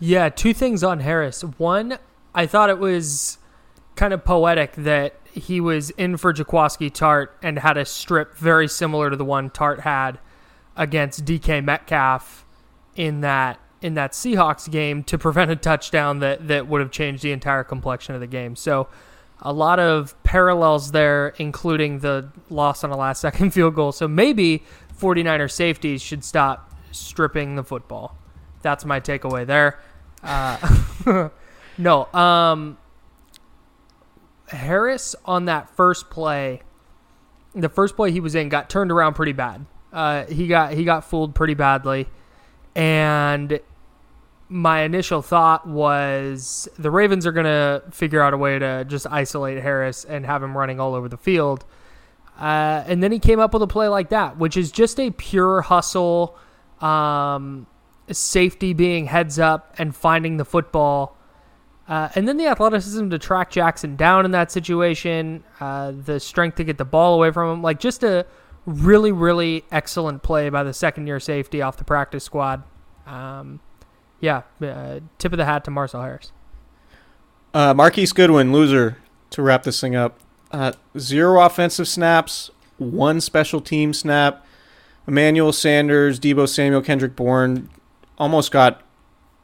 Yeah, 0.00 0.30
two 0.30 0.54
things 0.54 0.82
on 0.82 1.00
Harris. 1.00 1.42
One, 1.42 1.98
I 2.34 2.46
thought 2.46 2.70
it 2.70 2.78
was 2.78 3.38
kind 3.96 4.14
of 4.14 4.24
poetic 4.24 4.72
that 4.72 5.14
he 5.30 5.60
was 5.60 5.90
in 5.90 6.16
for 6.16 6.32
Jaquiski 6.32 6.90
Tartt 6.90 7.28
and 7.42 7.58
had 7.58 7.76
a 7.76 7.84
strip 7.84 8.36
very 8.36 8.66
similar 8.66 9.10
to 9.10 9.16
the 9.16 9.24
one 9.24 9.50
Tartt 9.50 9.80
had 9.80 10.18
against 10.74 11.24
DK 11.24 11.62
Metcalf 11.62 12.44
in 12.96 13.20
that 13.20 13.60
in 13.82 13.92
that 13.94 14.12
Seahawks 14.12 14.70
game 14.70 15.02
to 15.04 15.18
prevent 15.18 15.50
a 15.50 15.56
touchdown 15.56 16.20
that 16.20 16.48
that 16.48 16.66
would 16.66 16.80
have 16.80 16.90
changed 16.90 17.22
the 17.22 17.32
entire 17.32 17.62
complexion 17.62 18.14
of 18.14 18.20
the 18.22 18.26
game. 18.26 18.56
So 18.56 18.88
a 19.44 19.52
lot 19.52 19.78
of 19.78 20.20
parallels 20.22 20.92
there, 20.92 21.34
including 21.38 21.98
the 21.98 22.30
loss 22.48 22.82
on 22.82 22.90
a 22.90 22.96
last 22.96 23.20
second 23.20 23.50
field 23.54 23.74
goal. 23.74 23.92
So 23.92 24.08
maybe 24.08 24.62
49er 24.98 25.50
safeties 25.50 26.02
should 26.02 26.24
stop 26.24 26.72
stripping 26.90 27.56
the 27.56 27.64
football. 27.64 28.16
That's 28.62 28.84
my 28.84 29.00
takeaway 29.00 29.46
there. 29.46 29.80
Uh, 30.22 31.28
no, 31.78 32.06
um, 32.14 32.78
Harris 34.48 35.14
on 35.24 35.44
that 35.46 35.68
first 35.76 36.08
play, 36.08 36.62
the 37.54 37.68
first 37.68 37.96
play 37.96 38.10
he 38.10 38.20
was 38.20 38.34
in 38.34 38.48
got 38.48 38.70
turned 38.70 38.90
around 38.90 39.14
pretty 39.14 39.32
bad. 39.32 39.66
Uh, 39.92 40.24
he 40.24 40.48
got 40.48 40.72
he 40.72 40.84
got 40.84 41.04
fooled 41.04 41.34
pretty 41.34 41.54
badly, 41.54 42.08
and 42.74 43.60
my 44.54 44.82
initial 44.82 45.20
thought 45.20 45.66
was 45.66 46.68
the 46.78 46.88
Ravens 46.88 47.26
are 47.26 47.32
going 47.32 47.44
to 47.44 47.82
figure 47.90 48.22
out 48.22 48.32
a 48.32 48.36
way 48.36 48.56
to 48.56 48.84
just 48.84 49.04
isolate 49.10 49.60
Harris 49.60 50.04
and 50.04 50.24
have 50.24 50.44
him 50.44 50.56
running 50.56 50.78
all 50.78 50.94
over 50.94 51.08
the 51.08 51.16
field. 51.16 51.64
Uh, 52.38 52.84
and 52.86 53.02
then 53.02 53.10
he 53.10 53.18
came 53.18 53.40
up 53.40 53.52
with 53.52 53.62
a 53.62 53.66
play 53.66 53.88
like 53.88 54.10
that, 54.10 54.38
which 54.38 54.56
is 54.56 54.70
just 54.70 55.00
a 55.00 55.10
pure 55.10 55.62
hustle, 55.62 56.38
um, 56.80 57.66
safety 58.12 58.74
being 58.74 59.06
heads 59.06 59.40
up 59.40 59.74
and 59.76 59.96
finding 59.96 60.36
the 60.36 60.44
football. 60.44 61.16
Uh, 61.88 62.10
and 62.14 62.28
then 62.28 62.36
the 62.36 62.46
athleticism 62.46 63.08
to 63.08 63.18
track 63.18 63.50
Jackson 63.50 63.96
down 63.96 64.24
in 64.24 64.30
that 64.30 64.52
situation, 64.52 65.42
uh, 65.58 65.90
the 65.90 66.20
strength 66.20 66.58
to 66.58 66.64
get 66.64 66.78
the 66.78 66.84
ball 66.84 67.14
away 67.14 67.32
from 67.32 67.54
him. 67.54 67.60
Like 67.60 67.80
just 67.80 68.04
a 68.04 68.24
really, 68.66 69.10
really 69.10 69.64
excellent 69.72 70.22
play 70.22 70.48
by 70.48 70.62
the 70.62 70.72
second 70.72 71.08
year 71.08 71.18
safety 71.18 71.60
off 71.60 71.76
the 71.76 71.84
practice 71.84 72.22
squad. 72.22 72.62
Um, 73.04 73.58
yeah, 74.24 74.42
uh, 74.62 75.00
tip 75.18 75.32
of 75.32 75.38
the 75.38 75.44
hat 75.44 75.64
to 75.64 75.70
Marcel 75.70 76.00
Harris. 76.00 76.32
Uh, 77.52 77.74
Marquise 77.74 78.12
Goodwin, 78.12 78.52
loser, 78.52 78.96
to 79.30 79.42
wrap 79.42 79.64
this 79.64 79.78
thing 79.80 79.94
up. 79.94 80.18
Uh, 80.50 80.72
zero 80.98 81.44
offensive 81.44 81.86
snaps, 81.86 82.50
one 82.78 83.20
special 83.20 83.60
team 83.60 83.92
snap. 83.92 84.46
Emmanuel 85.06 85.52
Sanders, 85.52 86.18
Deebo 86.18 86.48
Samuel, 86.48 86.80
Kendrick 86.80 87.14
Bourne 87.14 87.68
almost 88.16 88.50
got 88.50 88.80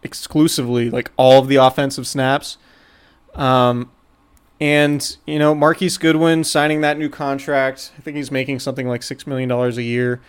exclusively 0.02 0.88
like 0.88 1.10
all 1.18 1.40
of 1.40 1.48
the 1.48 1.56
offensive 1.56 2.06
snaps. 2.06 2.56
Um, 3.34 3.90
and 4.62 5.16
you 5.26 5.38
know, 5.38 5.54
Marquise 5.54 5.98
Goodwin 5.98 6.42
signing 6.42 6.80
that 6.80 6.96
new 6.96 7.10
contract. 7.10 7.92
I 7.98 8.00
think 8.00 8.16
he's 8.16 8.30
making 8.30 8.60
something 8.60 8.88
like 8.88 9.02
six 9.02 9.26
million 9.26 9.50
dollars 9.50 9.76
a 9.76 9.82
year. 9.82 10.22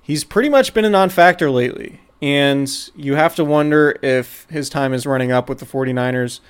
He's 0.00 0.22
pretty 0.22 0.48
much 0.48 0.74
been 0.74 0.84
a 0.84 0.90
non-factor 0.90 1.50
lately, 1.50 2.00
and 2.22 2.90
you 2.94 3.14
have 3.14 3.34
to 3.36 3.44
wonder 3.44 3.98
if 4.02 4.46
his 4.50 4.68
time 4.68 4.92
is 4.92 5.06
running 5.06 5.32
up 5.32 5.48
with 5.48 5.58
the 5.58 5.66
49ers. 5.66 6.40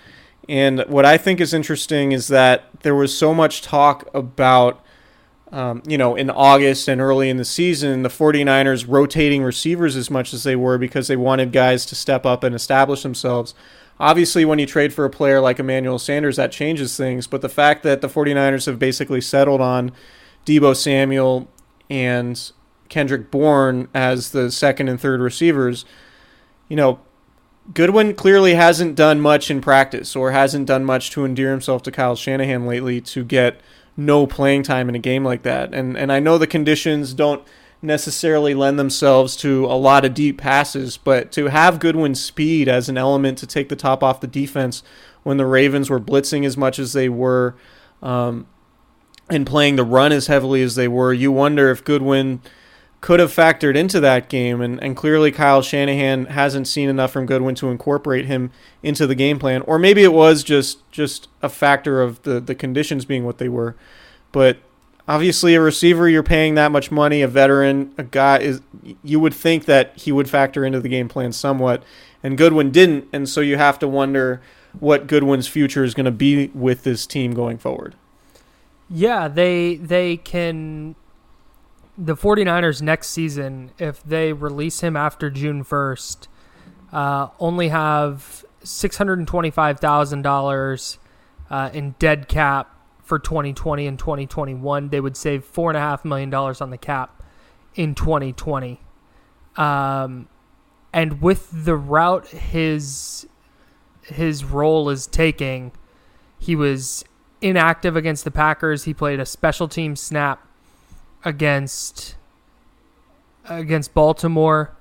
And 0.49 0.81
what 0.89 1.05
I 1.05 1.17
think 1.17 1.41
is 1.41 1.55
interesting 1.55 2.13
is 2.13 2.29
that 2.29 2.65
there 2.81 2.95
was 2.95 3.17
so 3.17 3.33
much 3.33 3.63
talk 3.63 4.09
about, 4.13 4.85
um, 5.53 5.83
you 5.87 5.97
know, 5.97 6.17
in 6.17 6.29
August 6.29 6.89
and 6.89 7.01
early 7.01 7.31
in 7.31 7.37
the 7.37 7.45
season, 7.45 8.03
the 8.03 8.09
49ers 8.09 8.87
rotating 8.89 9.45
receivers 9.45 9.95
as 9.95 10.11
much 10.11 10.35
as 10.35 10.43
they 10.43 10.57
were 10.57 10.77
because 10.77 11.07
they 11.07 11.17
wanted 11.17 11.53
guys 11.53 11.87
to 11.87 11.95
step 11.95 12.27
up 12.27 12.43
and 12.43 12.55
establish 12.55 13.03
themselves. 13.03 13.55
Obviously, 14.01 14.45
when 14.45 14.59
you 14.59 14.67
trade 14.67 14.93
for 14.93 15.05
a 15.05 15.11
player 15.11 15.41
like 15.41 15.61
Emmanuel 15.61 15.99
Sanders, 15.99 16.37
that 16.37 16.51
changes 16.51 16.97
things. 16.97 17.27
But 17.27 17.43
the 17.43 17.49
fact 17.49 17.83
that 17.85 18.01
the 18.01 18.09
49ers 18.09 18.67
have 18.67 18.79
basically 18.79 19.21
settled 19.21 19.61
on 19.61 19.93
Deebo 20.47 20.75
Samuel 20.75 21.49
and 21.89 22.51
Kendrick 22.91 23.31
Bourne 23.31 23.89
as 23.95 24.33
the 24.33 24.51
second 24.51 24.89
and 24.89 25.01
third 25.01 25.21
receivers, 25.21 25.87
you 26.69 26.77
know, 26.77 27.01
Goodwin 27.73 28.15
clearly 28.15 28.55
hasn't 28.55 28.97
done 28.97 29.21
much 29.21 29.51
in 29.51 29.61
practice 29.61 30.17
or 30.17 30.33
hasn't 30.33 30.67
done 30.67 30.85
much 30.85 31.11
to 31.13 31.25
endear 31.25 31.53
himself 31.53 31.83
to 31.85 31.93
Kyle 31.93 32.17
Shanahan 32.17 32.67
lately 32.67 33.01
to 33.03 33.25
get 33.25 33.61
no 33.97 34.27
playing 34.27 34.65
time 34.65 34.89
in 34.89 34.95
a 34.95 35.01
game 35.01 35.25
like 35.25 35.43
that. 35.43 35.73
And 35.73 35.97
and 35.97 36.11
I 36.13 36.19
know 36.19 36.37
the 36.37 36.47
conditions 36.47 37.15
don't 37.15 37.47
necessarily 37.81 38.55
lend 38.55 38.79
themselves 38.79 39.37
to 39.37 39.67
a 39.67 39.77
lot 39.79 40.05
of 40.05 40.15
deep 40.15 40.39
passes, 40.39 40.97
but 40.97 41.31
to 41.33 41.47
have 41.47 41.79
Goodwin's 41.79 42.23
speed 42.23 42.69
as 42.69 42.89
an 42.89 42.99
element 42.99 43.39
to 43.39 43.47
take 43.47 43.69
the 43.69 43.77
top 43.77 44.03
off 44.03 44.21
the 44.21 44.27
defense 44.27 44.83
when 45.23 45.37
the 45.37 45.47
Ravens 45.47 45.89
were 45.89 46.01
blitzing 46.01 46.45
as 46.45 46.57
much 46.57 46.79
as 46.79 46.93
they 46.93 47.09
were 47.09 47.55
um, 48.03 48.47
and 49.29 49.47
playing 49.47 49.77
the 49.77 49.85
run 49.85 50.13
as 50.13 50.27
heavily 50.27 50.63
as 50.63 50.75
they 50.75 50.89
were, 50.89 51.13
you 51.13 51.31
wonder 51.31 51.71
if 51.71 51.85
Goodwin– 51.85 52.41
could 53.01 53.19
have 53.19 53.33
factored 53.33 53.77
into 53.77 53.99
that 54.01 54.29
game. 54.29 54.61
And, 54.61 54.83
and 54.83 54.97
clearly, 54.97 55.33
Kyle 55.33 55.63
Shanahan 55.63 56.27
hasn't 56.27 56.69
seen 56.69 56.89
enough 56.89 57.13
from 57.13 57.27
Goodwin 57.27 57.55
to 57.57 57.71
incorporate 57.71 58.27
him 58.27 58.51
into 58.83 59.07
the 59.07 59.15
game 59.15 59.39
plan. 59.39 59.63
Or 59.63 59.79
maybe 59.79 60.03
it 60.03 60.13
was 60.13 60.43
just 60.43 60.89
just 60.91 61.29
a 61.43 61.49
factor 61.49 62.03
of 62.03 62.23
the, 62.23 62.41
the 62.41 62.55
conditions 62.55 63.05
being 63.05 63.25
what 63.25 63.39
they 63.39 63.49
were. 63.49 63.75
But 64.33 64.59
obviously, 65.09 65.55
a 65.55 65.61
receiver, 65.61 66.09
you're 66.09 66.23
paying 66.23 66.55
that 66.57 66.71
much 66.73 66.91
money, 66.91 67.23
a 67.23 67.29
veteran, 67.29 67.95
a 67.97 68.03
guy 68.03 68.39
is 68.39 68.61
you 69.03 69.19
would 69.19 69.35
think 69.35 69.65
that 69.65 69.97
he 69.97 70.13
would 70.13 70.29
factor 70.29 70.65
into 70.65 70.81
the 70.81 70.89
game 70.89 71.09
plan 71.09 71.33
somewhat. 71.33 71.83
And 72.23 72.37
Goodwin 72.37 72.71
didn't. 72.71 73.09
And 73.13 73.29
so 73.29 73.41
you 73.41 73.57
have 73.57 73.79
to 73.79 73.89
wonder 73.89 74.43
what 74.79 75.07
Goodwin's 75.07 75.49
future 75.49 75.85
is 75.85 75.95
going 75.95 76.05
to 76.05 76.11
be 76.11 76.49
with 76.49 76.85
this 76.85 77.07
team 77.07 77.33
going 77.33 77.57
forward. 77.59 77.95
Yeah, 78.91 79.29
they 79.29 79.77
they 79.77 80.17
can 80.19 80.97
the 81.97 82.17
49ers 82.17 82.83
next 82.83 83.09
season, 83.09 83.71
if 83.79 84.03
they 84.03 84.33
release 84.33 84.81
him 84.81 84.97
after 84.97 85.31
June 85.31 85.65
1st, 85.65 86.27
uh, 86.93 87.29
only 87.39 87.69
have 87.69 88.45
$625,000 88.65 90.99
uh, 91.51 91.71
in 91.73 91.95
dead 91.99 92.29
cap 92.29 92.77
for 93.03 93.19
2020 93.19 93.87
and 93.87 93.99
2021. 93.99 94.89
They 94.89 95.01
would 95.01 95.17
save 95.17 95.51
$4.5 95.53 96.05
million 96.05 96.33
on 96.35 96.71
the 96.71 96.79
cap 96.79 97.23
in 97.75 97.95
2020. 97.95 98.81
Um, 99.57 100.29
and 100.93 101.21
with 101.21 101.65
the 101.65 101.77
route 101.77 102.29
his 102.29 103.27
his 104.03 104.45
role 104.45 104.91
is 104.91 105.07
taking, 105.07 105.73
he 106.39 106.57
was 106.57 107.05
inactive 107.41 107.97
against 107.97 108.25
the 108.25 108.31
Packers. 108.31 108.85
He 108.85 108.95
played 108.95 109.21
a 109.21 109.27
special 109.27 109.69
team 109.69 109.95
snap 109.95 110.47
against 111.25 112.17
against 113.45 113.95
Baltimore. 113.95 114.77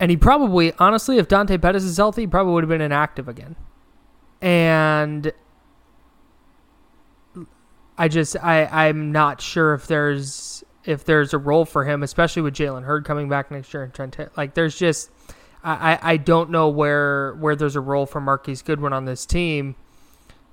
And 0.00 0.10
he 0.10 0.16
probably, 0.16 0.72
honestly, 0.78 1.18
if 1.18 1.28
Dante 1.28 1.56
Pettis 1.56 1.84
is 1.84 1.96
healthy, 1.96 2.22
he 2.22 2.26
probably 2.26 2.52
would 2.54 2.64
have 2.64 2.68
been 2.68 2.80
inactive 2.80 3.28
again. 3.28 3.56
And 4.40 5.32
I 7.96 8.08
just 8.08 8.36
I 8.42 8.66
I'm 8.66 9.12
not 9.12 9.40
sure 9.40 9.74
if 9.74 9.86
there's 9.86 10.64
if 10.84 11.04
there's 11.04 11.32
a 11.32 11.38
role 11.38 11.64
for 11.64 11.84
him, 11.84 12.02
especially 12.02 12.42
with 12.42 12.54
Jalen 12.54 12.84
Hurd 12.84 13.04
coming 13.04 13.28
back 13.28 13.50
next 13.50 13.72
year 13.72 13.84
and 13.84 13.94
Trent. 13.94 14.16
Like 14.36 14.54
there's 14.54 14.76
just 14.76 15.10
I, 15.62 15.98
I 16.02 16.16
don't 16.18 16.50
know 16.50 16.68
where 16.68 17.34
where 17.34 17.56
there's 17.56 17.76
a 17.76 17.80
role 17.80 18.04
for 18.04 18.20
Marquise 18.20 18.60
Goodwin 18.62 18.92
on 18.92 19.06
this 19.06 19.24
team 19.24 19.76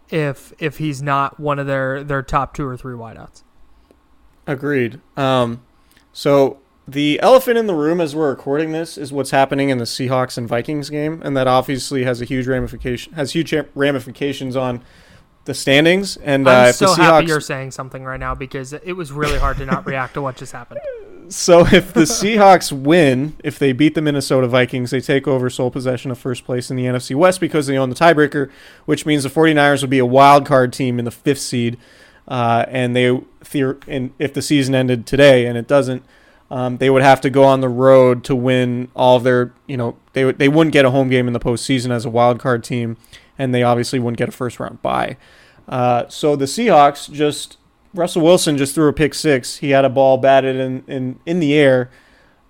if 0.09 0.53
if 0.59 0.77
he's 0.77 1.01
not 1.01 1.39
one 1.39 1.59
of 1.59 1.67
their 1.67 2.03
their 2.03 2.21
top 2.21 2.53
two 2.53 2.65
or 2.65 2.77
three 2.77 2.95
wideouts. 2.95 3.43
Agreed. 4.47 4.99
Um, 5.15 5.61
so 6.13 6.59
the 6.87 7.19
elephant 7.21 7.57
in 7.57 7.67
the 7.67 7.75
room 7.75 8.01
as 8.01 8.15
we're 8.15 8.29
recording 8.29 8.71
this 8.71 8.97
is 8.97 9.13
what's 9.13 9.31
happening 9.31 9.69
in 9.69 9.77
the 9.77 9.85
Seahawks 9.85 10.37
and 10.37 10.47
Vikings 10.47 10.89
game, 10.89 11.21
and 11.23 11.37
that 11.37 11.47
obviously 11.47 12.03
has 12.03 12.21
a 12.21 12.25
huge 12.25 12.47
ramification 12.47 13.13
has 13.13 13.33
huge 13.33 13.53
ramifications 13.75 14.55
on 14.55 14.83
the 15.45 15.53
standings. 15.53 16.17
And 16.17 16.47
uh, 16.47 16.51
I'm 16.51 16.73
so 16.73 16.87
Seahawks, 16.87 16.97
happy 16.97 17.27
you're 17.27 17.41
saying 17.41 17.71
something 17.71 18.03
right 18.03 18.19
now 18.19 18.35
because 18.35 18.73
it 18.73 18.93
was 18.93 19.11
really 19.11 19.39
hard 19.39 19.57
to 19.57 19.65
not 19.65 19.85
react 19.85 20.15
to 20.15 20.21
what 20.21 20.37
just 20.37 20.51
happened. 20.51 20.81
So 21.31 21.65
if 21.65 21.93
the 21.93 22.01
Seahawks 22.01 22.73
win, 22.73 23.37
if 23.41 23.57
they 23.57 23.71
beat 23.71 23.95
the 23.95 24.01
Minnesota 24.01 24.49
Vikings, 24.49 24.91
they 24.91 24.99
take 24.99 25.29
over 25.29 25.49
sole 25.49 25.71
possession 25.71 26.11
of 26.11 26.19
first 26.19 26.43
place 26.43 26.69
in 26.69 26.75
the 26.75 26.83
NFC 26.83 27.15
West 27.15 27.39
because 27.39 27.67
they 27.67 27.77
own 27.77 27.89
the 27.89 27.95
tiebreaker, 27.95 28.51
which 28.83 29.05
means 29.05 29.23
the 29.23 29.29
49ers 29.29 29.79
would 29.79 29.89
be 29.89 29.99
a 29.99 30.05
wild 30.05 30.45
card 30.45 30.73
team 30.73 30.99
in 30.99 31.05
the 31.05 31.11
fifth 31.11 31.39
seed. 31.39 31.77
Uh, 32.27 32.65
and 32.67 32.95
they, 32.95 33.07
and 33.87 34.13
if 34.19 34.33
the 34.33 34.41
season 34.41 34.75
ended 34.75 35.05
today 35.05 35.45
and 35.45 35.57
it 35.57 35.67
doesn't, 35.67 36.03
um, 36.51 36.77
they 36.77 36.89
would 36.89 37.01
have 37.01 37.21
to 37.21 37.29
go 37.29 37.43
on 37.43 37.61
the 37.61 37.69
road 37.69 38.25
to 38.25 38.35
win 38.35 38.89
all 38.93 39.15
of 39.15 39.23
their, 39.23 39.53
you 39.67 39.77
know, 39.77 39.95
they 40.11 40.31
they 40.33 40.49
wouldn't 40.49 40.73
get 40.73 40.83
a 40.83 40.91
home 40.91 41.09
game 41.09 41.27
in 41.27 41.33
the 41.33 41.39
postseason 41.39 41.91
as 41.91 42.03
a 42.03 42.09
wild 42.09 42.39
card 42.39 42.61
team, 42.61 42.97
and 43.37 43.55
they 43.55 43.63
obviously 43.63 43.99
wouldn't 43.99 44.17
get 44.17 44.27
a 44.27 44.33
first 44.33 44.59
round 44.59 44.81
bye. 44.81 45.15
Uh, 45.69 46.09
so 46.09 46.35
the 46.35 46.45
Seahawks 46.45 47.09
just 47.09 47.57
Russell 47.93 48.21
Wilson 48.21 48.57
just 48.57 48.75
threw 48.75 48.89
a 48.89 48.93
pick 48.93 49.13
six. 49.13 49.57
He 49.57 49.69
had 49.69 49.85
a 49.85 49.89
ball 49.89 50.17
batted 50.17 50.57
in 50.57 50.83
in, 50.87 51.19
in 51.25 51.39
the 51.39 51.53
air 51.53 51.89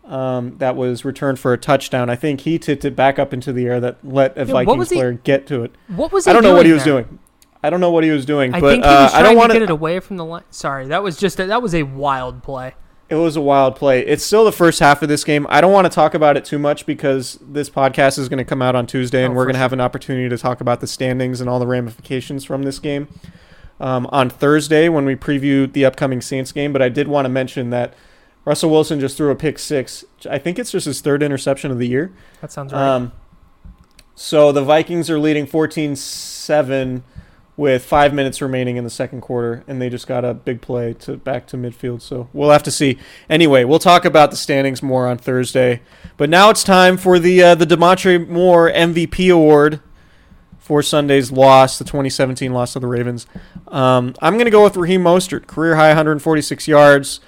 um, 0.06 0.58
that 0.58 0.76
was 0.76 1.06
returned 1.06 1.40
for 1.40 1.54
a 1.54 1.58
touchdown. 1.58 2.10
I 2.10 2.16
think 2.16 2.42
he 2.42 2.58
tipped 2.58 2.84
it 2.84 2.96
back 2.96 3.20
up 3.20 3.34
into 3.34 3.54
the 3.54 3.68
air 3.68 3.80
that 3.80 3.98
let 4.04 4.36
a 4.36 4.46
yeah, 4.46 4.54
Vikings 4.54 4.90
he, 4.90 4.96
player 4.96 5.14
get 5.14 5.46
to 5.48 5.64
it. 5.64 5.76
What 5.88 6.12
was 6.12 6.26
he? 6.26 6.32
I 6.32 6.34
don't 6.34 6.44
know 6.44 6.56
what 6.56 6.66
he 6.66 6.72
was 6.72 6.84
there? 6.84 7.04
doing. 7.04 7.20
I 7.64 7.70
don't 7.70 7.80
know 7.80 7.92
what 7.92 8.04
he 8.04 8.10
was 8.10 8.26
doing, 8.26 8.54
I 8.54 8.60
but 8.60 8.70
think 8.72 8.84
he 8.84 8.90
was 8.90 9.14
uh, 9.14 9.18
I 9.18 9.24
don't 9.24 9.36
want 9.36 9.52
to 9.52 9.56
get 9.56 9.64
it 9.64 9.70
away 9.70 10.00
from 10.00 10.18
the 10.18 10.26
line. 10.26 10.44
Sorry, 10.50 10.88
that 10.88 11.04
was 11.04 11.18
just 11.18 11.40
a, 11.40 11.46
that 11.46 11.62
was 11.62 11.76
a 11.76 11.84
wild 11.84 12.44
play. 12.44 12.74
It 13.10 13.16
was 13.16 13.36
a 13.36 13.42
wild 13.42 13.76
play. 13.76 14.06
It's 14.06 14.24
still 14.24 14.46
the 14.46 14.54
first 14.54 14.80
half 14.80 15.02
of 15.02 15.10
this 15.10 15.26
game. 15.26 15.46
I 15.50 15.60
don't 15.60 15.74
want 15.74 15.86
to 15.86 15.94
talk 15.94 16.14
about 16.14 16.38
it 16.38 16.46
too 16.46 16.58
much 16.58 16.86
because 16.86 17.38
this 17.42 17.70
podcast 17.70 18.18
is 18.18 18.30
going 18.30 18.38
to 18.38 18.46
come 18.46 18.62
out 18.62 18.74
on 18.74 18.88
Tuesday, 18.88 19.24
and 19.26 19.34
oh, 19.34 19.36
we're 19.36 19.44
going 19.44 19.54
to 19.54 19.58
sure. 19.58 19.64
have 19.64 19.74
an 19.74 19.82
opportunity 19.82 20.30
to 20.30 20.38
talk 20.38 20.62
about 20.62 20.80
the 20.80 20.88
standings 20.88 21.42
and 21.42 21.50
all 21.50 21.60
the 21.60 21.68
ramifications 21.68 22.46
from 22.46 22.64
this 22.64 22.80
game 22.80 23.10
um, 23.82 24.08
on 24.12 24.30
Thursday 24.30 24.88
when 24.88 25.04
we 25.04 25.16
preview 25.16 25.72
the 25.72 25.84
upcoming 25.84 26.22
Saints 26.22 26.54
game. 26.54 26.72
But 26.72 26.82
I 26.82 26.88
did 26.88 27.10
want 27.10 27.26
to 27.26 27.30
mention 27.30 27.70
that 27.72 27.94
Russell 28.46 28.70
Wilson 28.70 29.00
just 29.00 29.18
threw 29.18 29.30
a 29.30 29.36
pick 29.36 29.60
six. 29.60 30.06
I 30.30 30.38
think 30.38 30.58
it's 30.58 30.72
just 30.72 30.86
his 30.86 31.02
third 31.02 31.22
interception 31.22 31.70
of 31.70 31.80
the 31.80 31.88
year. 31.88 32.14
That 32.40 32.52
sounds 32.52 32.72
right. 32.72 32.82
Um, 32.82 33.12
so 34.16 34.52
the 34.52 34.64
Vikings 34.64 35.10
are 35.10 35.20
leading 35.20 35.46
14 35.46 35.96
7 35.96 37.04
with 37.62 37.86
five 37.86 38.12
minutes 38.12 38.42
remaining 38.42 38.76
in 38.78 38.84
the 38.84 38.90
second 38.90 39.22
quarter, 39.22 39.64
and 39.68 39.80
they 39.80 39.88
just 39.88 40.08
got 40.08 40.26
a 40.26 40.34
big 40.34 40.62
play 40.62 40.94
to 40.94 41.16
back 41.16 41.46
to 41.46 41.58
midfield. 41.58 42.02
So 42.02 42.28
we'll 42.34 42.50
have 42.50 42.64
to 42.64 42.72
see. 42.72 42.98
Anyway, 43.30 43.64
we'll 43.64 43.78
talk 43.78 44.04
about 44.04 44.32
the 44.32 44.36
standings 44.36 44.82
more 44.82 45.08
on 45.08 45.20
Thursday. 45.20 45.82
But 46.18 46.32
now 46.32 46.50
it's 46.50 46.64
time 46.64 46.98
for 46.98 47.20
the 47.20 47.44
uh, 47.44 47.56
the 47.56 47.68
Damontre 47.68 48.28
Moore 48.28 48.72
MVP 48.72 49.32
award 49.32 49.80
for 50.58 50.82
Sunday's 50.82 51.32
loss, 51.32 51.78
the 51.78 51.86
2017 51.86 52.52
loss 52.52 52.76
of 52.76 52.82
the 52.82 52.88
Ravens. 52.88 53.28
Um, 53.68 54.16
I'm 54.22 54.34
going 54.34 54.46
to 54.46 54.52
go 54.52 54.64
with 54.64 54.76
Raheem 54.76 55.04
Mostert, 55.04 55.46
career 55.46 55.76
high 55.76 55.90
146 55.90 56.68
yards. 56.68 57.20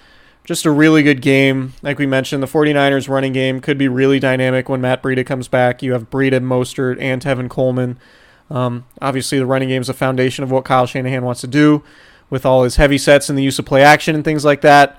Just 0.45 0.65
a 0.65 0.71
really 0.71 1.03
good 1.03 1.21
game. 1.21 1.73
Like 1.84 1.99
we 1.99 2.07
mentioned, 2.07 2.41
the 2.41 2.47
49ers 2.47 3.07
running 3.07 3.34
game 3.34 3.61
could 3.61 3.77
be 3.77 3.88
really 3.88 4.19
dynamic 4.19 4.67
when 4.67 4.81
Matt 4.81 5.03
Breida 5.03 5.25
comes 5.25 5.47
back. 5.47 5.84
You 5.84 5.93
have 5.93 6.09
Breida, 6.09 6.41
Mostert, 6.41 6.97
and 6.99 7.21
Tevin 7.21 7.49
Coleman. 7.49 7.99
Um, 8.53 8.85
obviously, 9.01 9.39
the 9.39 9.47
running 9.47 9.69
game 9.69 9.81
is 9.81 9.87
the 9.87 9.95
foundation 9.95 10.43
of 10.43 10.51
what 10.51 10.63
Kyle 10.63 10.85
Shanahan 10.85 11.25
wants 11.25 11.41
to 11.41 11.47
do 11.47 11.83
with 12.29 12.45
all 12.45 12.63
his 12.63 12.75
heavy 12.75 12.99
sets 12.99 13.27
and 13.27 13.37
the 13.37 13.43
use 13.43 13.57
of 13.57 13.65
play 13.65 13.81
action 13.83 14.15
and 14.15 14.23
things 14.23 14.45
like 14.45 14.61
that. 14.61 14.97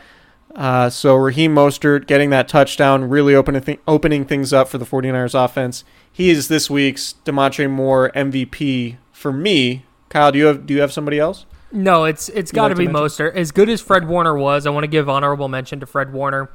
Uh, 0.56 0.90
so 0.90 1.14
Raheem 1.14 1.54
Mostert 1.54 2.06
getting 2.06 2.30
that 2.30 2.48
touchdown, 2.48 3.08
really 3.08 3.34
opening 3.34 3.62
th- 3.62 3.80
opening 3.86 4.24
things 4.24 4.52
up 4.52 4.68
for 4.68 4.78
the 4.78 4.84
49ers 4.84 5.34
offense. 5.34 5.84
He 6.12 6.30
is 6.30 6.48
this 6.48 6.68
week's 6.68 7.14
Damontre 7.24 7.70
Moore 7.70 8.10
MVP 8.14 8.96
for 9.12 9.32
me. 9.32 9.84
Kyle, 10.08 10.32
do 10.32 10.38
you 10.38 10.46
have 10.46 10.66
do 10.66 10.74
you 10.74 10.80
have 10.80 10.92
somebody 10.92 11.18
else? 11.18 11.46
No, 11.72 12.04
it's 12.04 12.28
it's 12.30 12.52
got 12.52 12.64
like 12.64 12.76
to 12.76 12.76
be 12.76 12.86
Mostert. 12.86 13.34
As 13.34 13.50
good 13.50 13.68
as 13.68 13.80
Fred 13.80 14.06
Warner 14.06 14.36
was, 14.36 14.66
I 14.66 14.70
want 14.70 14.84
to 14.84 14.88
give 14.88 15.08
honorable 15.08 15.48
mention 15.48 15.80
to 15.80 15.86
Fred 15.86 16.12
Warner. 16.12 16.50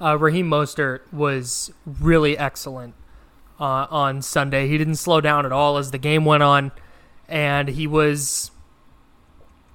Uh, 0.00 0.16
Raheem 0.16 0.48
Mostert 0.48 1.00
was 1.12 1.72
really 1.84 2.38
excellent 2.38 2.94
uh, 3.58 3.86
on 3.90 4.22
Sunday. 4.22 4.68
He 4.68 4.78
didn't 4.78 4.96
slow 4.96 5.20
down 5.20 5.46
at 5.46 5.52
all 5.52 5.76
as 5.76 5.90
the 5.90 5.98
game 5.98 6.24
went 6.24 6.42
on, 6.42 6.72
and 7.28 7.68
he 7.68 7.86
was 7.86 8.50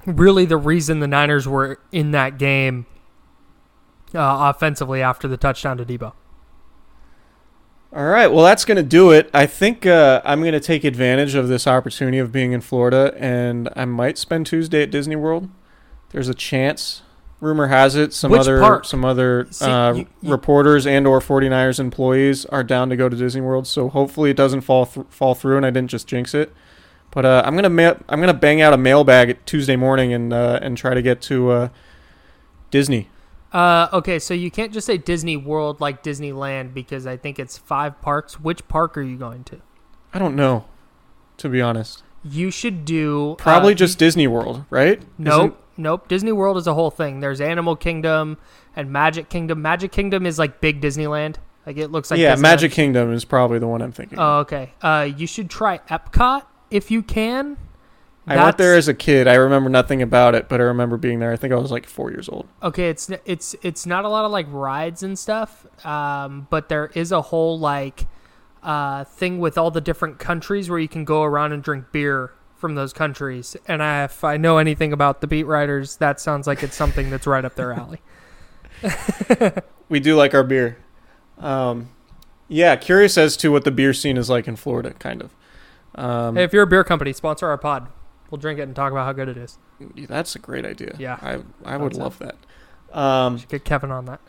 really 0.05 0.45
the 0.45 0.57
reason 0.57 0.99
the 0.99 1.07
Niners 1.07 1.47
were 1.47 1.79
in 1.91 2.11
that 2.11 2.37
game 2.37 2.85
uh, 4.13 4.53
offensively 4.53 5.01
after 5.01 5.27
the 5.27 5.37
touchdown 5.37 5.77
to 5.77 5.85
Deebo. 5.85 6.13
All 7.95 8.05
right, 8.05 8.27
well, 8.27 8.43
that's 8.43 8.65
going 8.65 8.77
to 8.77 8.83
do 8.83 9.11
it. 9.11 9.29
I 9.35 9.45
think 9.45 9.85
uh, 9.85 10.19
I'm 10.25 10.41
going 10.41 10.53
to 10.53 10.59
take 10.59 10.83
advantage 10.83 11.35
of 11.35 11.47
this 11.47 11.67
opportunity 11.67 12.17
of 12.17 12.31
being 12.31 12.51
in 12.51 12.61
Florida, 12.61 13.13
and 13.19 13.69
I 13.75 13.85
might 13.85 14.17
spend 14.17 14.47
Tuesday 14.47 14.81
at 14.81 14.89
Disney 14.89 15.15
World. 15.15 15.47
There's 16.09 16.27
a 16.27 16.33
chance 16.33 17.03
rumor 17.43 17.67
has 17.67 17.95
it 17.95 18.13
some 18.13 18.31
Which 18.31 18.41
other 18.41 18.59
part? 18.59 18.85
some 18.87 19.05
other 19.05 19.47
See, 19.51 19.65
uh, 19.65 19.93
you- 19.93 20.05
you- 20.21 20.31
reporters 20.31 20.87
and 20.87 21.05
or 21.05 21.19
49ers 21.19 21.79
employees 21.79 22.45
are 22.47 22.63
down 22.63 22.89
to 22.89 22.95
go 22.95 23.09
to 23.09 23.15
Disney 23.15 23.41
World. 23.41 23.67
So 23.67 23.89
hopefully 23.89 24.31
it 24.31 24.37
doesn't 24.37 24.61
fall 24.61 24.85
th- 24.87 25.05
fall 25.09 25.35
through 25.35 25.57
and 25.57 25.65
I 25.65 25.69
didn't 25.69 25.89
just 25.91 26.07
jinx 26.07 26.33
it. 26.33 26.51
But 27.11 27.25
uh, 27.25 27.43
I'm 27.45 27.53
gonna 27.55 27.69
ma- 27.69 27.93
I'm 28.09 28.19
gonna 28.19 28.33
bang 28.33 28.61
out 28.61 28.73
a 28.73 28.77
mailbag 28.77 29.37
Tuesday 29.45 29.75
morning 29.75 30.11
and 30.13 30.33
uh, 30.33 30.57
and 30.63 30.75
try 30.75 30.93
to 30.95 31.01
get 31.01 31.21
to 31.23 31.51
uh, 31.51 31.69
Disney. 32.71 33.09
Uh, 33.51 33.87
okay, 33.93 34.17
so 34.17 34.33
you 34.33 34.49
can't 34.49 34.73
just 34.73 34.87
say 34.87 34.97
Disney 34.97 35.37
World 35.37 35.79
like 35.79 36.01
Disneyland 36.03 36.73
because 36.73 37.05
I 37.05 37.17
think 37.17 37.37
it's 37.37 37.55
five 37.55 38.01
parks. 38.01 38.39
Which 38.39 38.67
park 38.67 38.97
are 38.97 39.03
you 39.03 39.15
going 39.15 39.43
to? 39.43 39.61
I 40.11 40.17
don't 40.17 40.35
know, 40.35 40.65
to 41.37 41.49
be 41.49 41.61
honest. 41.61 42.01
You 42.23 42.49
should 42.49 42.83
do 42.85 43.35
Probably 43.37 43.73
uh, 43.73 43.75
just 43.75 43.99
Disney 43.99 44.27
World, 44.27 44.65
right? 44.71 45.01
Nope. 45.19 45.62
Nope. 45.77 46.07
Disney 46.07 46.31
World 46.31 46.57
is 46.57 46.67
a 46.67 46.73
whole 46.73 46.91
thing. 46.91 47.19
There's 47.19 47.41
Animal 47.41 47.75
Kingdom 47.75 48.37
and 48.75 48.91
Magic 48.91 49.29
Kingdom. 49.29 49.61
Magic 49.61 49.91
Kingdom 49.91 50.25
is 50.25 50.37
like 50.37 50.61
big 50.61 50.81
Disneyland. 50.81 51.37
Like 51.65 51.77
it 51.77 51.91
looks 51.91 52.11
like 52.11 52.19
yeah, 52.19 52.35
Disneyland. 52.35 52.41
Magic 52.41 52.71
Kingdom 52.71 53.13
is 53.13 53.25
probably 53.25 53.59
the 53.59 53.67
one 53.67 53.81
I'm 53.81 53.91
thinking. 53.91 54.19
Oh, 54.19 54.39
okay. 54.39 54.73
Uh, 54.81 55.09
you 55.15 55.27
should 55.27 55.49
try 55.49 55.79
Epcot 55.89 56.43
if 56.69 56.91
you 56.91 57.01
can. 57.01 57.57
I 58.25 58.41
went 58.41 58.57
there 58.57 58.75
as 58.75 58.87
a 58.87 58.93
kid. 58.93 59.27
I 59.27 59.33
remember 59.33 59.69
nothing 59.69 60.01
about 60.01 60.33
it, 60.33 60.47
but 60.47 60.61
I 60.61 60.63
remember 60.63 60.97
being 60.97 61.19
there. 61.19 61.31
I 61.31 61.35
think 61.35 61.51
I 61.51 61.57
was 61.57 61.71
like 61.71 61.85
four 61.85 62.09
years 62.09 62.29
old. 62.29 62.47
Okay, 62.61 62.89
it's 62.89 63.09
it's 63.25 63.55
it's 63.61 63.85
not 63.85 64.05
a 64.05 64.09
lot 64.09 64.23
of 64.23 64.31
like 64.31 64.45
rides 64.49 65.03
and 65.03 65.19
stuff, 65.19 65.65
um, 65.85 66.47
but 66.49 66.69
there 66.69 66.89
is 66.93 67.11
a 67.11 67.21
whole 67.21 67.59
like 67.59 68.07
uh, 68.61 69.03
thing 69.03 69.39
with 69.39 69.57
all 69.57 69.71
the 69.71 69.81
different 69.81 70.19
countries 70.19 70.69
where 70.69 70.79
you 70.79 70.87
can 70.87 71.03
go 71.03 71.23
around 71.23 71.51
and 71.51 71.61
drink 71.61 71.91
beer 71.91 72.31
from 72.63 72.75
those 72.75 72.93
countries. 72.93 73.57
And 73.67 73.83
I, 73.83 74.05
if 74.05 74.23
I 74.23 74.37
know 74.37 74.57
anything 74.57 74.93
about 74.93 75.19
the 75.19 75.27
beat 75.27 75.43
writers, 75.43 75.97
that 75.97 76.21
sounds 76.21 76.47
like 76.47 76.63
it's 76.63 76.77
something 76.77 77.09
that's 77.09 77.27
right 77.27 77.43
up 77.43 77.55
their 77.55 77.73
alley. 77.79 77.99
we 79.89 79.99
do 79.99 80.15
like 80.15 80.33
our 80.33 80.45
beer. 80.45 80.77
Um, 81.39 81.89
yeah, 82.47 82.77
curious 82.77 83.17
as 83.17 83.35
to 83.37 83.51
what 83.51 83.65
the 83.65 83.71
beer 83.71 83.93
scene 83.93 84.15
is 84.15 84.29
like 84.29 84.47
in 84.47 84.55
Florida, 84.55 84.91
kind 84.93 85.21
of. 85.21 85.35
Um, 85.95 86.37
hey, 86.37 86.43
if 86.45 86.53
you're 86.53 86.63
a 86.63 86.67
beer 86.67 86.85
company, 86.85 87.11
sponsor 87.11 87.47
our 87.49 87.57
pod. 87.57 87.89
We'll 88.31 88.39
drink 88.39 88.59
it 88.59 88.63
and 88.63 88.73
talk 88.73 88.93
about 88.93 89.05
how 89.05 89.11
good 89.11 89.27
it 89.27 89.35
is. 89.35 89.57
That's 90.07 90.37
a 90.37 90.39
great 90.39 90.65
idea. 90.65 90.95
Yeah, 90.97 91.19
I 91.21 91.39
I 91.65 91.75
would 91.75 91.95
love 91.95 92.21
it. 92.21 92.33
that. 92.91 92.97
Um, 92.97 93.41
get 93.49 93.65
Kevin 93.65 93.91
on 93.91 94.05
that. 94.05 94.21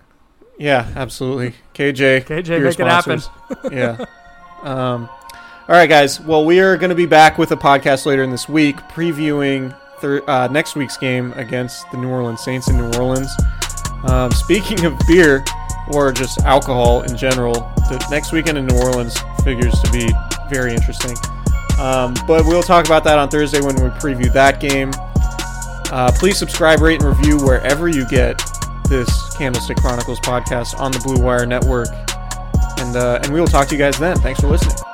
Yeah, 0.58 0.92
absolutely. 0.96 1.54
KJ, 1.74 2.24
KJ, 2.24 2.62
make 2.64 2.72
sponsors. 2.72 3.30
it 3.50 3.54
happen. 3.54 3.72
yeah. 3.72 4.04
Um, 4.62 5.08
all 5.68 5.74
right, 5.74 5.88
guys. 5.88 6.20
Well, 6.20 6.44
we 6.44 6.60
are 6.60 6.76
going 6.76 6.90
to 6.90 6.96
be 6.96 7.06
back 7.06 7.38
with 7.38 7.52
a 7.52 7.56
podcast 7.56 8.06
later 8.06 8.22
in 8.22 8.30
this 8.30 8.48
week, 8.48 8.76
previewing 8.88 9.74
thir- 9.98 10.22
uh, 10.28 10.48
next 10.48 10.76
week's 10.76 10.96
game 10.96 11.32
against 11.32 11.90
the 11.90 11.96
New 11.96 12.08
Orleans 12.08 12.42
Saints 12.42 12.68
in 12.68 12.76
New 12.76 12.92
Orleans. 12.98 13.30
Um, 14.04 14.30
speaking 14.32 14.84
of 14.84 14.98
beer, 15.06 15.42
or 15.88 16.12
just 16.12 16.40
alcohol 16.40 17.02
in 17.02 17.16
general. 17.16 17.54
The 17.88 18.06
next 18.10 18.32
weekend 18.32 18.58
in 18.58 18.66
New 18.66 18.78
Orleans 18.78 19.16
figures 19.42 19.78
to 19.80 19.92
be 19.92 20.10
very 20.48 20.72
interesting. 20.74 21.16
Um, 21.78 22.14
but 22.26 22.44
we'll 22.46 22.62
talk 22.62 22.86
about 22.86 23.04
that 23.04 23.18
on 23.18 23.28
Thursday 23.28 23.60
when 23.60 23.74
we 23.76 23.88
preview 23.90 24.32
that 24.32 24.60
game. 24.60 24.90
Uh, 25.92 26.10
please 26.14 26.38
subscribe, 26.38 26.80
rate, 26.80 27.02
and 27.02 27.16
review 27.16 27.38
wherever 27.38 27.88
you 27.88 28.08
get 28.08 28.40
this 28.88 29.34
Candlestick 29.36 29.76
Chronicles 29.78 30.20
podcast 30.20 30.78
on 30.78 30.92
the 30.92 30.98
Blue 31.00 31.22
Wire 31.22 31.46
Network. 31.46 31.88
And, 32.78 32.96
uh, 32.96 33.20
and 33.22 33.32
we 33.32 33.40
will 33.40 33.46
talk 33.46 33.68
to 33.68 33.74
you 33.74 33.78
guys 33.78 33.98
then. 33.98 34.16
Thanks 34.18 34.40
for 34.40 34.48
listening. 34.48 34.93